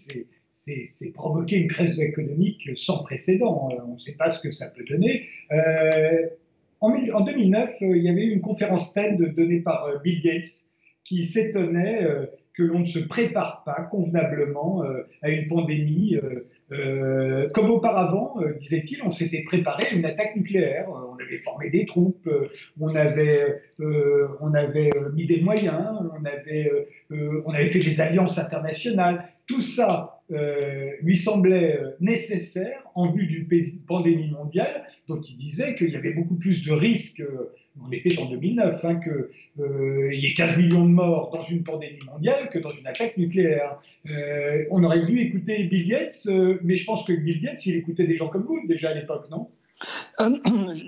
c'est 0.50 1.12
provoquer 1.14 1.58
une 1.58 1.68
crise 1.68 2.00
économique 2.00 2.70
sans 2.76 3.04
précédent. 3.04 3.70
On 3.88 3.94
ne 3.94 4.00
sait 4.00 4.16
pas 4.16 4.30
ce 4.30 4.40
que 4.40 4.52
ça 4.52 4.68
peut 4.68 4.86
donner. 4.86 5.26
En, 6.82 7.24
2009, 7.26 7.70
il 7.82 8.04
y 8.04 8.10
avait 8.10 8.24
eu 8.24 8.32
une 8.32 8.42
conférence 8.42 8.94
TED 8.94 9.36
donnée 9.36 9.60
par 9.60 9.86
Bill 10.04 10.22
Gates 10.22 10.70
qui 11.04 11.24
s'étonnait 11.26 12.08
que 12.60 12.64
l'on 12.66 12.80
ne 12.80 12.86
se 12.86 13.00
prépare 13.00 13.64
pas 13.64 13.88
convenablement 13.90 14.84
euh, 14.84 15.04
à 15.22 15.30
une 15.30 15.48
pandémie. 15.48 16.18
Euh, 16.18 16.42
euh, 16.74 17.48
comme 17.54 17.72
auparavant, 17.72 18.36
disait-il, 18.60 19.02
on 19.02 19.12
s'était 19.12 19.44
préparé 19.44 19.86
à 19.90 19.96
une 19.96 20.04
attaque 20.06 20.36
nucléaire. 20.36 20.90
on 20.90 21.16
avait 21.24 21.38
formé 21.38 21.70
des 21.70 21.86
troupes, 21.86 22.30
on 22.80 22.94
avait, 22.94 23.62
mis 25.16 25.26
des 25.26 25.42
moyens, 25.42 26.02
on 26.12 26.26
avait 26.26 27.68
fait 27.68 27.80
des 27.80 28.02
alliances 28.02 28.38
internationales. 28.38 29.30
Tout 29.48 29.62
ça 29.62 30.19
lui 31.02 31.18
semblait 31.18 31.80
nécessaire 32.00 32.84
en 32.96 33.12
vue 33.12 33.26
d'une 33.26 33.48
pandémie 33.88 34.32
mondiale 34.32 34.84
dont 35.08 35.22
il 35.22 35.38
disait 35.38 35.76
qu'il 35.76 35.90
y 35.90 35.96
avait 35.96 36.14
beaucoup 36.14 36.36
plus 36.36 36.64
de 36.64 36.72
risques 36.72 37.24
on 37.86 37.92
était 37.92 38.20
en 38.20 38.30
2009, 38.30 38.86
hein, 38.86 39.00
qu'il 39.00 39.64
euh, 39.64 40.14
y 40.14 40.26
ait 40.26 40.34
15 40.34 40.58
millions 40.58 40.84
de 40.84 40.92
morts 40.92 41.32
dans 41.32 41.44
une 41.44 41.64
pandémie 41.64 42.00
mondiale 42.06 42.50
que 42.50 42.60
dans 42.60 42.72
une 42.72 42.88
attaque 42.88 43.18
nucléaire. 43.18 43.80
Euh, 44.10 44.66
on 44.72 44.84
aurait 44.84 45.06
dû 45.06 45.20
écouter 45.20 45.64
Bill 45.66 45.88
Gates, 45.88 46.24
euh, 46.28 46.60
mais 46.64 46.76
je 46.76 46.86
pense 46.86 47.04
que 47.06 47.14
Bill 47.14 47.40
Gates, 47.42 47.66
il 47.66 47.76
écoutait 47.76 48.08
des 48.08 48.16
gens 48.16 48.28
comme 48.28 48.44
vous 48.44 48.66
déjà 48.68 48.90
à 48.90 48.94
l'époque, 48.94 49.30
non? 49.30 49.50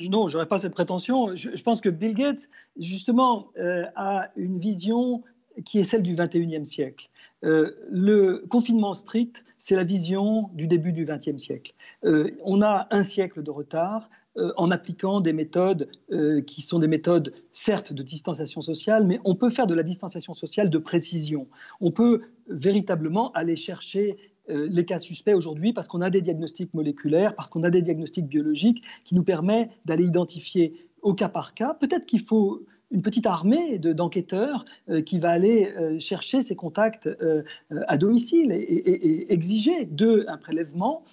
Non, 0.09 0.27
je 0.27 0.33
n'aurais 0.35 0.47
pas 0.47 0.57
cette 0.57 0.73
prétention. 0.73 1.35
Je, 1.35 1.63
pense 1.63 1.79
que 1.79 1.87
Bill 1.87 2.13
Gates, 2.13 2.49
justement, 2.77 3.47
a 3.95 4.29
une 4.35 4.59
vision 4.59 5.23
qui 5.65 5.79
est 5.79 5.83
celle 5.83 6.03
du 6.03 6.13
21e 6.13 6.65
siècle. 6.65 7.09
le 7.41 8.43
confinement 8.49 8.93
strict, 8.93 9.43
c'est 9.57 9.75
la 9.75 9.83
vision 9.83 10.49
du 10.53 10.67
début 10.67 10.91
du 10.91 11.05
20e 11.05 11.37
siècle. 11.37 11.73
on 12.03 12.61
a 12.61 12.87
un 12.91 13.03
siècle 13.03 13.43
de 13.43 13.51
retard. 13.51 14.09
Euh, 14.37 14.53
en 14.55 14.71
appliquant 14.71 15.19
des 15.19 15.33
méthodes 15.33 15.89
euh, 16.09 16.41
qui 16.41 16.61
sont 16.61 16.79
des 16.79 16.87
méthodes, 16.87 17.33
certes, 17.51 17.91
de 17.91 18.01
distanciation 18.01 18.61
sociale, 18.61 19.05
mais 19.05 19.19
on 19.25 19.35
peut 19.35 19.49
faire 19.49 19.67
de 19.67 19.73
la 19.73 19.83
distanciation 19.83 20.33
sociale 20.33 20.69
de 20.69 20.77
précision. 20.77 21.47
On 21.81 21.91
peut 21.91 22.21
véritablement 22.47 23.33
aller 23.33 23.57
chercher 23.57 24.15
euh, 24.49 24.69
les 24.71 24.85
cas 24.85 24.99
suspects 24.99 25.33
aujourd'hui 25.33 25.73
parce 25.73 25.89
qu'on 25.89 25.99
a 25.99 26.09
des 26.09 26.21
diagnostics 26.21 26.73
moléculaires, 26.73 27.35
parce 27.35 27.49
qu'on 27.49 27.63
a 27.63 27.69
des 27.69 27.81
diagnostics 27.81 28.25
biologiques 28.25 28.81
qui 29.03 29.15
nous 29.15 29.23
permettent 29.23 29.71
d'aller 29.83 30.05
identifier 30.05 30.87
au 31.01 31.13
cas 31.13 31.27
par 31.27 31.53
cas. 31.53 31.73
Peut-être 31.73 32.05
qu'il 32.05 32.21
faut 32.21 32.65
une 32.91 33.01
petite 33.01 33.25
armée 33.25 33.79
d'enquêteurs 33.79 34.65
euh, 34.89 35.01
qui 35.01 35.19
va 35.19 35.29
aller 35.29 35.73
euh, 35.77 35.99
chercher 35.99 36.43
ces 36.43 36.55
contacts 36.55 37.07
euh, 37.07 37.43
à 37.87 37.97
domicile 37.97 38.51
et, 38.51 39.31
exiger 39.33 39.85
d'eux 39.85 40.25
un 40.27 40.37
prélèvement 40.37 41.03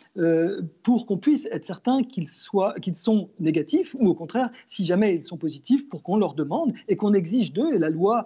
pour 0.82 1.06
qu'on 1.06 1.18
puisse 1.18 1.46
être 1.52 1.64
certain 1.64 2.02
qu'ils 2.02 2.26
qu'ils 2.82 2.96
sont 2.96 3.30
négatifs 3.38 3.94
ou 3.98 4.08
au 4.08 4.14
contraire, 4.14 4.50
si 4.66 4.84
jamais 4.84 5.14
ils 5.14 5.24
sont 5.24 5.36
positifs, 5.36 5.88
pour 5.88 6.02
qu'on 6.02 6.16
leur 6.16 6.34
demande 6.34 6.72
et 6.88 6.96
qu'on 6.96 7.12
exige 7.12 7.52
d'eux. 7.52 7.74
Et 7.74 7.78
la 7.78 7.90
loi, 7.90 8.24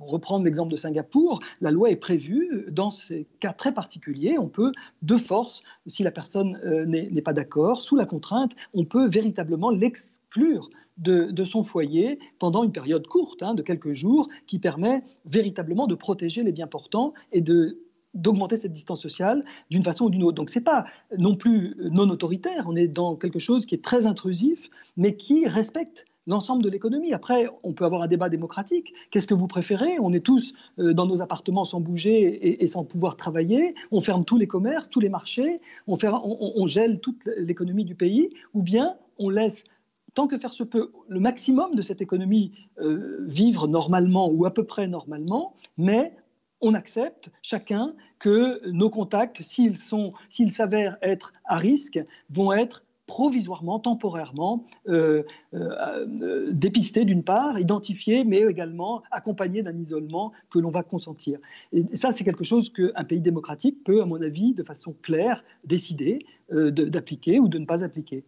reprendre 0.00 0.44
l'exemple 0.44 0.72
de 0.72 0.76
Singapour, 0.76 1.40
la 1.60 1.70
loi 1.70 1.90
est 1.90 1.96
prévue 1.96 2.66
dans 2.70 2.90
ces 2.90 3.26
cas 3.40 3.52
très 3.52 3.72
particuliers. 3.72 4.38
On 4.38 4.48
peut, 4.48 4.72
de 5.02 5.16
force, 5.16 5.62
si 5.86 6.02
la 6.02 6.10
personne 6.10 6.58
n'est 6.86 7.22
pas 7.22 7.32
d'accord, 7.32 7.82
sous 7.82 7.96
la 7.96 8.06
contrainte, 8.06 8.54
on 8.74 8.84
peut 8.84 9.06
véritablement 9.06 9.70
l'exclure 9.70 10.70
de, 10.98 11.44
son 11.44 11.62
foyer 11.62 12.18
pendant 12.38 12.64
une 12.64 12.72
période 12.72 13.06
courte, 13.06 13.42
hein, 13.42 13.54
de 13.54 13.62
quelques 13.62 13.92
jours, 13.92 14.28
qui 14.46 14.58
permet 14.58 15.02
véritablement 15.24 15.86
de 15.86 15.94
protéger 15.94 16.42
les 16.42 16.52
biens 16.52 16.66
portants 16.66 17.14
et 17.32 17.40
de 17.40 17.82
d'augmenter 18.14 18.56
cette 18.56 18.72
distance 18.72 19.02
sociale 19.02 19.44
d'une 19.70 19.82
façon 19.82 20.06
ou 20.06 20.10
d'une 20.10 20.24
autre. 20.24 20.34
Donc 20.34 20.48
ce 20.48 20.58
n'est 20.58 20.64
pas 20.64 20.86
non 21.18 21.36
plus 21.36 21.76
non 21.78 22.08
autoritaire, 22.08 22.64
on 22.66 22.74
est 22.74 22.88
dans 22.88 23.16
quelque 23.16 23.38
chose 23.38 23.66
qui 23.66 23.74
est 23.74 23.84
très 23.84 24.06
intrusif, 24.06 24.70
mais 24.96 25.14
qui 25.14 25.46
respecte 25.46 26.06
l'ensemble 26.26 26.62
de 26.62 26.68
l'économie. 26.68 27.12
Après, 27.12 27.48
on 27.62 27.72
peut 27.72 27.84
avoir 27.84 28.02
un 28.02 28.06
débat 28.06 28.28
démocratique. 28.28 28.92
Qu'est-ce 29.10 29.26
que 29.26 29.34
vous 29.34 29.46
préférez? 29.46 29.98
On 30.00 30.12
est 30.12 30.24
tous 30.24 30.52
euh, 30.78 30.92
dans 30.92 31.06
nos 31.06 31.22
appartements 31.22 31.64
sans 31.64 31.80
bouger 31.80 32.62
et, 32.62 32.66
sans 32.66 32.84
pouvoir 32.84 33.16
travailler. 33.16 33.74
On 33.90 34.00
ferme 34.00 34.24
tous 34.24 34.36
les 34.36 34.46
commerces, 34.46 34.90
tous 34.90 35.00
les 35.00 35.08
marchés. 35.08 35.60
On, 35.86 35.96
on 36.04 36.66
gèle 36.66 37.00
toute 37.00 37.28
l'économie 37.38 37.84
du 37.84 37.94
pays. 37.94 38.30
Ou 38.52 38.62
bien 38.62 38.96
on 39.18 39.30
laisse 39.30 39.64
tant 40.14 40.26
que 40.26 40.36
faire 40.36 40.52
se 40.52 40.64
peut, 40.64 40.90
le 41.08 41.20
maximum 41.20 41.74
de 41.74 41.82
cette 41.82 42.00
économie 42.00 42.52
euh, 42.80 43.24
vivre 43.26 43.68
normalement 43.68 44.28
ou 44.28 44.46
à 44.46 44.54
peu 44.54 44.64
près 44.64 44.88
normalement, 44.88 45.54
mais 45.76 46.12
on 46.60 46.74
accepte 46.74 47.30
chacun 47.42 47.94
que 48.18 48.60
nos 48.68 48.90
contacts, 48.90 49.42
s'ils 49.42 50.50
s'avèrent 50.50 50.96
être 51.02 51.32
à 51.44 51.56
risque, 51.56 52.00
vont 52.30 52.52
être 52.52 52.84
provisoirement, 53.06 53.78
temporairement 53.78 54.66
euh, 54.88 55.22
euh, 55.54 56.50
dépistés 56.52 57.06
d'une 57.06 57.22
part, 57.22 57.58
identifiés, 57.58 58.24
mais 58.24 58.40
également 58.40 59.02
accompagnés 59.10 59.62
d'un 59.62 59.78
isolement 59.78 60.32
que 60.50 60.58
l'on 60.58 60.70
va 60.70 60.82
consentir. 60.82 61.38
Et 61.72 61.96
ça, 61.96 62.10
c'est 62.10 62.24
quelque 62.24 62.44
chose 62.44 62.70
qu'un 62.70 63.04
pays 63.04 63.20
démocratique 63.20 63.82
peut, 63.82 64.02
à 64.02 64.04
mon 64.04 64.20
avis, 64.20 64.52
de 64.52 64.62
façon 64.62 64.94
claire, 65.00 65.42
décider 65.64 66.18
d'appliquer 66.50 67.40
ou 67.40 67.48
de 67.48 67.58
ne 67.58 67.66
pas 67.66 67.82
appliquer 67.82 68.24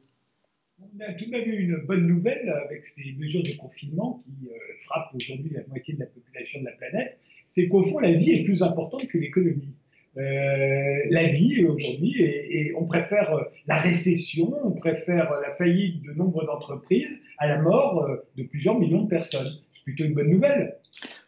on 0.82 1.00
a 1.00 1.12
tout 1.14 1.26
de 1.26 1.30
même 1.30 1.48
une 1.48 1.76
bonne 1.86 2.06
nouvelle 2.06 2.48
avec 2.64 2.86
ces 2.86 3.14
mesures 3.18 3.42
de 3.42 3.56
confinement 3.58 4.22
qui 4.24 4.48
euh, 4.48 4.54
frappent 4.86 5.14
aujourd'hui 5.14 5.50
la 5.50 5.62
moitié 5.68 5.94
de 5.94 6.00
la 6.00 6.06
population 6.06 6.60
de 6.60 6.66
la 6.66 6.72
planète, 6.72 7.18
c'est 7.50 7.68
qu'au 7.68 7.82
fond, 7.82 7.98
la 7.98 8.12
vie 8.12 8.30
est 8.32 8.44
plus 8.44 8.62
importante 8.62 9.06
que 9.08 9.18
l'économie. 9.18 9.74
Euh, 10.16 10.98
la 11.10 11.28
vie 11.28 11.64
aujourd'hui, 11.64 12.20
et, 12.20 12.72
on 12.76 12.84
préfère 12.84 13.32
la 13.66 13.80
récession, 13.80 14.54
on 14.64 14.72
préfère 14.72 15.30
la 15.40 15.54
faillite 15.54 16.02
de 16.02 16.12
nombre 16.12 16.44
d'entreprises 16.44 17.20
à 17.38 17.48
la 17.48 17.60
mort 17.60 18.04
euh, 18.04 18.16
de 18.36 18.44
plusieurs 18.44 18.78
millions 18.78 19.02
de 19.02 19.08
personnes. 19.08 19.58
C'est 19.72 19.84
plutôt 19.84 20.04
une 20.04 20.14
bonne 20.14 20.30
nouvelle. 20.30 20.76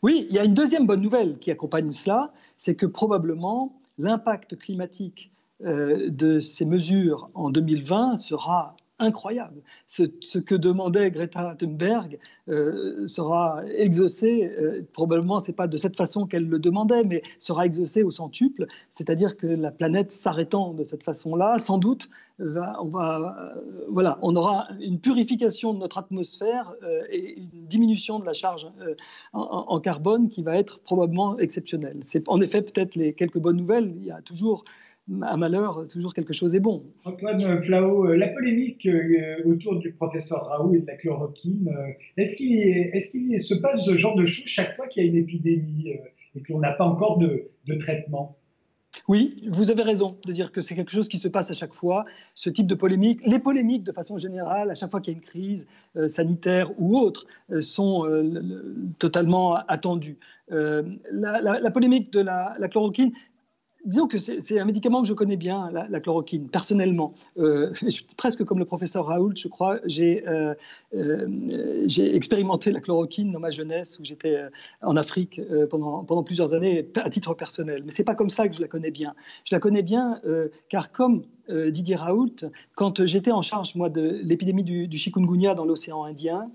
Oui, 0.03 0.27
il 0.31 0.35
y 0.35 0.39
a 0.39 0.45
une 0.45 0.55
deuxième 0.55 0.87
bonne 0.87 1.03
nouvelle 1.03 1.39
qui 1.39 1.51
accompagne 1.51 1.93
cela, 1.93 2.33
c'est 2.59 2.75
que 2.75 2.87
probablement 2.87 3.77
l'impact 3.99 4.57
climatique 4.57 5.31
de 5.61 6.41
ces 6.41 6.67
mesures 6.67 7.31
en 7.35 7.51
2020 7.51 8.17
sera 8.17 8.75
incroyable. 8.99 9.63
Ce, 9.87 10.39
que 10.39 10.55
demandait 10.55 11.11
Greta 11.11 11.55
Thunberg 11.57 12.19
euh, 12.49 13.07
sera 13.07 13.63
exaucé, 13.77 14.53
euh, 14.59 14.83
probablement 14.93 15.41
c'est 15.41 15.53
pas 15.53 15.67
de 15.67 15.77
cette 15.77 15.97
façon 15.97 16.27
qu'elle 16.27 16.49
le 16.49 16.59
demandait, 16.59 17.03
mais 17.05 17.23
sera 17.39 17.67
exaucé 17.67 18.03
au 18.03 18.11
centuple, 18.11 18.67
c'est-à-dire 18.91 19.37
que 19.37 19.47
la 19.47 19.71
planète 19.71 20.13
s'arrêtant 20.13 20.73
de 20.73 20.85
cette 20.85 21.03
façon-là, 21.03 21.59
sans 21.59 21.79
doute, 21.79 22.09
on, 22.39 22.89
va, 22.89 23.55
voilà, 23.89 24.19
on 24.23 24.35
aura 24.35 24.67
une 24.81 24.99
purification 24.99 25.75
de 25.75 25.79
notre 25.79 25.99
atmosphère 25.99 26.75
et 27.11 27.39
une 27.39 27.67
diminution 27.67 28.19
de 28.19 28.25
la 28.25 28.33
charge 28.33 28.67
en, 29.33 29.79
carbone 29.79 30.29
qui 30.29 30.43
va 30.43 30.57
être 30.57 30.81
probablement 30.81 31.39
exceptionnelle. 31.39 32.01
C'est 32.03 32.29
en 32.29 32.41
effet 32.41 32.63
peut-être 32.63 32.97
les 32.97 33.13
quelques 33.13 33.39
bonnes 33.39 33.59
nouvelles. 33.59 33.95
Il 33.97 34.07
y 34.07 34.11
a 34.11 34.23
toujours 34.23 34.65
à 35.23 35.37
malheur, 35.37 35.87
toujours 35.89 36.15
quelque 36.15 36.33
chose 36.33 36.55
est 36.55 36.61
bon. 36.61 36.85
Antoine 37.05 37.63
Flao, 37.65 38.07
euh, 38.07 38.17
la 38.17 38.29
polémique 38.29 38.87
euh, 38.87 39.43
autour 39.45 39.77
du 39.79 39.93
professeur 39.93 40.47
Raoult 40.47 40.75
et 40.75 40.81
de 40.81 40.87
la 40.87 40.97
chloroquine, 40.97 41.69
euh, 41.69 41.93
est-ce 42.17 42.37
qu'il 42.37 42.55
est, 42.57 43.39
se 43.39 43.55
passe 43.55 43.85
ce 43.85 43.97
genre 43.97 44.15
de 44.15 44.27
choses 44.27 44.47
chaque 44.47 44.77
fois 44.77 44.87
qu'il 44.87 45.05
y 45.05 45.07
a 45.07 45.11
une 45.11 45.17
épidémie 45.17 45.95
et 46.37 46.43
qu'on 46.43 46.61
n'a 46.61 46.73
pas 46.73 46.85
encore 46.85 47.19
de, 47.19 47.51
traitement? 47.81 48.37
Oui, 49.09 49.35
vous 49.49 49.71
avez 49.71 49.83
raison 49.83 50.19
de 50.27 50.33
dire 50.33 50.53
que 50.53 50.61
c'est 50.61 50.75
quelque 50.75 50.93
chose 50.93 51.09
qui 51.09 51.19
se 51.19 51.27
passe 51.27 51.51
à 51.51 51.55
chaque 51.55 51.73
fois, 51.73 52.05
ce 52.35 52.51
type 52.51 52.67
de 52.67 52.75
polémique. 52.75 53.21
Les 53.27 53.39
polémiques, 53.39 53.85
de 53.85 53.93
façon 53.93 54.19
générale, 54.19 54.71
à 54.71 54.75
chaque 54.75 54.91
fois 54.91 55.01
qu'il 55.01 55.15
y 55.15 55.17
a 55.17 55.19
une 55.19 55.25
crise 55.25 55.67
sanitaire 56.09 56.71
ou 56.79 56.99
autre, 56.99 57.27
sont 57.61 58.07
totalement 58.99 59.57
attendues. 59.67 60.19
la, 60.51 61.71
polémique 61.73 62.13
de 62.13 62.21
la, 62.21 62.55
la 62.59 62.69
chloroquine, 62.69 63.13
Disons 63.85 64.07
que 64.07 64.19
c'est 64.19 64.61
un 64.61 64.65
médicament 64.65 65.03
que 65.03 65.09
je 65.09 65.13
connais 65.13 65.37
bien, 65.37 65.71
la, 65.73 66.01
chloroquine, 66.01 66.49
personnellement. 66.49 67.15
Euh, 67.39 67.73
presque 68.17 68.45
comme 68.45 68.61
le 68.61 68.65
professeur 68.65 69.07
Raoult, 69.07 69.35
je 69.37 69.49
crois, 69.49 69.81
euh, 69.99 70.55
euh, 70.95 71.83
j'ai 71.87 72.15
expérimenté 72.15 72.71
la 72.71 72.81
chloroquine 72.81 73.33
dans 73.33 73.41
ma 73.41 73.51
jeunesse, 73.51 73.99
où 73.99 74.05
j'étais 74.05 74.39
en 74.83 74.97
Afrique 74.97 75.41
pendant, 75.69 76.23
plusieurs 76.23 76.55
années, 76.55 76.89
à 76.97 77.11
titre 77.11 77.35
personnel. 77.35 77.83
Mais 77.85 77.91
ce 77.91 78.03
n'est 78.03 78.05
pas 78.05 78.15
comme 78.15 78.31
ça 78.31 78.49
que 78.49 78.55
je 78.55 78.61
la 78.61 78.69
connais 78.69 78.93
bien. 78.93 79.15
Je 79.45 79.55
la 79.55 79.59
connais 79.59 79.83
bien 79.83 80.21
car, 80.69 80.93
comme 80.93 81.25
Didier 81.49 81.97
Raoult, 81.97 82.37
quand 82.77 83.05
j'étais 83.05 83.33
en 83.33 83.43
charge, 83.43 83.75
moi, 83.75 83.89
de 83.89 84.21
l'épidémie 84.23 84.63
du, 84.63 84.97
chikungunya 84.97 85.55
dans 85.55 85.65
l'océan 85.65 86.05
Indien, 86.05 86.51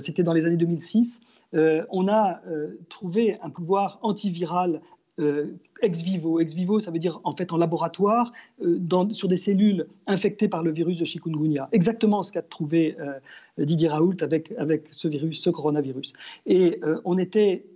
c'était 0.00 0.24
dans 0.24 0.32
les 0.32 0.46
années 0.46 0.56
2006, 0.56 1.20
on 1.52 2.08
a 2.08 2.40
trouvé 2.88 3.38
un 3.40 3.50
pouvoir 3.50 4.00
antiviral 4.02 4.80
euh, 5.20 5.58
ex 5.82 6.02
vivo. 6.02 6.40
Ex 6.40 6.54
vivo, 6.54 6.78
ça 6.80 6.90
veut 6.90 6.98
dire 6.98 7.20
en 7.24 7.32
fait 7.32 7.52
en 7.52 7.58
laboratoire, 7.58 8.32
euh, 8.62 8.78
sur 9.12 9.28
des 9.28 9.36
cellules 9.36 9.86
infectées 10.06 10.48
par 10.48 10.62
le 10.62 10.70
virus 10.70 10.96
de 10.96 11.04
chikungunya. 11.04 11.68
Exactement 11.72 12.22
ce 12.22 12.32
qu'a 12.32 12.40
trouvé 12.40 12.96
euh, 12.98 13.18
Didier 13.58 13.88
Raoult 13.88 14.16
avec, 14.22 14.52
avec 14.56 14.86
ce 14.90 15.08
virus, 15.08 15.42
ce 15.42 15.50
coronavirus. 15.50 16.14
Et 16.46 16.80
on 17.04 17.18
était 17.18 17.66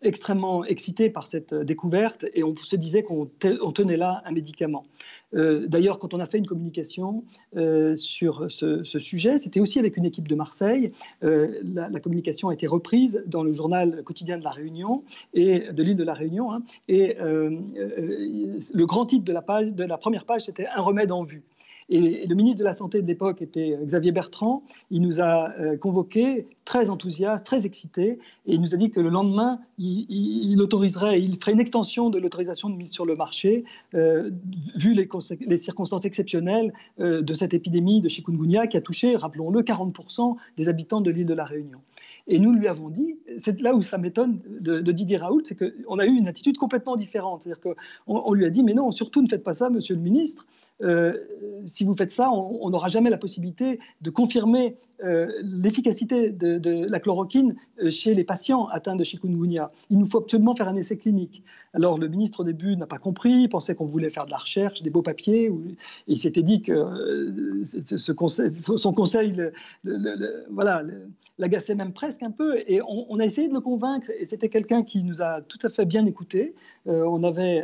extrêmement 0.00 0.64
excités 0.64 1.10
par 1.10 1.26
cette 1.26 1.52
découverte 1.52 2.24
et 2.34 2.44
on 2.44 2.54
se 2.56 2.76
disait 2.76 3.02
qu'on 3.02 3.26
tenait 3.26 3.96
là 3.96 4.22
un 4.24 4.30
médicament. 4.30 4.86
Euh, 5.34 5.66
d'ailleurs, 5.66 5.98
quand 5.98 6.14
on 6.14 6.20
a 6.20 6.26
fait 6.26 6.38
une 6.38 6.46
communication 6.46 7.24
euh, 7.56 7.96
sur 7.96 8.50
ce, 8.50 8.82
sujet, 8.98 9.38
c'était 9.38 9.60
aussi 9.60 9.78
avec 9.78 9.96
une 9.96 10.04
équipe 10.04 10.28
de 10.28 10.34
Marseille. 10.34 10.92
Euh, 11.22 11.60
la, 11.62 12.00
communication 12.00 12.48
a 12.48 12.54
été 12.54 12.66
reprise 12.66 13.22
dans 13.26 13.42
le 13.42 13.52
journal 13.52 14.02
quotidien 14.04 14.38
de 14.38 14.44
la 14.44 14.50
Réunion 14.50 15.04
et 15.34 15.64
l'île 15.76 15.96
de 15.96 16.04
la 16.04 16.14
Réunion. 16.14 16.52
Hein. 16.52 16.62
et 16.88 17.16
le 17.18 18.84
grand 18.84 19.06
titre 19.06 19.24
de 19.24 19.32
la, 19.32 19.42
de 19.62 19.84
la 19.84 19.98
première 19.98 20.24
page, 20.24 20.42
c'était 20.42 20.66
Un 20.74 20.82
remède 20.82 21.12
en 21.12 21.22
vue. 21.22 21.42
Et 21.90 22.26
le 22.26 22.34
ministre 22.34 22.58
de 22.58 22.64
la 22.64 22.74
Santé 22.74 23.00
de 23.00 23.06
l'époque 23.06 23.40
était 23.40 23.72
euh, 23.72 23.84
Xavier 23.84 24.12
Bertrand. 24.12 24.62
Il 24.90 25.00
nous 25.00 25.20
a 25.20 25.52
euh, 25.58 25.76
convoqués, 25.78 26.46
très 26.66 26.90
enthousiastes, 26.90 27.46
très 27.46 27.64
excités, 27.64 28.18
et 28.46 28.54
il 28.54 28.60
nous 28.60 28.74
a 28.74 28.76
dit 28.76 28.90
que 28.90 29.00
le 29.00 29.08
lendemain, 29.08 29.58
il, 29.78 30.60
autoriserait, 30.60 31.20
il 31.22 31.36
ferait 31.36 31.52
une 31.52 31.60
extension 31.60 32.10
de 32.10 32.18
l'autorisation 32.18 32.68
de 32.68 32.76
mise 32.76 32.90
sur 32.90 33.06
le 33.06 33.14
marché, 33.14 33.64
euh, 33.94 34.30
vu 34.76 34.92
les, 34.92 35.08
les, 35.46 35.56
circonstances 35.56 36.04
exceptionnelles 36.04 36.72
de 36.98 37.34
cette 37.34 37.54
épidémie 37.54 38.02
de 38.02 38.08
chikungunya 38.08 38.66
qui 38.66 38.76
a 38.76 38.80
touché, 38.80 39.16
rappelons-le, 39.16 39.62
40% 39.62 40.36
des 40.56 40.68
habitants 40.68 41.00
de 41.00 41.10
l'île 41.10 41.26
de 41.26 41.34
la 41.34 41.44
Réunion. 41.44 41.80
Et 42.30 42.38
nous 42.38 42.52
lui 42.52 42.68
avons 42.68 42.90
dit, 42.90 43.16
c'est 43.38 43.58
là 43.62 43.74
où 43.74 43.80
ça 43.80 43.96
m'étonne 43.96 44.40
de, 44.60 44.92
Didier 44.92 45.16
Raoult, 45.16 45.40
c'est 45.44 45.56
qu'on 45.56 45.98
a 45.98 46.04
eu 46.04 46.12
une 46.12 46.28
attitude 46.28 46.58
complètement 46.58 46.96
différente. 46.96 47.42
C'est-à-dire 47.42 47.60
qu'on 47.62 47.74
on 48.06 48.34
lui 48.34 48.44
a 48.44 48.50
dit, 48.50 48.62
mais 48.62 48.74
non, 48.74 48.90
surtout 48.90 49.22
ne 49.22 49.26
faites 49.26 49.42
pas 49.42 49.54
ça, 49.54 49.70
monsieur 49.70 49.94
le 49.94 50.02
ministre. 50.02 50.46
Euh, 50.82 51.14
si 51.66 51.84
vous 51.84 51.94
faites 51.94 52.10
ça, 52.10 52.30
on 52.30 52.70
n'aura 52.70 52.88
jamais 52.88 53.10
la 53.10 53.18
possibilité 53.18 53.80
de 54.00 54.10
confirmer 54.10 54.76
euh, 55.04 55.28
l'efficacité 55.42 56.30
de, 56.30 56.86
la 56.88 56.98
chloroquine 56.98 57.54
euh, 57.80 57.88
chez 57.88 58.14
les 58.14 58.24
patients 58.24 58.66
atteints 58.66 58.96
de 58.96 59.04
chikungunya. 59.04 59.70
Il 59.90 59.98
nous 59.98 60.06
faut 60.06 60.18
absolument 60.18 60.54
faire 60.54 60.66
un 60.66 60.74
essai 60.74 60.96
clinique. 60.96 61.44
Alors 61.72 61.98
le 61.98 62.08
ministre 62.08 62.40
au 62.40 62.44
début 62.44 62.76
n'a 62.76 62.86
pas 62.86 62.98
compris, 62.98 63.42
il 63.42 63.48
pensait 63.48 63.76
qu'on 63.76 63.86
voulait 63.86 64.10
faire 64.10 64.26
de 64.26 64.32
la 64.32 64.38
recherche, 64.38 64.82
des 64.82 64.90
beaux 64.90 65.02
papiers, 65.02 65.52
il 66.08 66.18
s'était 66.18 66.42
dit 66.42 66.62
que 66.62 67.62
ce 67.62 68.10
conseil, 68.10 68.50
son 68.50 68.92
conseil 68.92 69.34
voilà, 70.50 70.82
l'agaçait 71.36 71.74
même 71.74 71.92
presque 71.92 72.22
un 72.22 72.30
peu, 72.30 72.58
et 72.66 72.80
on, 72.82 73.20
a 73.20 73.24
essayé 73.24 73.48
de 73.48 73.54
le 73.54 73.60
convaincre, 73.60 74.10
et 74.18 74.26
c'était 74.26 74.48
quelqu'un 74.48 74.82
qui 74.82 75.02
nous 75.02 75.22
a 75.22 75.42
tout 75.42 75.58
à 75.62 75.68
fait 75.68 75.84
bien 75.84 76.06
écouté. 76.06 76.54
on 76.86 77.22
avait 77.22 77.62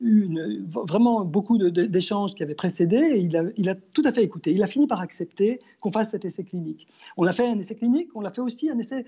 eu 0.00 0.28
vraiment 0.72 1.24
beaucoup 1.24 1.58
d'échanges 1.58 2.34
qui 2.38 2.44
avaient 2.44 2.54
précédé, 2.54 3.18
il 3.18 3.36
a, 3.36 3.42
il 3.56 3.68
a 3.68 3.74
tout 3.74 4.02
à 4.04 4.12
fait 4.12 4.22
écouté. 4.22 4.52
Il 4.52 4.62
a 4.62 4.68
fini 4.68 4.86
par 4.86 5.00
accepter 5.00 5.58
qu'on 5.80 5.90
fasse 5.90 6.12
cet 6.12 6.24
essai 6.24 6.44
clinique. 6.44 6.86
On 7.16 7.26
a 7.26 7.32
fait 7.32 7.46
un 7.48 7.58
essai 7.58 7.74
clinique, 7.74 8.10
on 8.14 8.24
a 8.24 8.30
fait 8.30 8.40
aussi 8.40 8.70
un 8.70 8.78
essai 8.78 9.04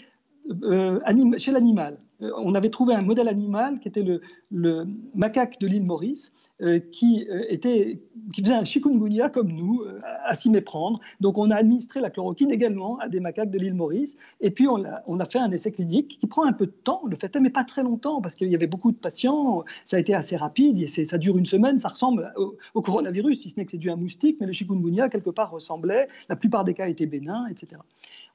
euh, 0.63 0.99
chez 1.39 1.53
l'animal. 1.53 1.99
Euh, 2.23 2.33
on 2.37 2.55
avait 2.55 2.71
trouvé 2.71 2.95
un 2.95 3.03
modèle 3.03 3.29
animal 3.29 3.79
qui 3.81 3.89
était 3.89 4.03
le, 4.03 4.87
macaque 5.15 5.59
de 5.61 5.67
l'île 5.67 5.85
Maurice, 5.85 6.35
euh, 6.61 6.79
qui, 6.79 7.27
était, 7.49 8.01
qui 8.35 8.43
faisait 8.43 8.55
un 8.55 8.65
chikungunya 8.65 9.31
comme 9.31 9.53
nous, 9.53 9.85
à 10.25 10.35
s'y 10.35 10.51
méprendre. 10.51 11.01
Donc 11.21 11.39
on 11.39 11.51
a 11.51 11.57
administré 11.57 12.01
la 12.01 12.11
chloroquine 12.11 12.51
également 12.51 12.99
à 12.99 13.09
des 13.09 13.21
macaques 13.21 13.51
de 13.51 13.59
l'île 13.59 13.75
Maurice. 13.75 14.17
Et 14.41 14.51
puis 14.51 14.67
on 14.69 14.85
a, 14.85 15.25
fait 15.25 15.39
un 15.39 15.51
essai 15.53 15.73
clinique 15.73 16.19
qui 16.21 16.27
prend 16.27 16.45
un 16.45 16.53
peu 16.53 16.67
de 16.67 16.73
temps, 16.73 17.03
le 17.07 17.17
fait 17.17 17.35
mais 17.37 17.51
pas 17.51 17.65
très 17.65 17.83
longtemps, 17.83 18.21
parce 18.21 18.35
qu'il 18.35 18.49
y 18.49 18.55
avait 18.55 18.67
beaucoup 18.67 18.91
de 18.91 18.97
patients. 18.97 19.65
Ça 19.85 19.97
a 19.97 20.01
été 20.01 20.15
assez 20.15 20.37
rapide, 20.37 20.89
ça 20.89 21.17
dure 21.17 21.39
une 21.39 21.47
semaine, 21.47 21.79
ça 21.79 21.89
ressemble 21.89 22.33
au, 22.37 22.57
au 22.75 22.83
coronavirus, 22.83 23.41
si 23.41 23.51
ce 23.51 23.59
n'est 23.59 23.65
que 23.65 23.71
c'est 23.71 23.79
dû 23.79 23.91
à 23.91 23.95
un 23.95 23.97
moustique, 23.97 24.37
mais 24.41 24.47
le 24.47 24.53
chikungunya, 24.53 25.09
quelque 25.09 25.31
part, 25.31 25.51
ressemblait. 25.51 26.09
La 26.29 26.37
plupart 26.37 26.65
des 26.65 26.75
cas 26.75 26.89
étaient 26.89 27.07
bénins, 27.07 27.47
etc. 27.47 27.81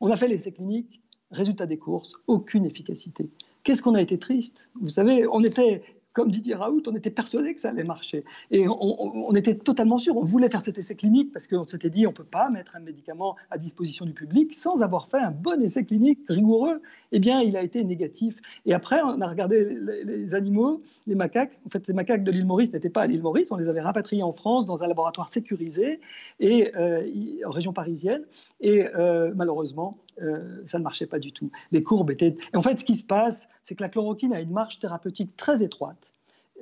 On 0.02 0.10
a 0.10 0.16
fait 0.16 0.28
l'essai 0.28 0.52
clinique 0.52 1.02
Résultat 1.32 1.66
des 1.66 1.78
courses, 1.78 2.16
aucune 2.28 2.66
efficacité. 2.66 3.30
Qu'est-ce 3.64 3.82
qu'on 3.82 3.96
a 3.96 4.02
été 4.02 4.20
triste? 4.20 4.70
Vous 4.80 4.90
savez, 4.90 5.28
on 5.28 5.44
était 5.44 5.82
comme 6.16 6.32
Didier 6.32 6.56
Raoult, 6.56 6.82
on 6.88 6.96
était 6.96 7.10
persuadé 7.10 7.54
que 7.54 7.60
ça 7.60 7.70
allait 7.70 7.84
marcher. 7.84 8.24
Et 8.50 8.68
on, 8.70 9.36
était 9.36 9.56
totalement 9.56 9.98
sûr. 9.98 10.16
On 10.16 10.24
voulait 10.24 10.48
faire 10.48 10.62
cet 10.62 10.78
essai 10.78 10.96
clinique 10.96 11.34
parce 11.34 11.46
qu'on 11.46 11.66
s'était 11.66 11.90
dit 11.90 12.08
on 12.08 12.12
ne 12.12 12.16
peut 12.16 12.24
pas 12.24 12.50
mettre 12.50 12.78
un 12.78 12.80
médicament 12.80 13.36
à 13.52 13.58
disposition 13.58 14.06
du 14.06 14.14
public 14.14 14.54
sans 14.54 14.82
avoir 14.82 15.08
fait 15.08 15.20
un 15.20 15.32
bon 15.32 15.62
essai 15.62 15.84
clinique 15.84 16.20
rigoureux. 16.30 16.82
Eh 17.12 17.20
bien, 17.20 17.42
il 17.42 17.58
a 17.58 17.64
été 17.64 17.84
négatif. 17.84 18.40
Et 18.66 18.74
après, 18.74 19.02
on 19.02 19.20
a 19.20 19.28
regardé 19.28 19.78
les, 20.06 20.36
animaux, 20.36 20.82
les 21.06 21.16
macaques. 21.16 21.60
En 21.66 21.70
fait, 21.70 21.86
les 21.86 21.94
macaques 21.94 22.24
de 22.24 22.32
l'île 22.32 22.46
Maurice 22.46 22.72
n'étaient 22.72 22.90
pas 22.90 23.02
à 23.02 23.08
l'île 23.08 23.22
Maurice. 23.22 23.52
On 23.52 23.58
les 23.58 23.68
avait 23.68 23.82
rapatriés 23.82 24.24
en 24.24 24.32
France 24.32 24.66
dans 24.66 24.86
un 24.86 24.88
laboratoire 24.88 25.28
sécurisé 25.28 26.00
et, 26.40 26.74
euh, 26.78 27.06
en 27.46 27.50
région 27.52 27.74
parisienne. 27.74 28.24
Et 28.62 28.88
euh, 28.96 29.34
malheureusement, 29.36 29.98
euh, 30.22 30.62
ça 30.66 30.80
ne 30.80 30.84
marchait 30.84 31.08
pas 31.08 31.20
du 31.20 31.32
tout. 31.32 31.52
Les 31.72 31.84
courbes 31.84 32.12
étaient. 32.12 32.38
en 32.54 32.62
fait, 32.62 32.80
ce 32.80 32.86
qui 32.86 32.96
se 32.96 33.06
passe, 33.06 33.48
c'est 33.64 33.76
que 33.76 33.84
la 33.84 33.90
chloroquine 33.90 34.34
a 34.34 34.40
une 34.40 34.52
marge 34.52 34.80
thérapeutique 34.80 35.36
très 35.38 35.64
étroite. 35.64 36.14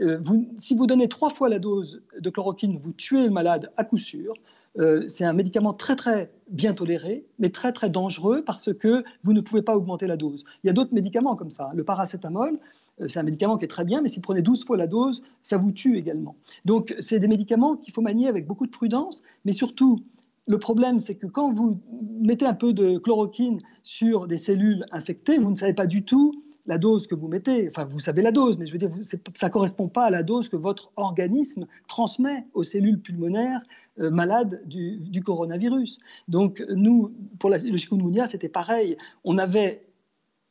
Euh, 0.01 0.19
si 0.57 0.75
vous 0.75 0.87
donnez 0.87 1.07
trois 1.07 1.29
fois 1.29 1.49
la 1.49 1.59
dose 1.59 2.01
de 2.19 2.29
chloroquine, 2.29 2.77
vous 2.77 2.93
tuez 2.93 3.25
le 3.25 3.29
malade 3.29 3.71
à 3.77 3.83
coup 3.83 3.97
sûr. 3.97 4.33
Euh, 4.79 5.07
c'est 5.07 5.23
un 5.23 5.33
médicament 5.33 5.73
très 5.73 5.95
très 5.95 6.31
bien 6.49 6.73
toléré, 6.73 7.25
mais 7.37 7.51
très 7.51 7.71
très 7.73 7.91
dangereux 7.91 8.43
parce 8.43 8.73
que 8.73 9.03
vous 9.21 9.33
ne 9.33 9.41
pouvez 9.41 9.61
pas 9.61 9.75
augmenter 9.77 10.07
la 10.07 10.17
dose. 10.17 10.45
Il 10.63 10.67
y 10.67 10.69
a 10.71 10.73
d'autres 10.73 10.95
médicaments 10.95 11.35
comme 11.35 11.51
ça. 11.51 11.69
Le 11.75 11.83
paracétamol, 11.83 12.57
c'est 13.05 13.19
un 13.19 13.23
médicament 13.23 13.57
qui 13.57 13.65
est 13.65 13.67
très 13.67 13.85
bien, 13.85 14.01
mais 14.01 14.09
si 14.09 14.15
vous 14.15 14.23
prenez 14.23 14.41
12 14.41 14.65
fois 14.65 14.77
la 14.77 14.87
dose, 14.87 15.23
ça 15.43 15.57
vous 15.57 15.71
tue 15.71 15.97
également. 15.97 16.35
Donc 16.65 16.95
c'est 16.99 17.19
des 17.19 17.27
médicaments 17.27 17.75
qu'il 17.75 17.93
faut 17.93 18.01
manier 18.01 18.27
avec 18.27 18.47
beaucoup 18.47 18.65
de 18.65 18.71
prudence, 18.71 19.21
mais 19.45 19.51
surtout 19.51 20.03
le 20.45 20.59
problème, 20.59 20.99
c'est 20.99 21.15
que 21.15 21.27
quand 21.27 21.49
vous 21.49 21.81
mettez 22.21 22.45
un 22.45 22.53
peu 22.53 22.73
de 22.73 22.97
chloroquine 22.97 23.59
sur 23.81 24.27
des 24.27 24.37
cellules 24.37 24.85
infectées, 24.91 25.37
vous 25.37 25.51
ne 25.51 25.55
savez 25.55 25.73
pas 25.73 25.87
du 25.87 26.03
tout 26.03 26.33
la 26.65 26.77
dose 26.77 27.07
que 27.07 27.15
vous 27.15 27.27
mettez. 27.27 27.69
Enfin, 27.69 27.85
vous 27.85 27.99
savez 27.99 28.21
la 28.21 28.31
dose, 28.31 28.57
mais 28.57 28.65
je 28.65 28.71
veux 28.71 28.77
dire, 28.77 28.89
ça 29.01 29.47
ne 29.47 29.51
correspond 29.51 29.87
pas 29.87 30.05
à 30.05 30.09
la 30.09 30.23
dose 30.23 30.49
que 30.49 30.55
votre 30.55 30.91
organisme 30.95 31.65
transmet 31.87 32.45
aux 32.53 32.63
cellules 32.63 32.99
pulmonaires 33.01 33.61
euh, 33.99 34.09
malades 34.09 34.61
du, 34.65 35.21
coronavirus. 35.23 35.99
Donc, 36.27 36.63
nous, 36.69 37.13
pour 37.39 37.49
la, 37.49 37.57
le 37.57 37.77
chikungunya, 37.77 38.27
c'était 38.27 38.49
pareil. 38.49 38.97
On 39.23 39.37
avait 39.37 39.85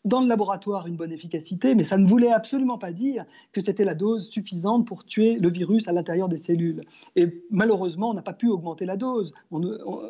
dans 0.04 0.20
le 0.20 0.26
laboratoire 0.26 0.86
une 0.86 0.96
bonne 0.96 1.12
efficacité, 1.12 1.74
mais 1.74 1.84
ça 1.84 1.96
ne 1.96 2.06
voulait 2.06 2.32
absolument 2.32 2.76
pas 2.76 2.92
dire 2.92 3.24
que 3.52 3.60
c'était 3.60 3.84
la 3.84 3.94
dose 3.94 4.28
suffisante 4.28 4.86
pour 4.86 5.04
tuer 5.04 5.36
le 5.36 5.48
virus 5.48 5.86
à 5.86 5.92
l'intérieur 5.92 6.28
des 6.28 6.36
cellules. 6.36 6.82
Et 7.14 7.42
malheureusement, 7.50 8.10
on 8.10 8.14
n'a 8.14 8.22
pas 8.22 8.32
pu 8.32 8.48
augmenter 8.48 8.84
la 8.84 8.96
dose. 8.96 9.32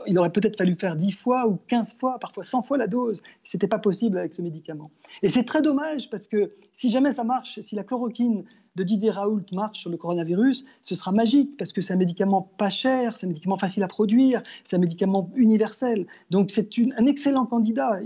il 0.06 0.18
aurait 0.18 0.32
peut-être 0.32 0.56
fallu 0.56 0.74
faire 0.74 0.96
10 0.96 1.12
fois 1.12 1.46
ou 1.46 1.58
15 1.68 1.94
fois, 1.94 2.18
parfois 2.18 2.42
100 2.42 2.62
fois 2.62 2.78
la 2.78 2.86
dose. 2.86 3.22
Ce 3.44 3.56
n'était 3.56 3.68
pas 3.68 3.78
possible 3.78 4.16
avec 4.18 4.32
ce 4.32 4.40
médicament. 4.40 4.90
Et 5.22 5.28
c'est 5.28 5.44
très 5.44 5.60
dommage 5.60 6.08
parce 6.08 6.26
que 6.26 6.52
si 6.72 6.88
jamais 6.88 7.10
ça 7.10 7.24
marche, 7.24 7.60
si 7.60 7.74
la 7.74 7.84
chloroquine 7.84 8.44
de 8.76 8.84
Didier 8.84 9.10
Raoult 9.10 9.44
marche 9.52 9.80
sur 9.80 9.90
le 9.90 9.96
coronavirus, 9.98 10.64
ce 10.80 10.94
sera 10.94 11.12
magique 11.12 11.56
parce 11.58 11.72
que 11.72 11.82
c'est 11.82 11.92
un 11.92 11.98
médicament 11.98 12.50
pas 12.56 12.70
cher, 12.70 13.16
c'est 13.16 13.26
un 13.26 13.28
médicament 13.28 13.58
facile 13.58 13.82
à 13.82 13.88
produire, 13.88 14.42
c'est 14.64 14.76
un 14.76 14.78
médicament 14.78 15.30
universel. 15.36 16.06
Donc 16.30 16.50
c'est 16.50 16.68
un 16.96 17.06
excellent 17.06 17.44
candidat. 17.44 18.00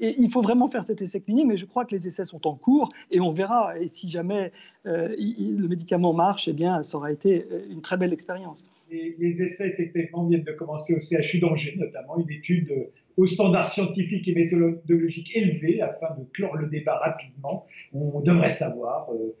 Il 0.00 0.28
faut 0.30 0.40
vraiment 0.40 0.68
faire 0.68 0.84
cet 0.84 1.02
essai 1.02 1.20
clinique, 1.20 1.46
mais 1.46 1.56
je 1.56 1.66
crois 1.66 1.84
que 1.84 1.94
les 1.94 2.08
essais 2.08 2.24
sont 2.24 2.46
en 2.46 2.54
cours 2.54 2.88
et 3.10 3.20
on 3.20 3.30
verra. 3.30 3.78
Et 3.78 3.86
si 3.86 4.08
jamais 4.08 4.52
euh, 4.86 5.14
le 5.16 5.68
médicament 5.68 6.12
marche, 6.12 6.48
eh 6.48 6.52
bien, 6.52 6.82
ça 6.82 6.96
aura 6.96 7.12
été 7.12 7.46
euh, 7.50 7.66
une 7.70 7.80
très 7.80 7.96
belle 7.96 8.12
expérience. 8.12 8.64
Les, 8.90 9.42
essais 9.42 9.68
effectivement 9.68 10.26
viennent 10.26 10.44
de 10.44 10.52
commencer 10.52 10.94
au 10.94 11.00
CHU 11.00 11.38
d'Angers, 11.38 11.76
notamment 11.76 12.18
une 12.18 12.30
étude 12.30 12.72
aux 13.16 13.26
standards 13.26 13.66
scientifiques 13.66 14.26
et 14.28 14.34
méthodologiques 14.34 15.36
élevés 15.36 15.80
afin 15.80 16.14
de 16.16 16.24
clore 16.32 16.56
le 16.56 16.68
débat 16.68 16.96
rapidement. 16.98 17.66
On 17.92 18.20
devrait 18.20 18.52
savoir 18.52 19.10
euh, 19.12 19.34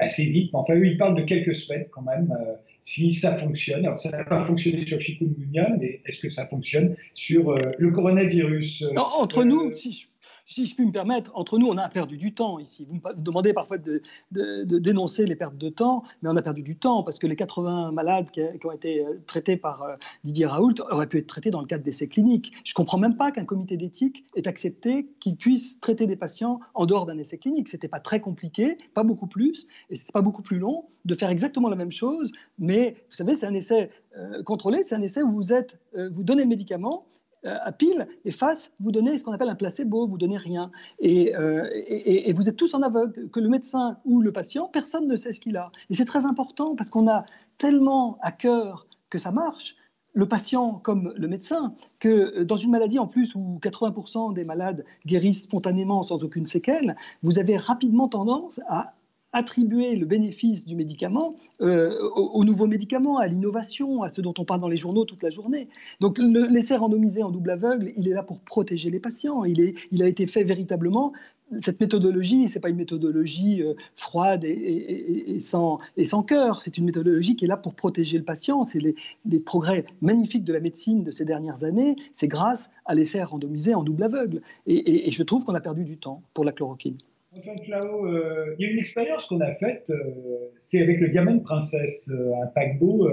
assez 0.00 0.24
vite. 0.24 0.50
Enfin, 0.52 0.74
eux, 0.74 0.86
ils 0.86 0.96
parlent 0.96 1.16
de 1.16 1.22
quelques 1.22 1.54
semaines 1.54 1.86
quand 1.90 2.02
même, 2.02 2.34
euh, 2.40 2.54
si 2.80 3.12
ça 3.12 3.36
fonctionne. 3.36 3.84
Alors, 3.84 4.00
ça 4.00 4.10
n'a 4.10 4.24
pas 4.24 4.44
fonctionné 4.44 4.84
sur 4.86 5.00
chikungunya, 5.00 5.70
mais 5.80 6.00
est-ce 6.06 6.20
que 6.20 6.28
ça 6.28 6.46
fonctionne 6.46 6.96
sur 7.14 7.50
euh, 7.50 7.72
le 7.78 7.90
coronavirus 7.90 8.84
Entre 8.96 9.44
nous, 9.44 9.74
si 9.74 10.08
si 10.52 10.66
je 10.66 10.74
puis 10.74 10.84
me 10.84 10.92
permettre, 10.92 11.30
entre 11.34 11.58
nous, 11.58 11.66
on 11.66 11.78
a 11.78 11.88
perdu 11.88 12.18
du 12.18 12.34
temps 12.34 12.58
ici. 12.58 12.86
Vous 12.86 12.96
me 12.96 13.14
demandez 13.14 13.52
parfois 13.54 13.78
de, 13.78 14.02
dénoncer 14.30 15.24
les 15.24 15.34
pertes 15.34 15.56
de 15.56 15.70
temps, 15.70 16.04
mais 16.20 16.28
on 16.30 16.36
a 16.36 16.42
perdu 16.42 16.62
du 16.62 16.76
temps 16.76 17.02
parce 17.02 17.18
que 17.18 17.26
les 17.26 17.36
80 17.36 17.92
malades 17.92 18.30
qui, 18.30 18.66
ont 18.66 18.72
été 18.72 19.04
euh, 19.04 19.20
traités 19.26 19.56
par 19.56 19.82
euh, 19.82 19.96
Didier 20.24 20.46
Raoult 20.46 20.74
auraient 20.90 21.06
pu 21.06 21.18
être 21.18 21.26
traités 21.26 21.50
dans 21.50 21.60
le 21.60 21.66
cadre 21.66 21.82
d'essais 21.82 22.06
cliniques. 22.06 22.52
Je 22.64 22.72
ne 22.72 22.74
comprends 22.74 22.98
même 22.98 23.16
pas 23.16 23.32
qu'un 23.32 23.44
comité 23.44 23.76
d'éthique 23.76 24.24
ait 24.36 24.46
accepté 24.46 25.08
qu'il 25.20 25.36
puisse 25.36 25.80
traiter 25.80 26.06
des 26.06 26.16
patients 26.16 26.60
en 26.74 26.84
dehors 26.84 27.06
d'un 27.06 27.16
essai 27.18 27.38
clinique. 27.38 27.68
Ce 27.68 27.76
n'était 27.76 27.88
pas 27.88 28.00
très 28.00 28.20
compliqué, 28.20 28.76
pas 28.94 29.04
beaucoup 29.04 29.26
plus, 29.26 29.66
et 29.88 29.94
ce 29.94 30.02
n'était 30.02 30.12
pas 30.12 30.22
beaucoup 30.22 30.42
plus 30.42 30.58
long 30.58 30.84
de 31.04 31.14
faire 31.14 31.30
exactement 31.30 31.68
la 31.68 31.76
même 31.76 31.90
chose, 31.90 32.30
mais 32.58 32.96
vous 33.08 33.16
savez, 33.16 33.34
c'est 33.34 33.46
un 33.46 33.54
essai 33.54 33.90
euh, 34.16 34.42
contrôlé, 34.42 34.82
c'est 34.82 34.94
un 34.94 35.02
essai 35.02 35.22
où 35.22 35.30
vous, 35.30 35.52
êtes, 35.52 35.78
vous 35.94 36.22
donnez 36.22 36.42
le 36.42 36.48
médicament, 36.48 37.06
à 37.44 37.72
pile 37.72 38.06
et 38.24 38.30
face, 38.30 38.72
vous 38.80 38.92
donnez 38.92 39.18
ce 39.18 39.24
qu'on 39.24 39.32
appelle 39.32 39.48
un 39.48 39.54
placebo, 39.54 40.06
vous 40.06 40.18
donnez 40.18 40.36
rien. 40.36 40.70
Euh, 41.02 41.68
et, 41.72 42.28
et, 42.28 42.32
vous 42.32 42.48
êtes 42.48 42.56
tous 42.56 42.74
en 42.74 42.82
aveugle, 42.82 43.28
que 43.30 43.40
le 43.40 43.48
médecin 43.48 43.98
ou 44.04 44.20
le 44.20 44.32
patient, 44.32 44.68
personne 44.68 45.08
ne 45.08 45.16
sait 45.16 45.32
ce 45.32 45.40
qu'il 45.40 45.56
a. 45.56 45.72
Et 45.90 45.94
c'est 45.94 46.04
très 46.04 46.26
important 46.26 46.76
parce 46.76 46.90
qu'on 46.90 47.08
a 47.08 47.24
tellement 47.58 48.18
à 48.20 48.32
cœur 48.32 48.86
que 49.10 49.18
ça 49.18 49.30
marche, 49.30 49.76
le 50.14 50.28
patient 50.28 50.74
comme 50.74 51.12
le 51.16 51.28
médecin, 51.28 51.74
que 51.98 52.40
euh, 52.40 52.44
dans 52.44 52.56
une 52.56 52.70
maladie 52.70 52.98
en 52.98 53.06
plus 53.06 53.34
où 53.34 53.58
80% 53.62 54.34
des 54.34 54.44
malades 54.44 54.84
guérissent 55.06 55.42
spontanément 55.42 56.02
sans 56.02 56.22
aucune 56.22 56.46
séquelle, 56.46 56.96
vous 57.22 57.38
avez 57.38 57.56
rapidement 57.56 58.08
tendance 58.08 58.60
à 58.68 58.94
attribuer 59.32 59.96
le 59.96 60.06
bénéfice 60.06 60.66
du 60.66 60.76
médicament 60.76 61.36
euh, 61.60 61.98
aux, 62.14 62.44
nouveaux 62.44 62.66
médicaments, 62.66 63.18
à 63.18 63.26
l'innovation, 63.26 64.02
à 64.02 64.08
ce 64.08 64.20
dont 64.20 64.34
on 64.38 64.44
parle 64.44 64.60
dans 64.60 64.68
les 64.68 64.76
journaux 64.76 65.04
toute 65.04 65.22
la 65.22 65.30
journée. 65.30 65.68
Donc 66.00 66.18
l'essai 66.18 66.76
randomisé 66.76 67.22
en 67.22 67.30
double 67.30 67.50
aveugle, 67.50 67.92
il 67.96 68.08
est 68.08 68.12
là 68.12 68.22
pour 68.22 68.40
protéger 68.40 68.90
les 68.90 69.00
patients. 69.00 69.44
Il, 69.44 69.60
est, 69.60 69.74
il 69.90 70.02
a 70.02 70.06
été 70.06 70.26
fait 70.26 70.44
véritablement. 70.44 71.12
Cette 71.58 71.80
méthodologie, 71.80 72.48
ce 72.48 72.54
n'est 72.54 72.60
pas 72.62 72.70
une 72.70 72.76
méthodologie 72.76 73.62
euh, 73.62 73.74
froide 73.94 74.44
et, 74.44 75.36
sans, 75.40 75.80
et 75.96 76.04
sans 76.04 76.22
cœur, 76.22 76.62
c'est 76.62 76.78
une 76.78 76.86
méthodologie 76.86 77.36
qui 77.36 77.44
est 77.44 77.48
là 77.48 77.58
pour 77.58 77.74
protéger 77.74 78.16
le 78.16 78.24
patient. 78.24 78.64
C'est 78.64 78.80
les, 78.80 78.94
les, 79.26 79.38
progrès 79.38 79.84
magnifiques 80.00 80.44
de 80.44 80.52
la 80.52 80.60
médecine 80.60 81.04
de 81.04 81.10
ces 81.10 81.24
dernières 81.24 81.64
années, 81.64 81.96
c'est 82.14 82.28
grâce 82.28 82.70
à 82.86 82.94
l'essai 82.94 83.22
randomisé 83.22 83.74
en 83.74 83.82
double 83.82 84.02
aveugle. 84.04 84.42
Et, 84.66 85.10
je 85.10 85.22
trouve 85.22 85.44
qu'on 85.44 85.54
a 85.54 85.60
perdu 85.60 85.84
du 85.84 85.98
temps 85.98 86.22
pour 86.32 86.44
la 86.44 86.52
chloroquine. 86.52 86.96
Euh, 87.34 88.54
il 88.58 88.64
y 88.64 88.68
a 88.68 88.72
une 88.72 88.78
expérience 88.78 89.24
qu'on 89.26 89.40
a 89.40 89.54
faite, 89.54 89.90
euh, 89.90 90.50
c'est 90.58 90.82
avec 90.82 91.00
le 91.00 91.08
Diamant 91.08 91.38
Princesse, 91.38 92.10
euh, 92.10 92.42
un 92.42 92.46
paquebot 92.48 93.08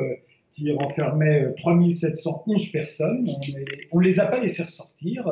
qui 0.55 0.72
renfermait 0.74 1.53
3711 1.57 2.72
personnes. 2.72 3.26
On 3.91 3.99
ne 3.99 4.03
les 4.03 4.20
a 4.20 4.26
pas 4.26 4.41
laissés 4.41 4.63
ressortir. 4.63 5.26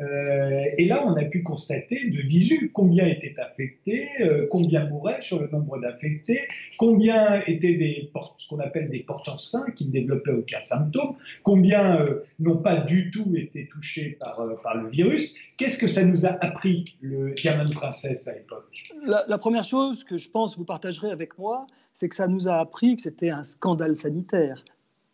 Euh, 0.00 0.64
et 0.76 0.86
là, 0.86 1.06
on 1.06 1.14
a 1.14 1.24
pu 1.24 1.42
constater 1.42 2.10
de 2.10 2.20
visu 2.20 2.70
combien 2.72 3.06
étaient 3.06 3.34
affectés, 3.38 4.08
euh, 4.20 4.46
combien 4.50 4.88
mouraient 4.88 5.22
sur 5.22 5.40
le 5.40 5.48
nombre 5.48 5.78
d'infectés, 5.80 6.40
combien 6.78 7.42
étaient 7.46 7.74
des 7.74 8.10
ce 8.36 8.48
qu'on 8.48 8.58
appelle 8.58 8.90
des 8.90 9.00
porteurs 9.00 9.40
sains 9.40 9.70
qui 9.76 9.86
ne 9.86 9.92
développaient 9.92 10.32
aucun 10.32 10.62
symptôme, 10.62 11.14
combien 11.42 12.00
euh, 12.00 12.22
n'ont 12.40 12.56
pas 12.56 12.78
du 12.78 13.10
tout 13.12 13.32
été 13.36 13.68
touchés 13.68 14.18
par, 14.20 14.44
le 14.74 14.88
virus. 14.88 15.36
Qu'est-ce 15.56 15.78
que 15.78 15.86
ça 15.86 16.02
nous 16.02 16.26
a 16.26 16.30
appris, 16.44 16.84
le 17.00 17.32
Diamant 17.34 17.64
Princess 17.72 18.26
à 18.26 18.34
l'époque? 18.34 18.90
La, 19.06 19.24
la 19.28 19.38
première 19.38 19.64
chose 19.64 20.02
que 20.02 20.18
je 20.18 20.28
pense 20.28 20.58
vous 20.58 20.64
partagerez 20.64 21.10
avec 21.10 21.38
moi, 21.38 21.66
c'est 21.92 22.08
que 22.08 22.16
ça 22.16 22.26
nous 22.26 22.48
a 22.48 22.56
appris 22.56 22.96
que 22.96 23.02
c'était 23.02 23.30
un 23.30 23.44
scandale 23.44 23.94
sanitaire. 23.94 24.64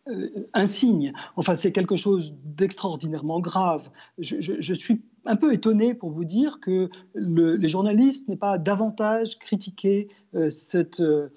Euh, 0.07 0.47
un 0.53 0.65
signe. 0.65 1.13
Enfin, 1.35 1.53
c'est 1.53 1.71
quelque 1.71 1.95
chose 1.95 2.33
d'extraordinairement 2.43 3.39
grave. 3.39 3.89
Je, 4.17 4.73
suis 4.73 5.03
un 5.25 5.35
peu 5.35 5.53
étonné 5.53 5.93
pour 5.93 6.09
vous 6.09 6.25
dire 6.25 6.59
que 6.59 6.89
les 7.13 7.69
journalistes 7.69 8.27
n'aient 8.27 8.35
pas 8.35 8.57
davantage 8.57 9.37
critiqué 9.37 10.07
euh, 10.33 10.49
cette 10.49 11.01
euh, 11.01 11.29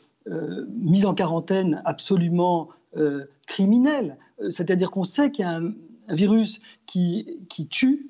mise 0.71 1.05
en 1.05 1.15
quarantaine 1.15 1.83
absolument 1.85 2.69
criminelle. 3.49 4.17
C'est-à-dire 4.49 4.93
qu'on 4.93 5.03
sait 5.03 5.33
qu'il 5.33 5.45
y 5.45 5.49
a 5.49 5.57
un, 5.57 5.75
virus 6.15 6.61
qui, 6.87 7.41
qui 7.49 7.67
tue 7.67 8.09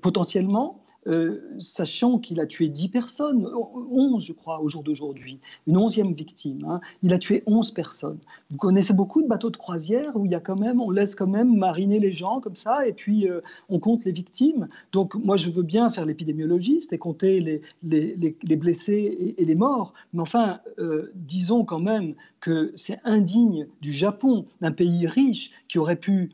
potentiellement, 0.00 0.83
euh, 1.06 1.40
sachant 1.58 2.18
qu'il 2.18 2.40
a 2.40 2.46
tué 2.46 2.68
10 2.68 2.88
personnes, 2.88 3.46
11 3.46 4.24
je 4.24 4.32
crois 4.32 4.60
au 4.60 4.68
jour 4.68 4.82
d'aujourd'hui, 4.82 5.38
une 5.66 5.76
onzième 5.76 6.14
victime. 6.14 6.64
Hein. 6.66 6.80
Il 7.02 7.12
a 7.12 7.18
tué 7.18 7.42
11 7.46 7.72
personnes. 7.72 8.18
Vous 8.50 8.56
connaissez 8.56 8.94
beaucoup 8.94 9.20
de 9.20 9.28
bateaux 9.28 9.50
de 9.50 9.56
croisière 9.56 10.16
où 10.16 10.24
il 10.24 10.32
y 10.32 10.34
a 10.34 10.40
quand 10.40 10.58
même, 10.58 10.80
on 10.80 10.90
laisse 10.90 11.14
quand 11.14 11.26
même 11.26 11.54
mariner 11.56 12.00
les 12.00 12.12
gens 12.12 12.40
comme 12.40 12.54
ça 12.54 12.86
et 12.86 12.92
puis 12.92 13.28
euh, 13.28 13.40
on 13.68 13.78
compte 13.78 14.04
les 14.04 14.12
victimes. 14.12 14.68
Donc 14.92 15.14
moi 15.14 15.36
je 15.36 15.50
veux 15.50 15.62
bien 15.62 15.90
faire 15.90 16.06
l'épidémiologiste 16.06 16.92
et 16.92 16.98
compter 16.98 17.40
les, 17.40 17.60
les, 17.82 18.56
blessés 18.56 19.34
et, 19.36 19.44
les 19.44 19.54
morts, 19.54 19.92
mais 20.14 20.22
enfin 20.22 20.60
euh, 20.78 21.12
disons 21.14 21.64
quand 21.64 21.80
même 21.80 22.14
que 22.40 22.72
c'est 22.76 22.98
indigne 23.04 23.66
du 23.82 23.92
Japon, 23.92 24.46
d'un 24.60 24.72
pays 24.72 25.06
riche 25.06 25.50
qui 25.68 25.78
aurait 25.78 25.96
pu 25.96 26.30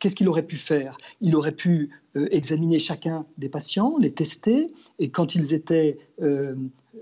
qu'est-ce 0.00 0.16
qu'il 0.16 0.28
aurait 0.28 0.44
pu 0.44 0.56
faire? 0.56 0.98
Il 1.20 1.36
aurait 1.36 1.52
pu 1.52 1.90
examiner 2.14 2.78
chacun 2.78 3.26
des 3.38 3.48
patients, 3.48 3.96
les 3.98 4.12
tester, 4.12 4.66
et 4.98 5.10
quand 5.10 5.34
ils 5.34 5.54
étaient 5.54 5.98
euh, 6.20 6.54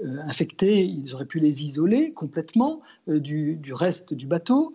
euh, 0.05 0.17
infectés, 0.25 0.85
ils 0.85 1.15
auraient 1.15 1.27
pu 1.27 1.41
les 1.41 1.65
isoler 1.65 2.13
complètement 2.13 2.81
du, 3.09 3.59
reste 3.73 4.15
du 4.15 4.27
bateau. 4.27 4.73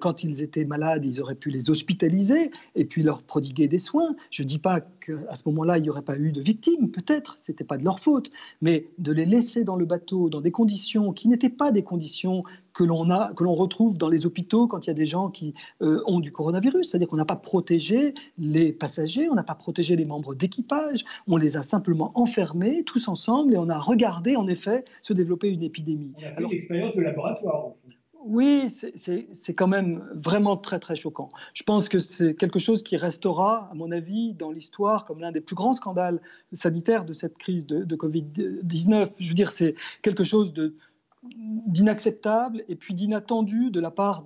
quand 0.00 0.24
ils 0.24 0.42
étaient 0.42 0.64
malades, 0.64 1.04
ils 1.04 1.20
auraient 1.20 1.36
pu 1.36 1.50
les 1.50 1.70
hospitaliser 1.70 2.50
et 2.74 2.84
puis 2.84 3.04
leur 3.04 3.22
prodiguer 3.22 3.68
des 3.68 3.78
soins. 3.78 4.16
Je 4.32 4.42
ne 4.42 4.48
dis 4.48 4.58
pas 4.58 4.80
qu'à 4.80 5.36
ce 5.36 5.48
moment-là, 5.48 5.78
il 5.78 5.82
n'y 5.82 5.90
aurait 5.90 6.02
pas 6.02 6.16
eu 6.16 6.32
de 6.32 6.40
victimes, 6.40 6.90
peut-être, 6.90 7.36
ce 7.38 7.52
n'était 7.52 7.64
pas 7.64 7.78
de 7.78 7.84
leur 7.84 8.00
faute, 8.00 8.30
mais 8.60 8.88
de 8.98 9.12
les 9.12 9.24
laisser 9.24 9.62
dans 9.62 9.76
le 9.76 9.84
bateau 9.84 10.28
dans 10.28 10.40
des 10.40 10.50
conditions 10.50 11.12
qui 11.12 11.28
n'étaient 11.28 11.48
pas 11.48 11.70
des 11.70 11.84
conditions 11.84 12.42
que 12.72 12.82
l'on 12.82 13.06
que 13.34 13.44
l'on 13.44 13.54
retrouve 13.54 13.96
dans 13.96 14.08
les 14.08 14.26
hôpitaux 14.26 14.66
quand 14.66 14.86
il 14.86 14.88
y 14.88 14.90
a 14.90 14.94
des 14.94 15.06
gens 15.06 15.30
qui 15.30 15.54
ont 15.80 16.20
du 16.20 16.32
coronavirus, 16.32 16.90
c'est-à-dire 16.90 17.08
qu'on 17.08 17.16
n'a 17.16 17.24
pas 17.24 17.36
protégé 17.36 18.14
les 18.36 18.72
passagers, 18.72 19.30
on 19.30 19.34
n'a 19.34 19.44
pas 19.44 19.54
protégé 19.54 19.75
protéger 19.76 19.96
les 19.96 20.06
membres 20.06 20.34
d'équipage, 20.34 21.04
on 21.26 21.36
les 21.36 21.58
a 21.58 21.62
simplement 21.62 22.10
enfermés 22.14 22.82
tous 22.84 23.08
ensemble 23.08 23.52
et 23.52 23.58
on 23.58 23.68
a 23.68 23.78
regardé 23.78 24.34
en 24.34 24.48
effet 24.48 24.86
se 25.02 25.12
développer 25.12 25.48
une 25.48 25.62
épidémie. 25.62 26.14
On 26.16 26.26
a 26.26 26.34
fait 26.34 26.46
l'expérience 26.48 26.94
de 26.94 27.02
laboratoire. 27.02 27.72
Oui, 28.24 28.68
c'est 28.70 29.54
quand 29.54 29.68
même 29.68 30.02
vraiment 30.14 30.56
très 30.56 30.78
très 30.78 30.96
choquant. 30.96 31.28
Je 31.52 31.62
pense 31.62 31.90
que 31.90 31.98
c'est 31.98 32.34
quelque 32.34 32.58
chose 32.58 32.82
qui 32.82 32.96
restera, 32.96 33.68
à 33.70 33.74
mon 33.74 33.92
avis, 33.92 34.32
dans 34.32 34.50
l'histoire 34.50 35.04
comme 35.04 35.20
l'un 35.20 35.30
des 35.30 35.42
plus 35.42 35.54
grands 35.54 35.74
scandales 35.74 36.22
sanitaires 36.54 37.04
de 37.04 37.12
cette 37.12 37.36
crise 37.36 37.66
de, 37.66 37.84
de 37.84 37.96
Covid-19. 37.96 39.16
Je 39.20 39.28
veux 39.28 39.34
dire, 39.34 39.50
c'est 39.50 39.74
quelque 40.00 40.24
chose 40.24 40.54
de, 40.54 40.74
d'inacceptable 41.66 42.64
et 42.68 42.76
puis 42.76 42.94
d'inattendu 42.94 43.70
de 43.70 43.80
la 43.80 43.90
part 43.90 44.24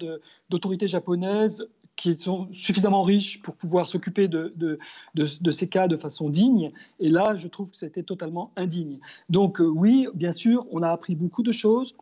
d'autorités 0.48 0.86
japonaises 0.86 1.66
qui 2.00 2.18
sont 2.18 2.48
suffisamment 2.50 3.02
riches 3.02 3.42
pour 3.42 3.56
pouvoir 3.56 3.86
s'occuper 3.86 4.26
de, 4.26 4.54
de, 5.14 5.50
ces 5.50 5.68
cas 5.68 5.86
de 5.86 5.96
façon 5.96 6.30
digne. 6.30 6.72
Et 6.98 7.10
là, 7.10 7.36
je 7.36 7.46
trouve 7.46 7.70
que 7.70 7.76
c'était 7.76 8.02
totalement 8.02 8.52
indigne. 8.56 8.98
Donc 9.28 9.60
euh, 9.60 9.64
oui, 9.64 10.08
bien 10.14 10.32
sûr, 10.32 10.66
on 10.72 10.82
a 10.82 10.88
appris 10.88 11.14
beaucoup 11.14 11.42
de 11.42 11.52
choses. 11.52 11.94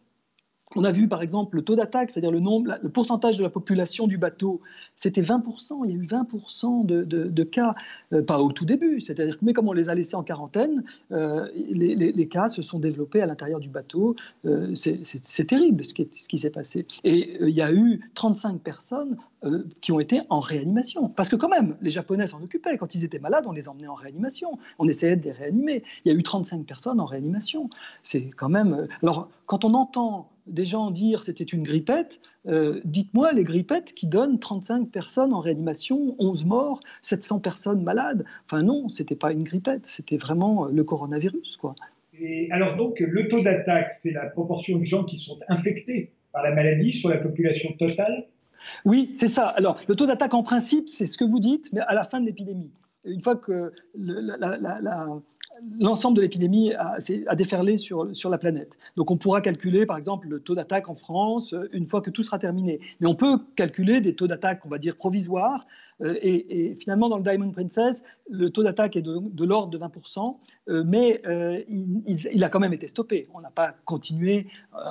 On 0.76 0.84
a 0.84 0.90
vu 0.90 1.08
par 1.08 1.22
exemple 1.22 1.56
le 1.56 1.62
taux 1.62 1.76
d'attaque, 1.76 2.10
c'est-à-dire 2.10 2.30
le, 2.30 2.40
nombre, 2.40 2.78
le 2.82 2.88
pourcentage 2.88 3.38
de 3.38 3.42
la 3.42 3.50
population 3.50 4.06
du 4.06 4.18
bateau, 4.18 4.60
c'était 4.96 5.22
20%. 5.22 5.84
Il 5.84 5.90
y 5.90 5.94
a 5.94 5.96
eu 5.96 6.04
20% 6.04 6.84
de, 6.84 7.44
cas, 7.44 7.74
euh, 8.12 8.22
pas 8.22 8.40
au 8.40 8.52
tout 8.52 8.64
début, 8.64 9.00
c'est-à-dire 9.00 9.36
mais 9.40 9.52
comme 9.52 9.68
on 9.68 9.72
les 9.72 9.88
a 9.88 9.94
laissés 9.94 10.16
en 10.16 10.22
quarantaine, 10.22 10.84
euh, 11.12 11.48
les, 11.54 12.28
cas 12.28 12.48
se 12.48 12.60
sont 12.60 12.78
développés 12.78 13.22
à 13.22 13.26
l'intérieur 13.26 13.60
du 13.60 13.70
bateau. 13.70 14.14
Euh, 14.44 14.74
c'est 14.74 15.46
terrible 15.46 15.84
ce 15.84 15.94
qui, 15.94 16.08
ce 16.12 16.28
qui 16.28 16.38
s'est 16.38 16.50
passé. 16.50 16.86
Et 17.04 17.38
il 17.40 17.54
y 17.54 17.62
a 17.62 17.72
eu 17.72 18.00
35 18.14 18.60
personnes 18.60 19.16
qui 19.80 19.92
ont 19.92 20.00
été 20.00 20.22
en 20.30 20.40
réanimation. 20.40 21.08
Parce 21.08 21.28
que 21.28 21.36
quand 21.36 21.48
même, 21.48 21.76
les 21.80 21.90
Japonais 21.90 22.26
s'en 22.26 22.42
occupaient. 22.42 22.76
Quand 22.76 22.96
ils 22.96 23.04
étaient 23.04 23.20
malades, 23.20 23.44
on 23.46 23.52
les 23.52 23.68
emmenait 23.68 23.86
en 23.86 23.94
réanimation. 23.94 24.58
On 24.80 24.88
essayait 24.88 25.14
de 25.14 25.24
les 25.24 25.32
réanimer. 25.32 25.84
Il 26.04 26.12
y 26.12 26.14
a 26.14 26.18
eu 26.18 26.22
35 26.22 26.66
personnes 26.66 27.00
en 27.00 27.04
réanimation. 27.04 27.70
C'est 28.02 28.30
quand 28.30 28.48
même... 28.48 28.88
Alors, 29.00 29.30
quand 29.46 29.64
on 29.64 29.74
entend 29.74 30.28
des 30.48 30.64
gens 30.64 30.90
dire 30.90 31.22
c'était 31.24 31.44
une 31.44 31.62
grippette, 31.62 32.20
euh, 32.46 32.80
dites-moi 32.84 33.32
les 33.32 33.44
grippettes 33.44 33.94
qui 33.94 34.06
donnent 34.06 34.38
35 34.38 34.90
personnes 34.90 35.32
en 35.32 35.40
réanimation, 35.40 36.16
11 36.18 36.44
morts, 36.44 36.80
700 37.02 37.40
personnes 37.40 37.82
malades. 37.82 38.24
Enfin 38.46 38.62
non, 38.62 38.88
c'était 38.88 39.16
pas 39.16 39.32
une 39.32 39.42
grippette, 39.42 39.86
c'était 39.86 40.16
vraiment 40.16 40.66
le 40.66 40.84
coronavirus. 40.84 41.56
Quoi. 41.56 41.74
Et 42.20 42.48
alors 42.50 42.76
donc 42.76 43.00
le 43.00 43.28
taux 43.28 43.42
d'attaque, 43.42 43.92
c'est 43.92 44.12
la 44.12 44.26
proportion 44.26 44.78
de 44.78 44.84
gens 44.84 45.04
qui 45.04 45.18
sont 45.18 45.38
infectés 45.48 46.12
par 46.32 46.42
la 46.42 46.54
maladie 46.54 46.92
sur 46.92 47.10
la 47.10 47.18
population 47.18 47.72
totale? 47.78 48.24
Oui, 48.84 49.12
c'est 49.14 49.28
ça. 49.28 49.46
Alors 49.48 49.80
le 49.88 49.94
taux 49.94 50.06
d'attaque 50.06 50.34
en 50.34 50.42
principe, 50.42 50.88
c'est 50.88 51.06
ce 51.06 51.16
que 51.16 51.24
vous 51.24 51.40
dites, 51.40 51.72
mais 51.72 51.80
à 51.80 51.94
la 51.94 52.04
fin 52.04 52.20
de 52.20 52.26
l'épidémie. 52.26 52.70
Une 53.04 53.22
fois 53.22 53.36
que 53.36 53.72
la, 53.94 55.06
l'ensemble 55.78 56.16
de 56.16 56.22
l'épidémie 56.22 56.72
a, 56.74 56.98
déferlé 57.34 57.76
sur, 57.76 58.04
la 58.30 58.38
planète. 58.38 58.78
Donc 58.96 59.10
on 59.10 59.16
pourra 59.16 59.40
calculer, 59.40 59.86
par 59.86 59.96
exemple, 59.96 60.28
le 60.28 60.40
taux 60.40 60.54
d'attaque 60.54 60.88
en 60.88 60.94
France 60.94 61.52
euh, 61.52 61.68
une 61.72 61.86
fois 61.86 62.00
que 62.00 62.10
tout 62.10 62.22
sera 62.22 62.38
terminé. 62.38 62.80
Mais 63.00 63.06
on 63.06 63.14
peut 63.14 63.38
calculer 63.56 64.00
des 64.00 64.14
taux 64.14 64.26
d'attaque, 64.26 64.64
on 64.64 64.68
va 64.68 64.78
dire, 64.78 64.96
provisoires. 64.96 65.66
Euh, 66.00 66.16
et, 66.22 66.76
finalement, 66.78 67.08
dans 67.08 67.16
le 67.16 67.24
Diamond 67.24 67.50
Princess, 67.50 68.04
le 68.30 68.50
taux 68.50 68.62
d'attaque 68.62 68.94
est 68.94 69.02
de, 69.02 69.44
l'ordre 69.44 69.70
de 69.70 69.78
20%, 69.78 70.36
euh, 70.68 70.84
mais 70.86 71.22
il, 72.06 72.44
a 72.44 72.48
quand 72.48 72.60
même 72.60 72.72
été 72.72 72.86
stoppé. 72.86 73.26
On 73.34 73.40
n'a 73.40 73.50
pas 73.50 73.74
continué, 73.84 74.46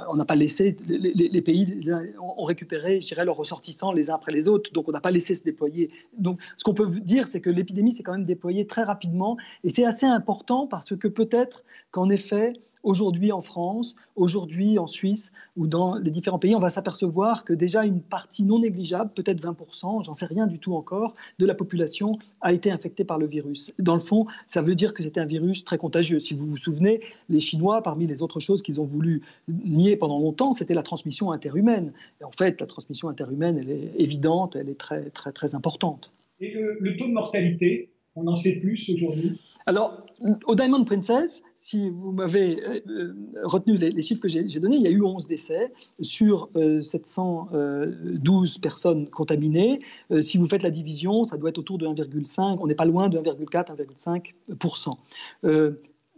on 0.09 0.18
n'a 0.18 0.26
pas 0.26 0.36
laissé, 0.36 0.76
les, 0.86 1.41
pays 1.41 1.89
ont 2.20 2.43
récupéré, 2.43 2.99
je 2.99 3.07
dirais, 3.07 3.24
leurs 3.24 3.38
ressortissants 3.38 3.93
les 3.93 4.11
uns 4.11 4.15
après 4.15 4.34
les 4.34 4.49
autres, 4.49 4.74
donc 4.74 4.89
on 4.89 4.91
n'a 4.91 4.99
pas 4.99 5.11
laissé 5.11 5.36
se 5.36 5.43
déployer. 5.43 5.89
Donc 6.18 6.41
ce 6.57 6.65
qu'on 6.65 6.74
peut 6.74 6.88
dire, 6.88 7.28
c'est 7.28 7.39
que 7.39 7.49
l'épidémie 7.49 7.93
s'est 7.93 8.03
quand 8.03 8.11
même 8.11 8.26
déployée 8.26 8.68
très 8.68 8.84
rapidement, 8.84 9.38
et 9.63 9.70
c'est 9.70 9.86
assez 9.86 10.05
important 10.05 10.57
parce 10.66 10.95
que 10.95 11.08
peut-être 11.08 11.64
qu'en 11.91 12.10
effet, 12.10 12.53
aujourd'hui 12.88 13.32
en 13.34 13.41
France, 13.41 13.95
aujourd'hui 14.16 14.80
en 14.80 14.88
Suisse 14.88 15.34
ou 15.58 15.68
dans 15.68 15.95
les 15.95 16.10
différents 16.10 16.39
pays, 16.39 16.55
on 16.55 16.60
va 16.60 16.70
s'apercevoir 16.70 17.43
que 17.43 17.53
déjà 17.53 17.84
une 17.84 18.01
partie 18.01 18.43
non 18.43 18.60
négligeable, 18.60 19.12
peut-être 19.14 19.41
20%, 19.41 20.05
j'en 20.05 20.14
sais 20.14 20.26
rien 20.26 20.47
du 20.47 20.58
tout 20.58 20.74
encore, 20.74 21.14
de 21.38 21.45
la 21.45 21.53
population 21.53 22.18
a 22.41 22.53
été 22.53 22.72
infectée 22.72 23.03
par 23.03 23.18
le 23.18 23.26
virus. 23.26 23.74
Dans 23.78 23.93
le 23.93 23.99
fond, 23.99 24.26
ça 24.47 24.62
veut 24.62 24.76
dire 24.76 24.93
que 24.93 25.03
c'était 25.03 25.20
un 25.20 25.26
virus 25.26 25.66
très 25.66 25.78
contagieux. 25.78 26.20
Si 26.20 26.34
vous 26.34 26.47
vous 26.47 26.58
souvenez, 26.58 27.01
les 27.30 27.41
Chinois, 27.41 27.82
parmi 27.82 28.08
les 28.08 28.22
autres 28.22 28.39
choses 28.39 28.62
qu'ils 28.62 28.80
ont 28.80 28.86
voulu 28.86 29.22
nier 29.47 29.97
pendant 29.97 30.20
longtemps, 30.20 30.53
c'était 30.53 30.74
la 30.74 30.84
transmission 30.84 31.32
interhumaine. 31.32 31.91
En 32.24 32.32
fait, 32.32 32.62
la 32.62 32.68
transmission 32.68 33.10
interhumaine, 33.10 33.58
elle 33.58 33.70
est 33.70 33.91
évidente, 33.99 34.55
elle 34.55 34.70
est 34.70 34.80
très, 34.80 35.10
très, 35.10 35.34
très 35.34 35.55
importante. 35.55 36.14
Et 36.39 36.53
le 36.53 36.95
taux 36.95 37.08
de 37.08 37.14
mortalité 37.14 37.89
on 38.18 38.28
en 38.28 38.36
sait 38.36 38.55
plus 38.59 38.89
aujourd'hui. 38.89 39.39
Alors, 39.68 40.05
au 40.45 40.55
Diamond 40.55 40.84
Princess, 40.84 41.43
si 41.57 41.89
vous 41.89 42.11
m'avez 42.11 42.63
euh, 42.63 42.80
euh, 42.88 43.13
retenu 43.43 43.76
les, 43.76 44.01
chiffres 44.01 44.22
que 44.22 44.28
j'ai 44.28 44.59
donnés, 44.59 44.78
il 44.78 44.82
y 44.82 44.88
a 44.88 44.91
eu 44.91 45.03
11 45.03 45.28
décès 45.28 45.72
sur 46.01 46.49
712 46.82 47.51
euh, 47.53 48.61
personnes 48.61 49.07
contaminées. 49.09 49.80
si 50.22 50.38
vous 50.38 50.47
faites 50.47 50.63
la 50.63 50.72
division, 50.72 51.24
ça 51.26 51.38
doit 51.38 51.49
être 51.49 51.57
autour 51.57 51.78
de 51.78 51.88
1,5, 51.88 52.57
on 52.59 52.68
n'est 52.68 52.76
pas 52.76 52.86
loin 52.86 53.09
de 53.09 53.20
1,4, 53.20 53.76
1,5% 53.76 54.97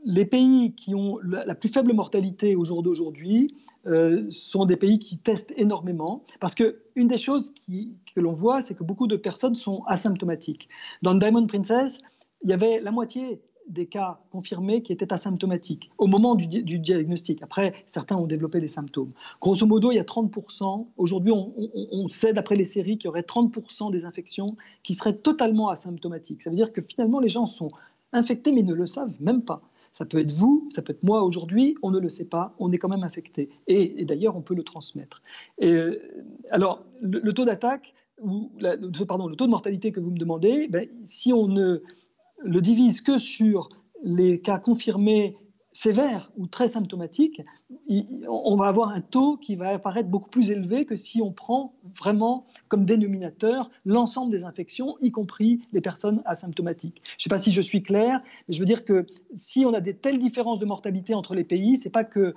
les 0.05 0.25
pays 0.25 0.73
qui 0.75 0.95
ont 0.95 1.19
la 1.23 1.55
plus 1.55 1.69
faible 1.69 1.93
mortalité 1.93 2.55
au 2.55 2.63
jour 2.63 2.83
d'aujourd'hui 2.83 3.55
euh, 3.85 4.27
sont 4.29 4.65
des 4.65 4.77
pays 4.77 4.99
qui 4.99 5.17
testent 5.17 5.53
énormément. 5.57 6.23
Parce 6.39 6.55
qu'une 6.55 7.07
des 7.07 7.17
choses 7.17 7.53
que 7.53 8.19
l'on 8.19 8.31
voit, 8.31 8.61
c'est 8.61 8.75
que 8.75 8.83
beaucoup 8.83 9.07
de 9.07 9.17
personnes 9.17 9.55
sont 9.55 9.83
asymptomatiques. 9.87 10.69
Dans 11.01 11.15
Diamond 11.15 11.47
Princess, 11.47 12.01
il 12.43 12.49
y 12.49 12.53
avait 12.53 12.79
la 12.79 12.91
moitié 12.91 13.41
des 13.67 13.85
cas 13.85 14.19
confirmés 14.31 14.81
qui 14.81 14.91
étaient 14.91 15.13
asymptomatiques 15.13 15.91
au 15.97 16.07
moment 16.07 16.33
du, 16.35 16.47
diagnostic. 16.79 17.43
Après, 17.43 17.73
certains 17.85 18.15
ont 18.15 18.25
développé 18.25 18.59
des 18.59 18.67
symptômes. 18.67 19.11
Grosso 19.41 19.65
modo, 19.65 19.91
il 19.91 19.95
y 19.95 19.99
a 19.99 20.03
30%. 20.03 20.87
Aujourd'hui, 20.97 21.31
on, 21.31 21.53
on, 21.91 22.09
sait, 22.09 22.33
d'après 22.33 22.55
les 22.55 22.65
séries, 22.65 22.97
qu'il 22.97 23.05
y 23.05 23.09
aurait 23.09 23.21
30% 23.21 23.91
des 23.91 24.05
infections 24.05 24.55
qui 24.81 24.95
seraient 24.95 25.17
totalement 25.17 25.69
asymptomatiques. 25.69 26.41
Ça 26.41 26.49
veut 26.49 26.55
dire 26.55 26.73
que 26.73 26.81
finalement, 26.81 27.19
les 27.19 27.29
gens 27.29 27.45
sont 27.45 27.69
infectés, 28.11 28.51
mais 28.51 28.63
ne 28.63 28.73
le 28.73 28.87
savent 28.87 29.21
même 29.21 29.43
pas. 29.43 29.61
Ça 29.91 30.05
peut 30.05 30.19
être 30.19 30.31
vous, 30.31 30.67
ça 30.71 30.81
peut 30.81 30.93
être 30.93 31.03
moi 31.03 31.23
aujourd'hui, 31.23 31.75
on 31.81 31.91
ne 31.91 31.99
le 31.99 32.09
sait 32.09 32.25
pas, 32.25 32.55
on 32.59 32.71
est 32.71 32.77
quand 32.77 32.89
même 32.89 33.03
infecté. 33.03 33.49
Et, 33.67 34.05
d'ailleurs, 34.05 34.35
on 34.35 34.41
peut 34.41 34.55
le 34.55 34.63
transmettre. 34.63 35.21
Et, 35.57 35.71
euh, 35.71 35.99
alors, 36.51 36.85
le, 37.01 37.31
taux 37.33 37.45
d'attaque, 37.45 37.93
ou 38.21 38.51
pardon, 39.07 39.27
le 39.27 39.35
taux 39.35 39.45
de 39.45 39.51
mortalité 39.51 39.91
que 39.91 39.99
vous 39.99 40.11
me 40.11 40.17
demandez, 40.17 40.67
ben, 40.67 40.87
si 41.05 41.33
on 41.33 41.47
ne 41.47 41.81
le 42.41 42.61
divise 42.61 43.01
que 43.01 43.17
sur 43.17 43.69
les 44.03 44.39
cas 44.39 44.59
confirmés 44.59 45.35
sévère 45.71 46.31
ou 46.37 46.47
très 46.47 46.67
symptomatique, 46.67 47.41
on 48.27 48.55
va 48.55 48.67
avoir 48.67 48.89
un 48.89 49.01
taux 49.01 49.37
qui 49.37 49.55
va 49.55 49.69
apparaître 49.69 50.09
beaucoup 50.09 50.29
plus 50.29 50.51
élevé 50.51 50.85
que 50.85 50.95
si 50.95 51.21
on 51.21 51.31
prend 51.31 51.73
vraiment 51.83 52.43
comme 52.67 52.85
dénominateur 52.85 53.69
l'ensemble 53.85 54.31
des 54.31 54.43
infections, 54.43 54.95
y 54.99 55.11
compris 55.11 55.61
les 55.71 55.81
personnes 55.81 56.21
asymptomatiques. 56.25 57.01
Je 57.05 57.13
ne 57.13 57.23
sais 57.23 57.29
pas 57.29 57.37
si 57.37 57.51
je 57.51 57.61
suis 57.61 57.83
clair, 57.83 58.21
mais 58.47 58.53
je 58.53 58.59
veux 58.59 58.65
dire 58.65 58.83
que 58.83 59.05
si 59.35 59.65
on 59.65 59.73
a 59.73 59.81
des 59.81 59.95
telles 59.95 60.19
différences 60.19 60.59
de 60.59 60.65
mortalité 60.65 61.13
entre 61.13 61.35
les 61.35 61.43
pays, 61.43 61.77
c'est 61.77 61.89
pas 61.89 62.03
que 62.03 62.33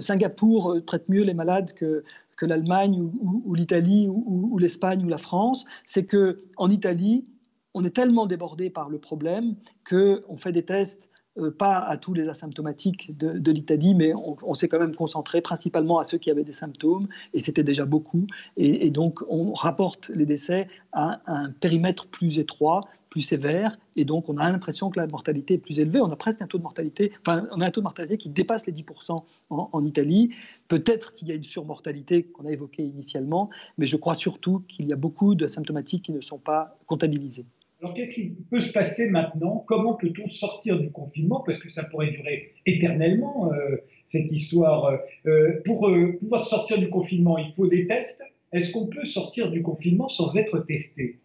Singapour 0.00 0.72
euh, 0.72 0.80
traite 0.80 1.08
mieux 1.08 1.22
les 1.22 1.34
malades 1.34 1.72
que, 1.72 2.04
l'Allemagne 2.42 3.00
ou, 3.00 3.54
l'Italie 3.54 4.08
ou, 4.08 4.58
l'Espagne 4.58 5.02
ou 5.02 5.08
la 5.08 5.16
France, 5.16 5.64
c'est 5.86 6.04
que 6.04 6.44
en 6.58 6.70
Italie, 6.70 7.24
on 7.72 7.82
est 7.82 7.94
tellement 7.94 8.26
débordé 8.26 8.68
par 8.68 8.90
le 8.90 8.98
problème 8.98 9.56
qu'on 9.88 10.36
fait 10.36 10.52
des 10.52 10.62
tests 10.62 11.08
pas 11.58 11.78
à 11.78 11.96
tous 11.96 12.14
les 12.14 12.28
asymptomatiques 12.28 13.16
de, 13.18 13.50
l'Italie, 13.50 13.94
mais 13.94 14.12
on, 14.14 14.54
s'est 14.54 14.68
quand 14.68 14.78
même 14.78 14.94
concentré 14.94 15.40
principalement 15.40 15.98
à 15.98 16.04
ceux 16.04 16.18
qui 16.18 16.30
avaient 16.30 16.44
des 16.44 16.52
symptômes, 16.52 17.08
et 17.34 17.40
c'était 17.40 17.62
déjà 17.62 17.84
beaucoup. 17.84 18.26
Et, 18.56 18.90
donc, 18.90 19.20
on 19.28 19.52
rapporte 19.52 20.10
les 20.14 20.26
décès 20.26 20.68
à 20.92 21.20
un 21.26 21.50
périmètre 21.50 22.06
plus 22.06 22.38
étroit, 22.38 22.80
plus 23.10 23.20
sévère, 23.20 23.78
et 23.94 24.04
donc 24.04 24.28
on 24.28 24.36
a 24.36 24.50
l'impression 24.50 24.90
que 24.90 25.00
la 25.00 25.06
mortalité 25.06 25.54
est 25.54 25.58
plus 25.58 25.80
élevée. 25.80 26.00
On 26.00 26.10
a 26.10 26.16
presque 26.16 26.42
un 26.42 26.46
taux 26.46 26.58
de 26.58 26.62
mortalité, 26.62 27.12
enfin, 27.20 27.46
on 27.52 27.60
a 27.60 27.66
un 27.66 27.70
taux 27.70 27.80
de 27.80 27.84
mortalité 27.84 28.18
qui 28.18 28.28
dépasse 28.28 28.66
les 28.66 28.72
10% 28.72 29.22
en, 29.50 29.68
en 29.72 29.84
Italie. 29.84 30.34
Peut-être 30.68 31.14
qu'il 31.14 31.28
y 31.28 31.32
a 31.32 31.34
une 31.34 31.44
surmortalité 31.44 32.24
qu'on 32.24 32.46
a 32.46 32.50
évoquée 32.50 32.82
initialement, 32.82 33.48
mais 33.78 33.86
je 33.86 33.96
crois 33.96 34.14
surtout 34.14 34.64
qu'il 34.68 34.86
y 34.86 34.92
a 34.92 34.96
beaucoup 34.96 35.34
de 35.34 35.46
symptomatiques 35.46 36.04
qui 36.04 36.12
ne 36.12 36.20
sont 36.20 36.38
pas 36.38 36.78
comptabilisées. 36.86 37.46
Alors, 37.86 37.94
qu'est-ce 37.94 38.14
qui 38.14 38.30
peut 38.50 38.60
se 38.60 38.72
passer 38.72 39.08
maintenant? 39.10 39.64
Comment 39.68 39.94
peut-on 39.94 40.28
sortir 40.28 40.80
du 40.80 40.90
confinement? 40.90 41.44
Parce 41.46 41.60
que 41.60 41.70
ça 41.70 41.84
pourrait 41.84 42.10
durer 42.10 42.52
éternellement, 42.66 43.52
euh, 43.52 43.76
cette 44.04 44.32
histoire. 44.32 44.86
Euh, 44.86 44.96
euh, 45.26 45.62
pour 45.64 45.88
pouvoir 46.18 46.42
sortir 46.42 46.78
du 46.78 46.90
confinement, 46.90 47.38
il 47.38 47.52
faut 47.54 47.68
des 47.68 47.86
tests. 47.86 48.24
Est-ce 48.50 48.72
qu'on 48.72 48.88
peut 48.88 49.04
sortir 49.04 49.52
du 49.52 49.62
confinement 49.62 50.08
sans 50.08 50.34
être 50.34 50.58
testé? 50.66 51.20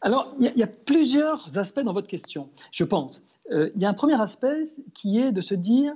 Alors, 0.00 0.32
il 0.38 0.52
y, 0.54 0.62
a 0.62 0.68
plusieurs 0.68 1.58
aspects 1.58 1.80
dans 1.80 1.92
votre 1.92 2.06
question, 2.06 2.50
je 2.70 2.84
pense. 2.84 3.24
Il 3.50 3.82
y 3.82 3.84
a 3.84 3.88
un 3.88 3.94
premier 3.94 4.20
aspect 4.20 4.62
qui 4.94 5.18
est 5.18 5.32
de 5.32 5.40
se 5.40 5.56
dire 5.56 5.92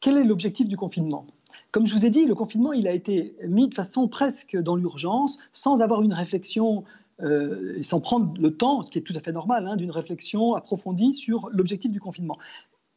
quel 0.00 0.18
est 0.18 0.24
l'objectif 0.24 0.68
du 0.68 0.76
confinement? 0.76 1.24
Comme 1.70 1.86
je 1.86 1.94
vous 1.94 2.04
ai 2.04 2.10
dit, 2.10 2.26
le 2.26 2.34
confinement, 2.34 2.74
il 2.74 2.86
a 2.86 2.92
été 2.92 3.34
mis 3.48 3.66
de 3.66 3.74
façon 3.74 4.08
presque 4.08 4.58
dans 4.58 4.76
l'urgence, 4.76 5.38
sans 5.52 5.80
avoir 5.80 6.02
une 6.02 6.12
réflexion 6.12 6.84
euh, 7.22 7.74
et 7.76 7.82
sans 7.82 8.00
prendre 8.00 8.34
le 8.40 8.56
temps, 8.56 8.82
ce 8.82 8.90
qui 8.90 8.98
est 8.98 9.02
tout 9.02 9.12
à 9.14 9.20
fait 9.20 9.32
normal, 9.32 9.66
hein, 9.66 9.76
d'une 9.76 9.90
réflexion 9.90 10.54
approfondie 10.54 11.14
sur 11.14 11.48
l'objectif 11.52 11.90
du 11.92 12.00
confinement. 12.00 12.38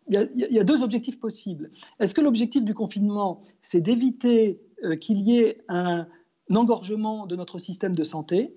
Il 0.07 0.29
y, 0.35 0.59
a, 0.59 0.63
deux 0.63 0.83
objectifs 0.83 1.19
possibles. 1.19 1.71
Est-ce 1.99 2.13
que 2.13 2.21
l'objectif 2.21 2.63
du 2.63 2.75
confinement, 2.75 3.41
c'est 3.63 3.81
d'éviter 3.81 4.61
euh, 4.83 4.95
qu'il 4.95 5.19
y 5.21 5.39
ait 5.39 5.63
un, 5.67 6.07
engorgement 6.53 7.25
de 7.25 7.35
notre 7.35 7.57
système 7.57 7.95
de 7.95 8.03
santé? 8.03 8.55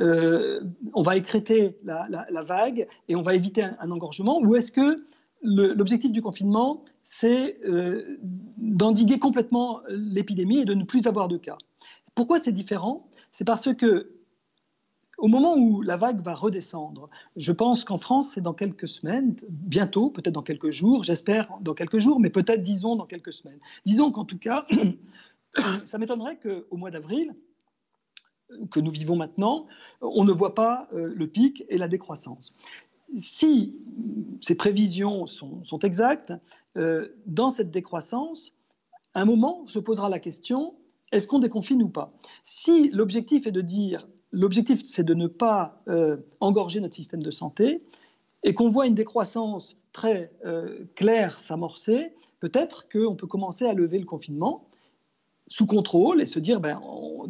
Euh, 0.00 0.60
On 0.92 1.00
va 1.00 1.16
écréter 1.16 1.78
la, 1.82 2.42
vague 2.42 2.86
et 3.08 3.16
on 3.16 3.22
va 3.22 3.34
éviter 3.34 3.62
un, 3.62 3.90
engorgement 3.90 4.38
Ou 4.42 4.54
est-ce 4.56 4.70
que 4.70 4.96
l'objectif 5.42 6.12
du 6.12 6.20
confinement, 6.20 6.84
c'est 7.04 7.58
d'endiguer 8.58 9.18
complètement 9.18 9.80
l'épidémie 9.88 10.58
et 10.58 10.64
de 10.66 10.74
ne 10.74 10.84
plus 10.84 11.06
avoir 11.06 11.26
de 11.28 11.38
cas? 11.38 11.56
Pourquoi 12.14 12.38
c'est 12.38 12.52
différent? 12.52 13.08
C'est 13.32 13.46
parce 13.46 13.74
que 13.74 14.21
au 15.22 15.28
moment 15.28 15.56
où 15.56 15.82
la 15.82 15.96
vague 15.96 16.20
va 16.20 16.34
redescendre, 16.34 17.08
je 17.36 17.52
pense 17.52 17.84
qu'en 17.84 17.96
France, 17.96 18.32
c'est 18.34 18.40
dans 18.40 18.54
quelques 18.54 18.88
semaines, 18.88 19.36
bientôt, 19.48 20.10
peut-être 20.10 20.34
dans 20.34 20.42
quelques 20.42 20.72
jours, 20.72 21.04
j'espère 21.04 21.48
dans 21.60 21.74
quelques 21.74 22.00
jours, 22.00 22.18
mais 22.18 22.28
peut-être, 22.28 22.60
disons, 22.60 22.96
dans 22.96 23.06
quelques 23.06 23.32
semaines. 23.32 23.60
Disons 23.86 24.10
qu'en 24.10 24.24
tout 24.24 24.36
cas, 24.36 24.66
ça 25.86 25.98
m'étonnerait 25.98 26.40
qu'au 26.40 26.76
mois 26.76 26.90
d'avril, 26.90 27.36
que 28.72 28.80
nous 28.80 28.90
vivons 28.90 29.14
maintenant, 29.14 29.68
on 30.00 30.24
ne 30.24 30.32
voit 30.32 30.56
pas 30.56 30.88
le 30.92 31.26
pic 31.28 31.64
et 31.68 31.78
la 31.78 31.86
décroissance. 31.86 32.56
Si 33.14 33.76
ces 34.40 34.56
prévisions 34.56 35.28
sont, 35.28 35.78
exactes, 35.84 36.32
dans 37.26 37.50
cette 37.50 37.70
décroissance, 37.70 38.54
un 39.14 39.24
moment 39.24 39.68
se 39.68 39.78
posera 39.78 40.08
la 40.08 40.18
question 40.18 40.74
est-ce 41.12 41.28
qu'on 41.28 41.38
déconfine 41.38 41.82
ou 41.82 41.90
pas? 41.90 42.12
Si 42.42 42.88
l'objectif 42.90 43.46
est 43.46 43.52
de 43.52 43.60
dire, 43.60 44.08
l'objectif 44.32 44.82
c'est 44.84 45.04
de 45.04 45.14
ne 45.14 45.26
pas 45.26 45.82
euh, 45.88 46.16
engorger 46.40 46.80
notre 46.80 46.94
système 46.94 47.22
de 47.22 47.30
santé, 47.30 47.82
et 48.42 48.54
qu'on 48.54 48.68
voit 48.68 48.86
une 48.86 48.94
décroissance 48.94 49.76
très 49.92 50.32
euh, 50.44 50.84
claire 50.96 51.38
s'amorcer, 51.38 52.12
peut-être 52.40 52.88
qu'on 52.88 53.14
peut 53.14 53.26
commencer 53.26 53.66
à 53.66 53.72
lever 53.72 53.98
le 53.98 54.06
confinement 54.06 54.66
sous 55.48 55.66
contrôle 55.66 56.22
et 56.22 56.26
se 56.26 56.38
dire, 56.38 56.60
ben, 56.60 56.80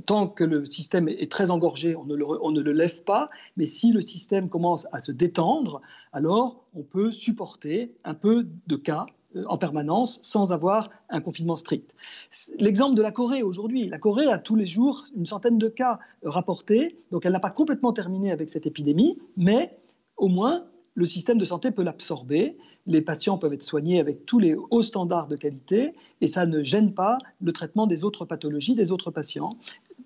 tant 0.06 0.28
que 0.28 0.44
le 0.44 0.64
système 0.64 1.08
est 1.08 1.30
très 1.30 1.50
engorgé, 1.50 1.96
on 1.96 2.04
ne, 2.04 2.14
le, 2.14 2.72
lève 2.72 3.02
pas, 3.02 3.30
mais 3.56 3.66
si 3.66 3.90
le 3.90 4.00
système 4.00 4.48
commence 4.48 4.86
à 4.92 5.00
se 5.00 5.10
détendre, 5.10 5.82
alors 6.12 6.64
on 6.74 6.82
peut 6.82 7.10
supporter 7.10 7.94
un 8.04 8.14
peu 8.14 8.46
de 8.68 8.76
cas 8.76 9.06
en 9.46 9.58
permanence 9.58 10.18
sans 10.22 10.52
avoir 10.52 10.90
un 11.10 11.20
confinement 11.20 11.56
strict. 11.56 11.94
L'exemple 12.58 12.94
de 12.94 13.02
la 13.02 13.10
Corée 13.10 13.42
aujourd'hui, 13.42 13.88
la 13.88 13.98
Corée 13.98 14.26
a 14.26 14.38
tous 14.38 14.56
les 14.56 14.66
jours 14.66 15.04
une 15.16 15.26
centaine 15.26 15.58
de 15.58 15.68
cas 15.68 15.98
rapportés, 16.22 16.96
donc 17.10 17.26
elle 17.26 17.32
n'a 17.32 17.40
pas 17.40 17.50
complètement 17.50 17.92
terminé 17.92 18.30
avec 18.30 18.50
cette 18.50 18.66
épidémie, 18.66 19.18
mais 19.36 19.78
au 20.16 20.28
moins 20.28 20.64
le 20.94 21.06
système 21.06 21.38
de 21.38 21.44
santé 21.44 21.70
peut 21.70 21.82
l'absorber, 21.82 22.56
les 22.86 23.00
patients 23.00 23.38
peuvent 23.38 23.54
être 23.54 23.62
soignés 23.62 23.98
avec 23.98 24.26
tous 24.26 24.38
les 24.38 24.54
hauts 24.54 24.82
standards 24.82 25.26
de 25.26 25.36
qualité 25.36 25.94
et 26.20 26.28
ça 26.28 26.44
ne 26.44 26.62
gêne 26.62 26.92
pas 26.92 27.18
le 27.40 27.52
traitement 27.52 27.86
des 27.86 28.04
autres 28.04 28.24
pathologies 28.24 28.74
des 28.74 28.92
autres 28.92 29.10
patients. 29.10 29.56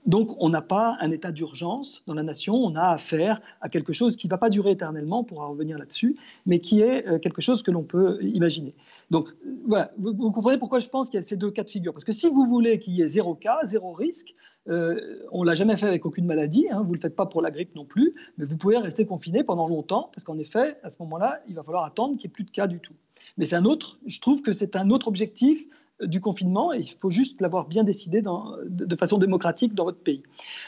Donc 0.06 0.36
on 0.38 0.48
n'a 0.48 0.62
pas 0.62 0.96
un 1.00 1.10
état 1.10 1.32
d'urgence 1.32 2.02
dans 2.06 2.14
la 2.14 2.22
nation, 2.22 2.54
on 2.54 2.76
a 2.76 2.90
affaire 2.90 3.40
à 3.60 3.68
quelque 3.68 3.92
chose 3.92 4.16
qui 4.16 4.28
ne 4.28 4.30
va 4.30 4.38
pas 4.38 4.50
durer 4.50 4.70
éternellement, 4.70 5.20
on 5.20 5.24
pourra 5.24 5.46
revenir 5.46 5.78
là-dessus, 5.78 6.16
mais 6.46 6.60
qui 6.60 6.80
est 6.80 7.06
euh, 7.06 7.18
quelque 7.18 7.42
chose 7.42 7.62
que 7.62 7.72
l'on 7.72 7.82
peut 7.82 8.18
imaginer. 8.22 8.74
Donc 9.10 9.28
voilà, 9.66 9.92
vous, 9.98 10.14
comprenez 10.30 10.58
pourquoi 10.58 10.78
je 10.78 10.88
pense 10.88 11.10
qu'il 11.10 11.18
y 11.18 11.22
a 11.22 11.26
ces 11.26 11.36
deux 11.36 11.50
cas 11.50 11.64
de 11.64 11.70
figure? 11.70 11.92
Parce 11.92 12.04
que 12.04 12.12
si 12.12 12.28
vous 12.28 12.46
voulez 12.46 12.78
qu'il 12.78 12.94
y 12.94 13.02
ait 13.02 13.08
zéro 13.08 13.34
cas, 13.34 13.58
zéro 13.64 13.92
risque, 13.92 14.34
euh, 14.68 15.24
on 15.30 15.42
ne 15.42 15.46
l'a 15.46 15.54
jamais 15.54 15.76
fait 15.76 15.86
avec 15.86 16.06
aucune 16.06 16.26
maladie, 16.26 16.66
hein, 16.70 16.82
vous 16.82 16.90
ne 16.90 16.94
le 16.94 17.00
faites 17.00 17.14
pas 17.14 17.26
pour 17.26 17.42
la 17.42 17.50
grippe 17.50 17.74
non 17.74 17.84
plus, 17.84 18.14
mais 18.38 18.44
vous 18.44 18.56
pouvez 18.56 18.78
rester 18.78 19.06
confiné 19.06 19.44
pendant 19.44 19.68
longtemps, 19.68 20.10
parce 20.12 20.24
qu'en 20.24 20.38
effet, 20.38 20.76
à 20.82 20.88
ce 20.88 20.96
moment-là, 21.00 21.40
il 21.48 21.54
va 21.54 21.62
falloir 21.62 21.84
attendre 21.84 22.16
qu'il 22.16 22.28
n'y 22.28 22.32
ait 22.32 22.34
plus 22.34 22.44
de 22.44 22.50
cas 22.50 22.66
du 22.66 22.80
tout. 22.80 22.94
Mais 23.38 23.46
c'est 23.46 23.56
un 23.56 23.64
autre, 23.64 23.98
je 24.06 24.20
trouve 24.20 24.42
que 24.42 24.52
c'est 24.52 24.76
un 24.76 24.90
autre 24.90 25.08
objectif 25.08 25.66
euh, 25.66 25.70
du 26.02 26.20
confinement 26.20 26.72
il 26.72 26.86
faut 26.86 27.10
juste 27.10 27.40
l'avoir 27.40 27.66
bien 27.66 27.84
décidé 27.84 28.22
de, 28.22 28.96
façon 28.96 29.18
démocratique 29.18 29.74
dans 29.74 29.84
votre 29.84 29.98
pays. 29.98 30.22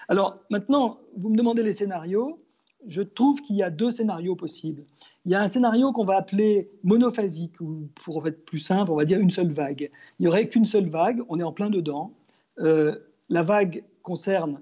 Alors 0.08 0.38
maintenant, 0.50 0.98
vous 1.16 1.28
me 1.28 1.36
demandez 1.36 1.62
les 1.62 1.72
scénarios. 1.72 2.38
Je 2.86 3.02
trouve 3.02 3.40
qu'il 3.42 3.56
y 3.56 3.62
a 3.62 3.70
deux 3.70 3.90
scénarios 3.90 4.36
possibles. 4.36 4.84
Il 5.24 5.32
y 5.32 5.34
a 5.34 5.40
un 5.40 5.48
scénario 5.48 5.92
qu'on 5.92 6.04
va 6.04 6.16
appeler 6.16 6.70
monophasique, 6.84 7.60
ou 7.60 7.88
pour 8.04 8.26
être 8.26 8.44
plus 8.44 8.58
simple, 8.58 8.90
on 8.90 8.96
va 8.96 9.04
dire 9.04 9.20
une 9.20 9.30
seule 9.30 9.50
vague. 9.50 9.90
Il 10.18 10.22
n'y 10.22 10.28
aurait 10.28 10.48
qu'une 10.48 10.64
seule 10.64 10.86
vague, 10.86 11.20
on 11.28 11.40
est 11.40 11.42
en 11.42 11.52
plein 11.52 11.70
dedans. 11.70 12.12
Euh, 12.60 12.96
la 13.28 13.42
vague 13.42 13.84
concerne 14.02 14.60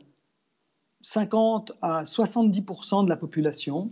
50 1.02 1.72
à 1.82 2.04
70% 2.04 3.04
de 3.04 3.08
la 3.08 3.16
population 3.16 3.90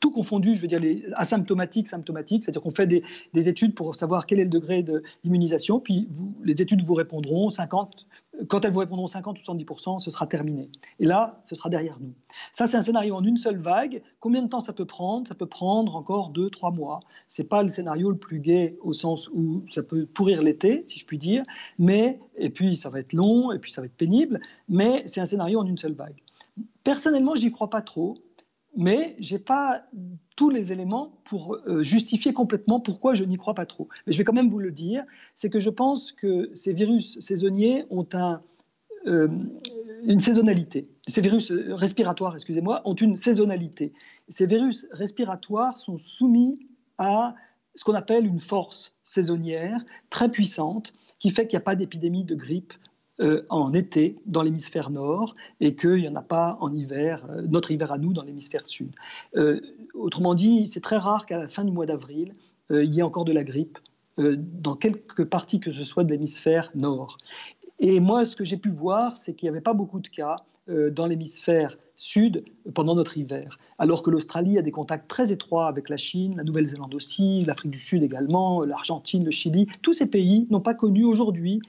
tout 0.00 0.10
confondu, 0.10 0.54
je 0.54 0.60
veux 0.60 0.68
dire 0.68 0.80
les 0.80 1.04
asymptomatiques, 1.14 1.88
symptomatiques, 1.88 2.44
c'est-à-dire 2.44 2.62
qu'on 2.62 2.70
fait 2.70 2.86
des, 2.86 3.48
études 3.48 3.74
pour 3.74 3.94
savoir 3.94 4.26
quel 4.26 4.40
est 4.40 4.44
le 4.44 4.50
degré 4.50 4.84
d'immunisation, 5.22 5.80
puis 5.80 6.08
les 6.42 6.62
études 6.62 6.82
vous 6.84 6.94
répondront 6.94 7.50
50, 7.50 8.06
quand 8.48 8.64
elles 8.64 8.72
vous 8.72 8.80
répondront 8.80 9.06
50 9.06 9.38
ou 9.38 9.42
70%, 9.42 9.98
ce 9.98 10.10
sera 10.10 10.26
terminé. 10.26 10.68
Et 10.98 11.06
là, 11.06 11.40
ce 11.44 11.54
sera 11.54 11.68
derrière 11.68 11.98
nous. 12.00 12.12
Ça, 12.52 12.66
c'est 12.66 12.76
un 12.76 12.82
scénario 12.82 13.14
en 13.14 13.22
une 13.22 13.36
seule 13.36 13.58
vague. 13.58 14.02
Combien 14.20 14.42
de 14.42 14.48
temps 14.48 14.60
ça 14.60 14.72
peut 14.72 14.86
prendre? 14.86 15.28
Ça 15.28 15.34
peut 15.34 15.46
prendre 15.46 15.94
encore 15.94 16.32
2-3 16.32 16.74
mois. 16.74 17.00
Ce 17.28 17.42
n'est 17.42 17.48
pas 17.48 17.62
le 17.62 17.68
scénario 17.68 18.10
le 18.10 18.16
plus 18.16 18.40
gai 18.40 18.76
au 18.82 18.92
sens 18.92 19.28
où 19.32 19.64
ça 19.70 19.82
peut 19.82 20.06
pourrir 20.06 20.42
l'été, 20.42 20.82
si 20.86 20.98
je 20.98 21.06
puis 21.06 21.18
dire, 21.18 21.42
mais, 21.78 22.18
et 22.36 22.50
puis 22.50 22.76
ça 22.76 22.88
va 22.90 23.00
être 23.00 23.12
long, 23.12 23.52
et 23.52 23.58
puis 23.58 23.70
ça 23.70 23.80
va 23.80 23.86
être 23.86 23.96
pénible, 23.96 24.40
mais 24.68 25.04
c'est 25.06 25.20
un 25.20 25.26
scénario 25.26 25.60
en 25.60 25.66
une 25.66 25.78
seule 25.78 25.94
vague. 25.94 26.20
Personnellement, 26.82 27.34
j'y 27.34 27.50
crois 27.52 27.70
pas 27.70 27.82
trop 27.82 28.16
mais 28.76 29.16
je 29.18 29.34
n'ai 29.34 29.38
pas 29.38 29.82
tous 30.36 30.50
les 30.50 30.72
éléments 30.72 31.20
pour 31.24 31.56
euh, 31.66 31.82
justifier 31.82 32.32
complètement 32.32 32.80
pourquoi 32.80 33.14
je 33.14 33.24
n'y 33.24 33.36
crois 33.36 33.54
pas 33.54 33.66
trop. 33.66 33.88
Mais 34.06 34.12
je 34.12 34.18
vais 34.18 34.24
quand 34.24 34.32
même 34.32 34.50
vous 34.50 34.58
le 34.58 34.72
dire, 34.72 35.04
c'est 35.34 35.50
que 35.50 35.60
je 35.60 35.70
pense 35.70 36.12
que 36.12 36.50
ces 36.54 36.72
virus 36.72 37.20
saisonniers 37.20 37.84
ont 37.90 38.06
euh, 39.06 39.28
une 40.02 40.20
saisonnalité. 40.20 40.88
Ces 41.06 41.20
virus 41.20 41.52
respiratoires, 41.52 42.34
excusez-moi, 42.34 42.82
ont 42.84 42.94
une 42.94 43.16
saisonnalité. 43.16 43.92
Ces 44.28 44.46
virus 44.46 44.86
respiratoires 44.90 45.78
sont 45.78 45.96
soumis 45.96 46.58
à 46.98 47.34
ce 47.74 47.84
qu'on 47.84 47.94
appelle 47.94 48.26
une 48.26 48.38
force 48.38 48.96
saisonnière 49.04 49.84
très 50.10 50.30
puissante 50.30 50.92
qui 51.18 51.30
fait 51.30 51.46
qu'il 51.46 51.56
n'y 51.56 51.62
a 51.62 51.64
pas 51.64 51.74
d'épidémie 51.74 52.24
de 52.24 52.34
grippe 52.34 52.72
euh, 53.20 53.46
en 53.48 53.72
été 53.72 54.18
dans 54.26 54.42
l'hémisphère 54.42 54.90
nord 54.90 55.36
et 55.60 55.76
qu'il 55.76 56.00
n'y 56.00 56.08
en 56.08 56.16
a 56.16 56.22
pas 56.22 56.58
en 56.60 56.74
hiver, 56.74 57.24
euh, 57.30 57.42
notre 57.42 57.70
hiver 57.70 57.92
à 57.92 57.98
nous 57.98 58.12
dans 58.12 58.24
l'hémisphère 58.24 58.66
sud. 58.66 58.92
Euh, 59.36 59.60
autrement 59.94 60.34
dit, 60.34 60.66
c'est 60.66 60.80
très 60.80 60.96
rare 60.96 61.24
qu'à 61.24 61.38
la 61.38 61.46
fin 61.46 61.62
du 61.62 61.70
mois 61.70 61.86
d'avril, 61.86 62.32
il 62.70 62.92
y 62.92 62.98
ait 62.98 63.02
encore 63.02 63.24
de 63.24 63.32
la 63.32 63.44
grippe 63.44 63.78
dans 64.16 64.74
quelque 64.74 65.22
partie 65.22 65.60
que 65.60 65.70
ce 65.70 65.84
soit 65.84 66.02
de 66.02 66.10
l'hémisphère 66.10 66.72
nord. 66.74 67.18
Et 67.78 68.00
moi, 68.00 68.24
ce 68.24 68.34
que 68.34 68.42
j'ai 68.42 68.56
pu 68.56 68.70
voir, 68.70 69.16
c'est 69.16 69.34
qu'il 69.34 69.46
n'y 69.46 69.50
avait 69.50 69.60
pas 69.60 69.74
beaucoup 69.74 70.00
de 70.00 70.08
cas 70.08 70.36
dans 70.66 71.06
l'hémisphère 71.06 71.76
sud 71.94 72.42
pendant 72.72 72.94
notre 72.94 73.18
hiver, 73.18 73.58
alors 73.78 74.02
que 74.02 74.10
l'Australie 74.10 74.58
a 74.58 74.62
des 74.62 74.70
contacts 74.70 75.08
très 75.08 75.30
étroits 75.30 75.68
avec 75.68 75.90
la 75.90 75.98
Chine, 75.98 76.36
la 76.36 76.42
Nouvelle-Zélande 76.42 76.94
aussi, 76.94 77.44
l'Afrique 77.44 77.72
du 77.72 77.78
Sud 77.78 78.02
également, 78.02 78.64
l'Argentine, 78.64 79.24
le 79.24 79.30
Chili. 79.30 79.66
Tous 79.82 79.92
ces 79.92 80.10
pays 80.10 80.46
n'ont 80.50 80.62
pas 80.62 80.74
connu 80.74 81.04
aujourd'hui 81.04 81.60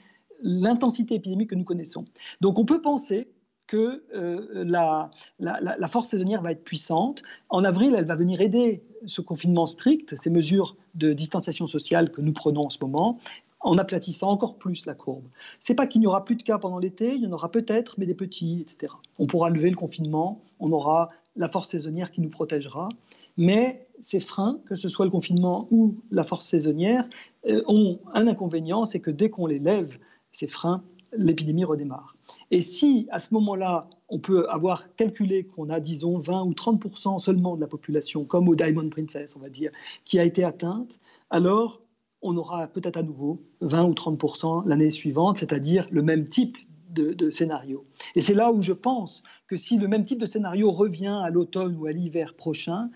l'intensité 0.46 1.16
épidémique 1.16 1.50
que 1.50 1.56
nous 1.56 1.64
connaissons. 1.64 2.06
Donc 2.40 2.60
on 2.60 2.66
peut 2.66 2.82
penser 2.82 3.28
que 3.68 4.04
euh, 4.14 4.64
la, 4.64 5.88
force 5.88 6.10
saisonnière 6.10 6.42
va 6.42 6.52
être 6.52 6.64
puissante. 6.64 7.24
En 7.50 7.64
avril, 7.64 7.96
elle 7.98 8.06
va 8.06 8.16
venir 8.16 8.40
aider 8.40 8.84
ce 9.08 9.22
confinement 9.22 9.66
strict, 9.66 10.16
ces 10.16 10.30
mesures 10.30 10.78
de 10.94 11.14
distanciation 11.14 11.66
sociale 11.66 12.12
que 12.12 12.22
nous 12.22 12.32
prenons 12.32 12.66
en 12.66 12.70
ce 12.70 12.78
moment, 12.80 13.18
en 13.62 13.80
aplatissant 13.80 14.30
encore 14.30 14.58
plus 14.58 14.86
la 14.86 14.94
courbe. 14.94 15.26
C'est 15.60 15.74
pas 15.74 15.88
qu'il 15.88 16.02
n'y 16.02 16.08
aura 16.08 16.24
plus 16.24 16.36
de 16.36 16.44
cas 16.44 16.60
pendant 16.60 16.78
l'été, 16.78 17.16
il 17.16 17.24
y 17.24 17.28
en 17.28 17.32
aura 17.32 17.50
peut-être, 17.50 17.96
mais 17.98 18.06
des 18.06 18.14
petits, 18.14 18.62
etc. 18.62 18.94
On 19.18 19.26
pourra 19.26 19.50
lever 19.50 19.72
le 19.72 19.76
confinement, 19.76 20.44
on 20.60 20.72
aura 20.72 21.10
la 21.36 21.50
force 21.50 21.70
saisonnière 21.70 22.12
qui 22.12 22.22
nous 22.22 22.30
protégera, 22.30 22.90
mais 23.38 23.88
ces 24.00 24.20
freins, 24.20 24.60
que 24.68 24.76
ce 24.76 24.88
soit 24.88 25.06
le 25.06 25.12
confinement 25.12 25.68
ou 25.72 25.96
la 26.12 26.24
force 26.24 26.46
saisonnière, 26.46 27.10
euh, 27.48 27.64
ont 27.68 28.00
un 28.14 28.28
inconvénient, 28.28 28.86
c'est 28.86 29.00
que 29.00 29.12
dès 29.12 29.30
qu'on 29.32 29.48
les 29.48 29.60
lève, 29.60 29.98
ces 30.36 30.48
freins, 30.48 30.84
l'épidémie 31.14 31.64
redémarre. 31.64 32.16
Et 32.52 32.62
si 32.62 33.08
à 33.12 33.20
ce 33.20 33.34
moment-là, 33.34 33.88
on 34.10 34.20
peut 34.20 34.48
avoir 34.50 34.94
calculé 34.96 35.46
qu'on 35.46 35.70
a, 35.70 35.80
disons, 35.80 36.18
20 36.18 36.44
ou 36.44 36.54
30 36.54 37.20
seulement 37.20 37.56
de 37.56 37.62
la 37.62 37.68
population, 37.68 38.26
comme 38.26 38.50
au 38.50 38.56
Diamond 38.56 38.90
Princess, 38.90 39.36
on 39.36 39.40
va 39.40 39.50
dire, 39.50 39.72
qui 40.04 40.20
a 40.20 40.24
été 40.24 40.44
atteinte, 40.44 41.00
alors 41.30 41.82
on 42.22 42.36
aura 42.38 42.68
peut-être 42.68 42.98
à 42.98 43.04
nouveau 43.04 43.42
20 43.62 43.84
ou 43.86 43.94
30 43.94 44.66
l'année 44.66 44.90
suivante, 44.90 45.38
c'est-à-dire 45.38 45.88
le 45.92 46.02
même 46.02 46.26
type 46.26 46.58
de, 46.90 47.30
scénario. 47.30 47.84
Et 48.16 48.22
c'est 48.22 48.34
là 48.34 48.52
où 48.52 48.62
je 48.62 48.72
pense 48.72 49.22
que 49.48 49.58
si 49.58 49.78
le 49.78 49.88
même 49.88 50.04
type 50.04 50.20
de 50.20 50.26
scénario 50.26 50.72
revient 50.72 51.20
à 51.24 51.30
l'automne 51.30 51.76
ou 51.76 51.88
à 51.88 51.92
l'hiver 51.92 52.36
prochain, 52.36 52.90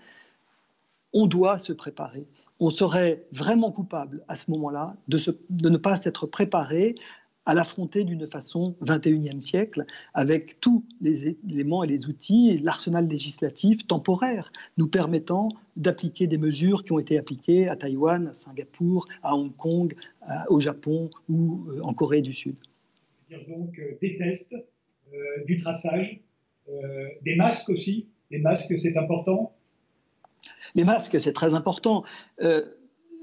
on 1.12 1.26
doit 1.26 1.58
se 1.58 1.72
préparer. 1.72 2.26
On 2.60 2.70
serait 2.70 3.26
vraiment 3.32 3.72
coupable 3.72 4.24
à 4.28 4.34
ce 4.34 4.50
moment-là 4.50 4.96
de, 5.08 5.68
ne 5.68 5.76
pas 5.76 5.96
s'être 5.96 6.26
préparé 6.26 6.94
à 7.50 7.54
l'affronter 7.54 8.04
d'une 8.04 8.28
façon 8.28 8.76
21e 8.80 9.40
siècle, 9.40 9.84
avec 10.14 10.60
tous 10.60 10.84
les 11.00 11.36
éléments 11.48 11.82
et 11.82 11.88
les 11.88 12.06
outils 12.06 12.50
et 12.50 12.58
l'arsenal 12.58 13.08
législatif 13.08 13.88
temporaire 13.88 14.52
nous 14.78 14.86
permettant 14.86 15.48
d'appliquer 15.74 16.28
des 16.28 16.38
mesures 16.38 16.84
qui 16.84 16.92
ont 16.92 17.00
été 17.00 17.18
appliquées 17.18 17.68
à 17.68 17.74
Taïwan, 17.74 18.28
à 18.28 18.34
Singapour, 18.34 19.08
à 19.24 19.34
Hong 19.34 19.52
Kong, 19.56 19.96
au 20.48 20.60
Japon 20.60 21.10
ou 21.28 21.66
euh, 21.70 21.80
en 21.82 21.92
Corée 21.92 22.22
du 22.22 22.32
Sud. 22.32 22.54
Donc 23.48 23.76
euh, 23.80 23.98
des 24.00 24.16
tests, 24.16 24.54
euh, 24.54 25.44
du 25.44 25.58
traçage, 25.58 26.20
des 27.22 27.34
masques 27.34 27.70
aussi. 27.70 28.10
Les 28.30 28.38
masques, 28.38 28.78
c'est 28.78 28.96
important? 28.96 29.56
Les 30.76 30.84
masques, 30.84 31.18
c'est 31.18 31.32
très 31.32 31.54
important 31.54 32.04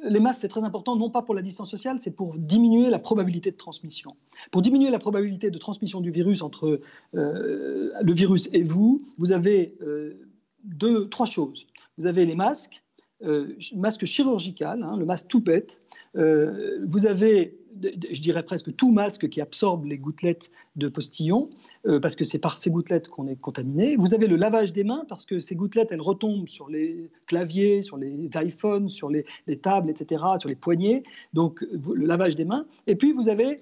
les 0.07 0.19
masques, 0.19 0.41
c'est 0.41 0.47
très 0.47 0.63
important, 0.63 0.95
non 0.95 1.09
pas 1.09 1.21
pour 1.21 1.35
la 1.35 1.41
distance 1.41 1.69
sociale, 1.69 1.97
c'est 1.99 2.11
pour 2.11 2.37
diminuer 2.37 2.89
la 2.89 2.99
probabilité 2.99 3.51
de 3.51 3.57
transmission. 3.57 4.15
Pour 4.51 4.61
diminuer 4.61 4.89
la 4.89 4.99
probabilité 4.99 5.51
de 5.51 5.57
transmission 5.57 6.01
du 6.01 6.11
virus 6.11 6.41
entre 6.41 6.81
euh, 7.15 7.91
le 8.01 8.13
virus 8.13 8.49
et 8.53 8.63
vous, 8.63 9.01
vous 9.17 9.31
avez 9.31 9.75
euh, 9.81 10.13
deux, 10.63 11.07
trois 11.09 11.25
choses. 11.25 11.67
Vous 11.97 12.05
avez 12.05 12.25
les 12.25 12.35
masques, 12.35 12.83
euh, 13.23 13.55
masque 13.75 14.05
chirurgical, 14.05 14.83
hein, 14.83 14.97
le 14.97 15.05
masque 15.05 15.27
tout 15.27 15.41
bête. 15.41 15.79
vous 16.13 17.07
avez 17.07 17.57
je 17.81 18.21
dirais 18.21 18.43
presque 18.43 18.75
tout 18.75 18.91
masque 18.91 19.29
qui 19.29 19.41
absorbe 19.41 19.85
les 19.85 19.97
gouttelettes 19.97 20.51
de 20.75 20.87
postillon, 20.87 21.49
euh, 21.85 21.99
parce 21.99 22.15
que 22.15 22.23
c'est 22.23 22.39
par 22.39 22.57
ces 22.57 22.69
gouttelettes 22.69 23.09
qu'on 23.09 23.27
est 23.27 23.35
contaminé. 23.35 23.95
Vous 23.95 24.13
avez 24.13 24.27
le 24.27 24.35
lavage 24.35 24.73
des 24.73 24.83
mains, 24.83 25.05
parce 25.07 25.25
que 25.25 25.39
ces 25.39 25.55
gouttelettes, 25.55 25.91
elles 25.91 26.01
retombent 26.01 26.47
sur 26.47 26.69
les 26.69 27.09
claviers, 27.25 27.81
sur 27.81 27.97
les 27.97 28.29
iPhones, 28.35 28.89
sur 28.89 29.09
les, 29.09 29.25
tables, 29.61 29.89
etc., 29.89 30.23
sur 30.39 30.49
les 30.49 30.55
poignets. 30.55 31.03
Donc, 31.33 31.65
le 31.71 32.05
lavage 32.05 32.35
des 32.35 32.45
mains. 32.45 32.65
Et 32.85 32.95
puis, 32.95 33.11
vous 33.11 33.29
avez 33.29 33.55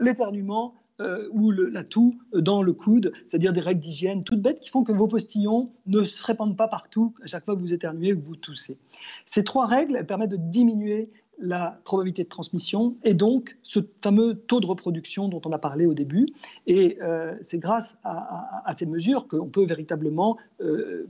l'éternuement 0.00 0.74
euh, 1.00 1.28
ou 1.32 1.50
la 1.50 1.82
toux 1.82 2.18
dans 2.34 2.62
le 2.62 2.74
coude, 2.74 3.12
c'est-à-dire 3.24 3.54
des 3.54 3.60
règles 3.60 3.80
d'hygiène 3.80 4.22
toutes 4.22 4.42
bêtes 4.42 4.60
qui 4.60 4.68
font 4.68 4.84
que 4.84 4.92
vos 4.92 5.08
postillons 5.08 5.70
ne 5.86 6.04
se 6.04 6.22
répandent 6.22 6.58
pas 6.58 6.68
partout 6.68 7.14
à 7.22 7.26
chaque 7.26 7.44
fois 7.46 7.54
que 7.54 7.60
vous 7.60 7.72
éternuez 7.72 8.12
ou 8.12 8.20
que 8.20 8.26
vous 8.26 8.36
toussez. 8.36 8.78
Ces 9.24 9.42
trois 9.42 9.66
règles 9.66 9.96
elles 9.96 10.04
permettent 10.04 10.32
de 10.32 10.36
diminuer 10.36 11.10
la 11.40 11.80
probabilité 11.84 12.24
de 12.24 12.28
transmission 12.28 12.96
et 13.04 13.14
donc 13.14 13.56
ce 13.62 13.80
fameux 14.02 14.34
taux 14.34 14.60
de 14.60 14.66
reproduction 14.66 15.28
dont 15.28 15.40
on 15.44 15.52
a 15.52 15.58
parlé 15.58 15.86
au 15.86 15.94
début. 15.94 16.26
Et 16.66 16.98
euh, 17.02 17.34
c'est 17.42 17.58
grâce 17.58 17.98
à, 18.04 18.72
ces 18.74 18.86
mesures 18.86 19.26
qu'on 19.26 19.48
peut 19.48 19.64
véritablement 19.64 20.36
euh, 20.60 21.08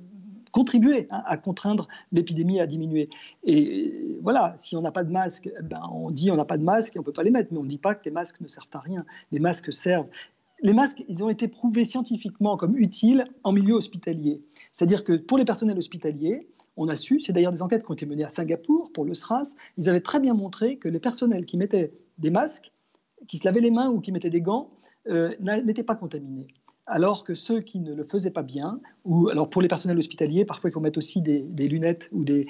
contribuer 0.52 1.06
hein, 1.10 1.22
à 1.26 1.36
contraindre 1.36 1.88
l'épidémie 2.12 2.60
à 2.60 2.66
diminuer. 2.66 3.08
Et 3.44 4.18
voilà, 4.22 4.54
si 4.58 4.76
on 4.76 4.82
n'a 4.82 4.92
pas 4.92 5.04
de 5.04 5.10
masque, 5.10 5.50
eh 5.58 5.62
ben 5.62 5.82
on 5.92 6.10
dit 6.10 6.30
on 6.30 6.36
n'a 6.36 6.44
pas 6.44 6.58
de 6.58 6.64
masque 6.64 6.96
et 6.96 6.98
on 6.98 7.02
ne 7.02 7.06
peut 7.06 7.12
pas 7.12 7.22
les 7.22 7.30
mettre, 7.30 7.52
mais 7.52 7.58
on 7.58 7.64
ne 7.64 7.68
dit 7.68 7.78
pas 7.78 7.94
que 7.94 8.04
les 8.04 8.10
masques 8.10 8.40
ne 8.40 8.48
servent 8.48 8.68
à 8.72 8.80
rien. 8.80 9.04
Les 9.32 9.38
masques 9.38 9.72
servent. 9.72 10.08
Les 10.62 10.74
masques, 10.74 11.02
ils 11.08 11.24
ont 11.24 11.30
été 11.30 11.48
prouvés 11.48 11.84
scientifiquement 11.84 12.56
comme 12.58 12.76
utiles 12.76 13.24
en 13.44 13.52
milieu 13.52 13.74
hospitalier. 13.74 14.42
C'est-à-dire 14.72 15.04
que 15.04 15.14
pour 15.14 15.38
les 15.38 15.46
personnels 15.46 15.78
hospitaliers, 15.78 16.46
on 16.80 16.88
a 16.88 16.96
su, 16.96 17.20
c'est 17.20 17.32
d'ailleurs 17.32 17.52
des 17.52 17.62
enquêtes 17.62 17.84
qui 17.84 17.90
ont 17.90 17.94
été 17.94 18.06
menées 18.06 18.24
à 18.24 18.30
Singapour 18.30 18.90
pour 18.92 19.04
le 19.04 19.14
SRAS, 19.14 19.54
ils 19.76 19.88
avaient 19.88 20.00
très 20.00 20.18
bien 20.18 20.34
montré 20.34 20.76
que 20.76 20.88
les 20.88 20.98
personnels 20.98 21.44
qui 21.44 21.56
mettaient 21.58 21.92
des 22.18 22.30
masques, 22.30 22.72
qui 23.28 23.36
se 23.36 23.44
lavaient 23.44 23.60
les 23.60 23.70
mains 23.70 23.90
ou 23.90 24.00
qui 24.00 24.12
mettaient 24.12 24.30
des 24.30 24.40
gants, 24.40 24.70
euh, 25.08 25.34
n'étaient 25.40 25.84
pas 25.84 25.94
contaminés 25.94 26.46
alors 26.86 27.22
que 27.22 27.34
ceux 27.34 27.60
qui 27.60 27.78
ne 27.78 27.94
le 27.94 28.02
faisaient 28.02 28.32
pas 28.32 28.42
bien, 28.42 28.80
ou 29.04 29.28
alors 29.28 29.48
pour 29.48 29.62
les 29.62 29.68
personnels 29.68 29.98
hospitaliers, 29.98 30.44
parfois 30.44 30.70
il 30.70 30.72
faut 30.72 30.80
mettre 30.80 30.98
aussi 30.98 31.22
des, 31.22 31.68
lunettes 31.68 32.08
ou 32.10 32.24
des, 32.24 32.48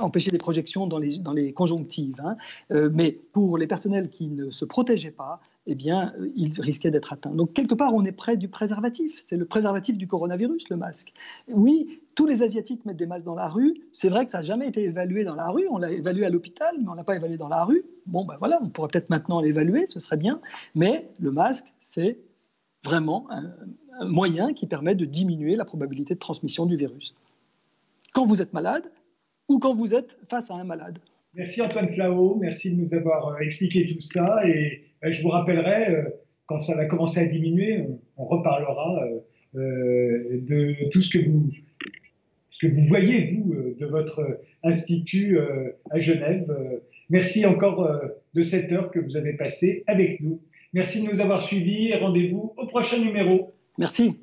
empêcher 0.00 0.30
des 0.30 0.36
projections 0.36 0.86
dans 0.86 0.98
les, 0.98 1.18
dans 1.18 1.32
les 1.32 1.54
conjonctives. 1.54 2.20
Hein. 2.22 2.36
Euh, 2.72 2.90
mais 2.92 3.18
pour 3.32 3.56
les 3.56 3.66
personnels 3.66 4.10
qui 4.10 4.28
ne 4.28 4.50
se 4.50 4.66
protégeaient 4.66 5.10
pas, 5.10 5.40
eh 5.66 5.74
bien, 5.74 6.14
euh, 6.18 6.30
ils 6.36 6.52
risquaient 6.60 6.90
d'être 6.90 7.12
atteints. 7.12 7.30
Donc 7.30 7.52
quelque 7.52 7.74
part, 7.74 7.94
on 7.94 8.04
est 8.04 8.12
près 8.12 8.36
du 8.36 8.48
préservatif. 8.48 9.18
C'est 9.20 9.36
le 9.36 9.44
préservatif 9.44 9.98
du 9.98 10.06
coronavirus, 10.06 10.68
le 10.68 10.76
masque. 10.76 11.12
Oui, 11.48 12.00
tous 12.14 12.26
les 12.26 12.42
Asiatiques 12.42 12.84
mettent 12.84 12.96
des 12.96 13.06
masques 13.06 13.26
dans 13.26 13.34
la 13.34 13.48
rue. 13.48 13.74
C'est 13.92 14.08
vrai 14.08 14.24
que 14.24 14.30
ça 14.30 14.38
n'a 14.38 14.44
jamais 14.44 14.68
été 14.68 14.84
évalué 14.84 15.24
dans 15.24 15.34
la 15.34 15.48
rue. 15.48 15.66
On 15.70 15.78
l'a 15.78 15.90
évalué 15.90 16.24
à 16.24 16.30
l'hôpital, 16.30 16.76
mais 16.78 16.88
on 16.88 16.92
ne 16.92 16.96
l'a 16.96 17.04
pas 17.04 17.16
évalué 17.16 17.36
dans 17.36 17.48
la 17.48 17.64
rue. 17.64 17.84
Bon, 18.06 18.24
ben 18.24 18.36
voilà, 18.38 18.60
on 18.62 18.68
pourrait 18.68 18.88
peut-être 18.88 19.10
maintenant 19.10 19.40
l'évaluer, 19.40 19.86
ce 19.86 19.98
serait 19.98 20.16
bien. 20.16 20.40
Mais 20.74 21.08
le 21.18 21.32
masque, 21.32 21.66
c'est 21.80 22.18
vraiment 22.84 23.26
un, 23.30 23.52
moyen 24.06 24.52
qui 24.52 24.66
permet 24.66 24.94
de 24.94 25.06
diminuer 25.06 25.56
la 25.56 25.64
probabilité 25.64 26.14
de 26.14 26.18
transmission 26.18 26.66
du 26.66 26.76
virus. 26.76 27.14
Quand 28.12 28.24
vous 28.24 28.42
êtes 28.42 28.52
malade 28.52 28.92
ou 29.48 29.58
quand 29.58 29.72
vous 29.72 29.94
êtes 29.94 30.18
face 30.28 30.50
à 30.50 30.54
un 30.54 30.64
malade. 30.64 30.98
Merci 31.34 31.62
Antoine 31.62 31.88
Flao, 31.94 32.36
merci 32.36 32.72
de 32.72 32.82
nous 32.82 32.94
avoir 32.94 33.28
euh, 33.28 33.38
expliqué 33.38 33.86
tout 33.86 34.00
ça. 34.00 34.46
Et 34.46 34.85
je 35.12 35.22
vous 35.22 35.28
rappellerai, 35.28 35.94
euh, 35.94 36.02
quand 36.46 36.60
ça 36.62 36.74
va 36.74 36.86
commencer 36.86 37.20
à 37.20 37.26
diminuer, 37.26 37.84
on, 38.16 38.24
reparlera 38.24 39.02
de 39.54 40.90
tout 40.90 41.02
ce 41.02 41.10
que 41.10 41.28
vous, 41.28 41.50
ce 42.50 42.66
que 42.66 42.72
vous 42.72 42.84
voyez, 42.84 43.32
vous, 43.32 43.54
de 43.78 43.86
votre 43.86 44.26
institut 44.62 45.38
à 45.90 45.98
Genève. 45.98 46.46
Merci 47.10 47.44
encore 47.46 47.90
de 48.34 48.42
cette 48.42 48.70
heure 48.70 48.90
que 48.90 49.00
vous 49.00 49.16
avez 49.16 49.32
passée 49.32 49.82
avec 49.86 50.20
nous. 50.20 50.40
Merci 50.72 51.02
de 51.02 51.12
nous 51.12 51.20
avoir 51.20 51.42
suivis 51.42 51.88
et 51.88 51.96
rendez-vous 51.96 52.52
au 52.56 52.66
prochain 52.66 52.98
numéro. 52.98 53.48
Merci. 53.78 54.14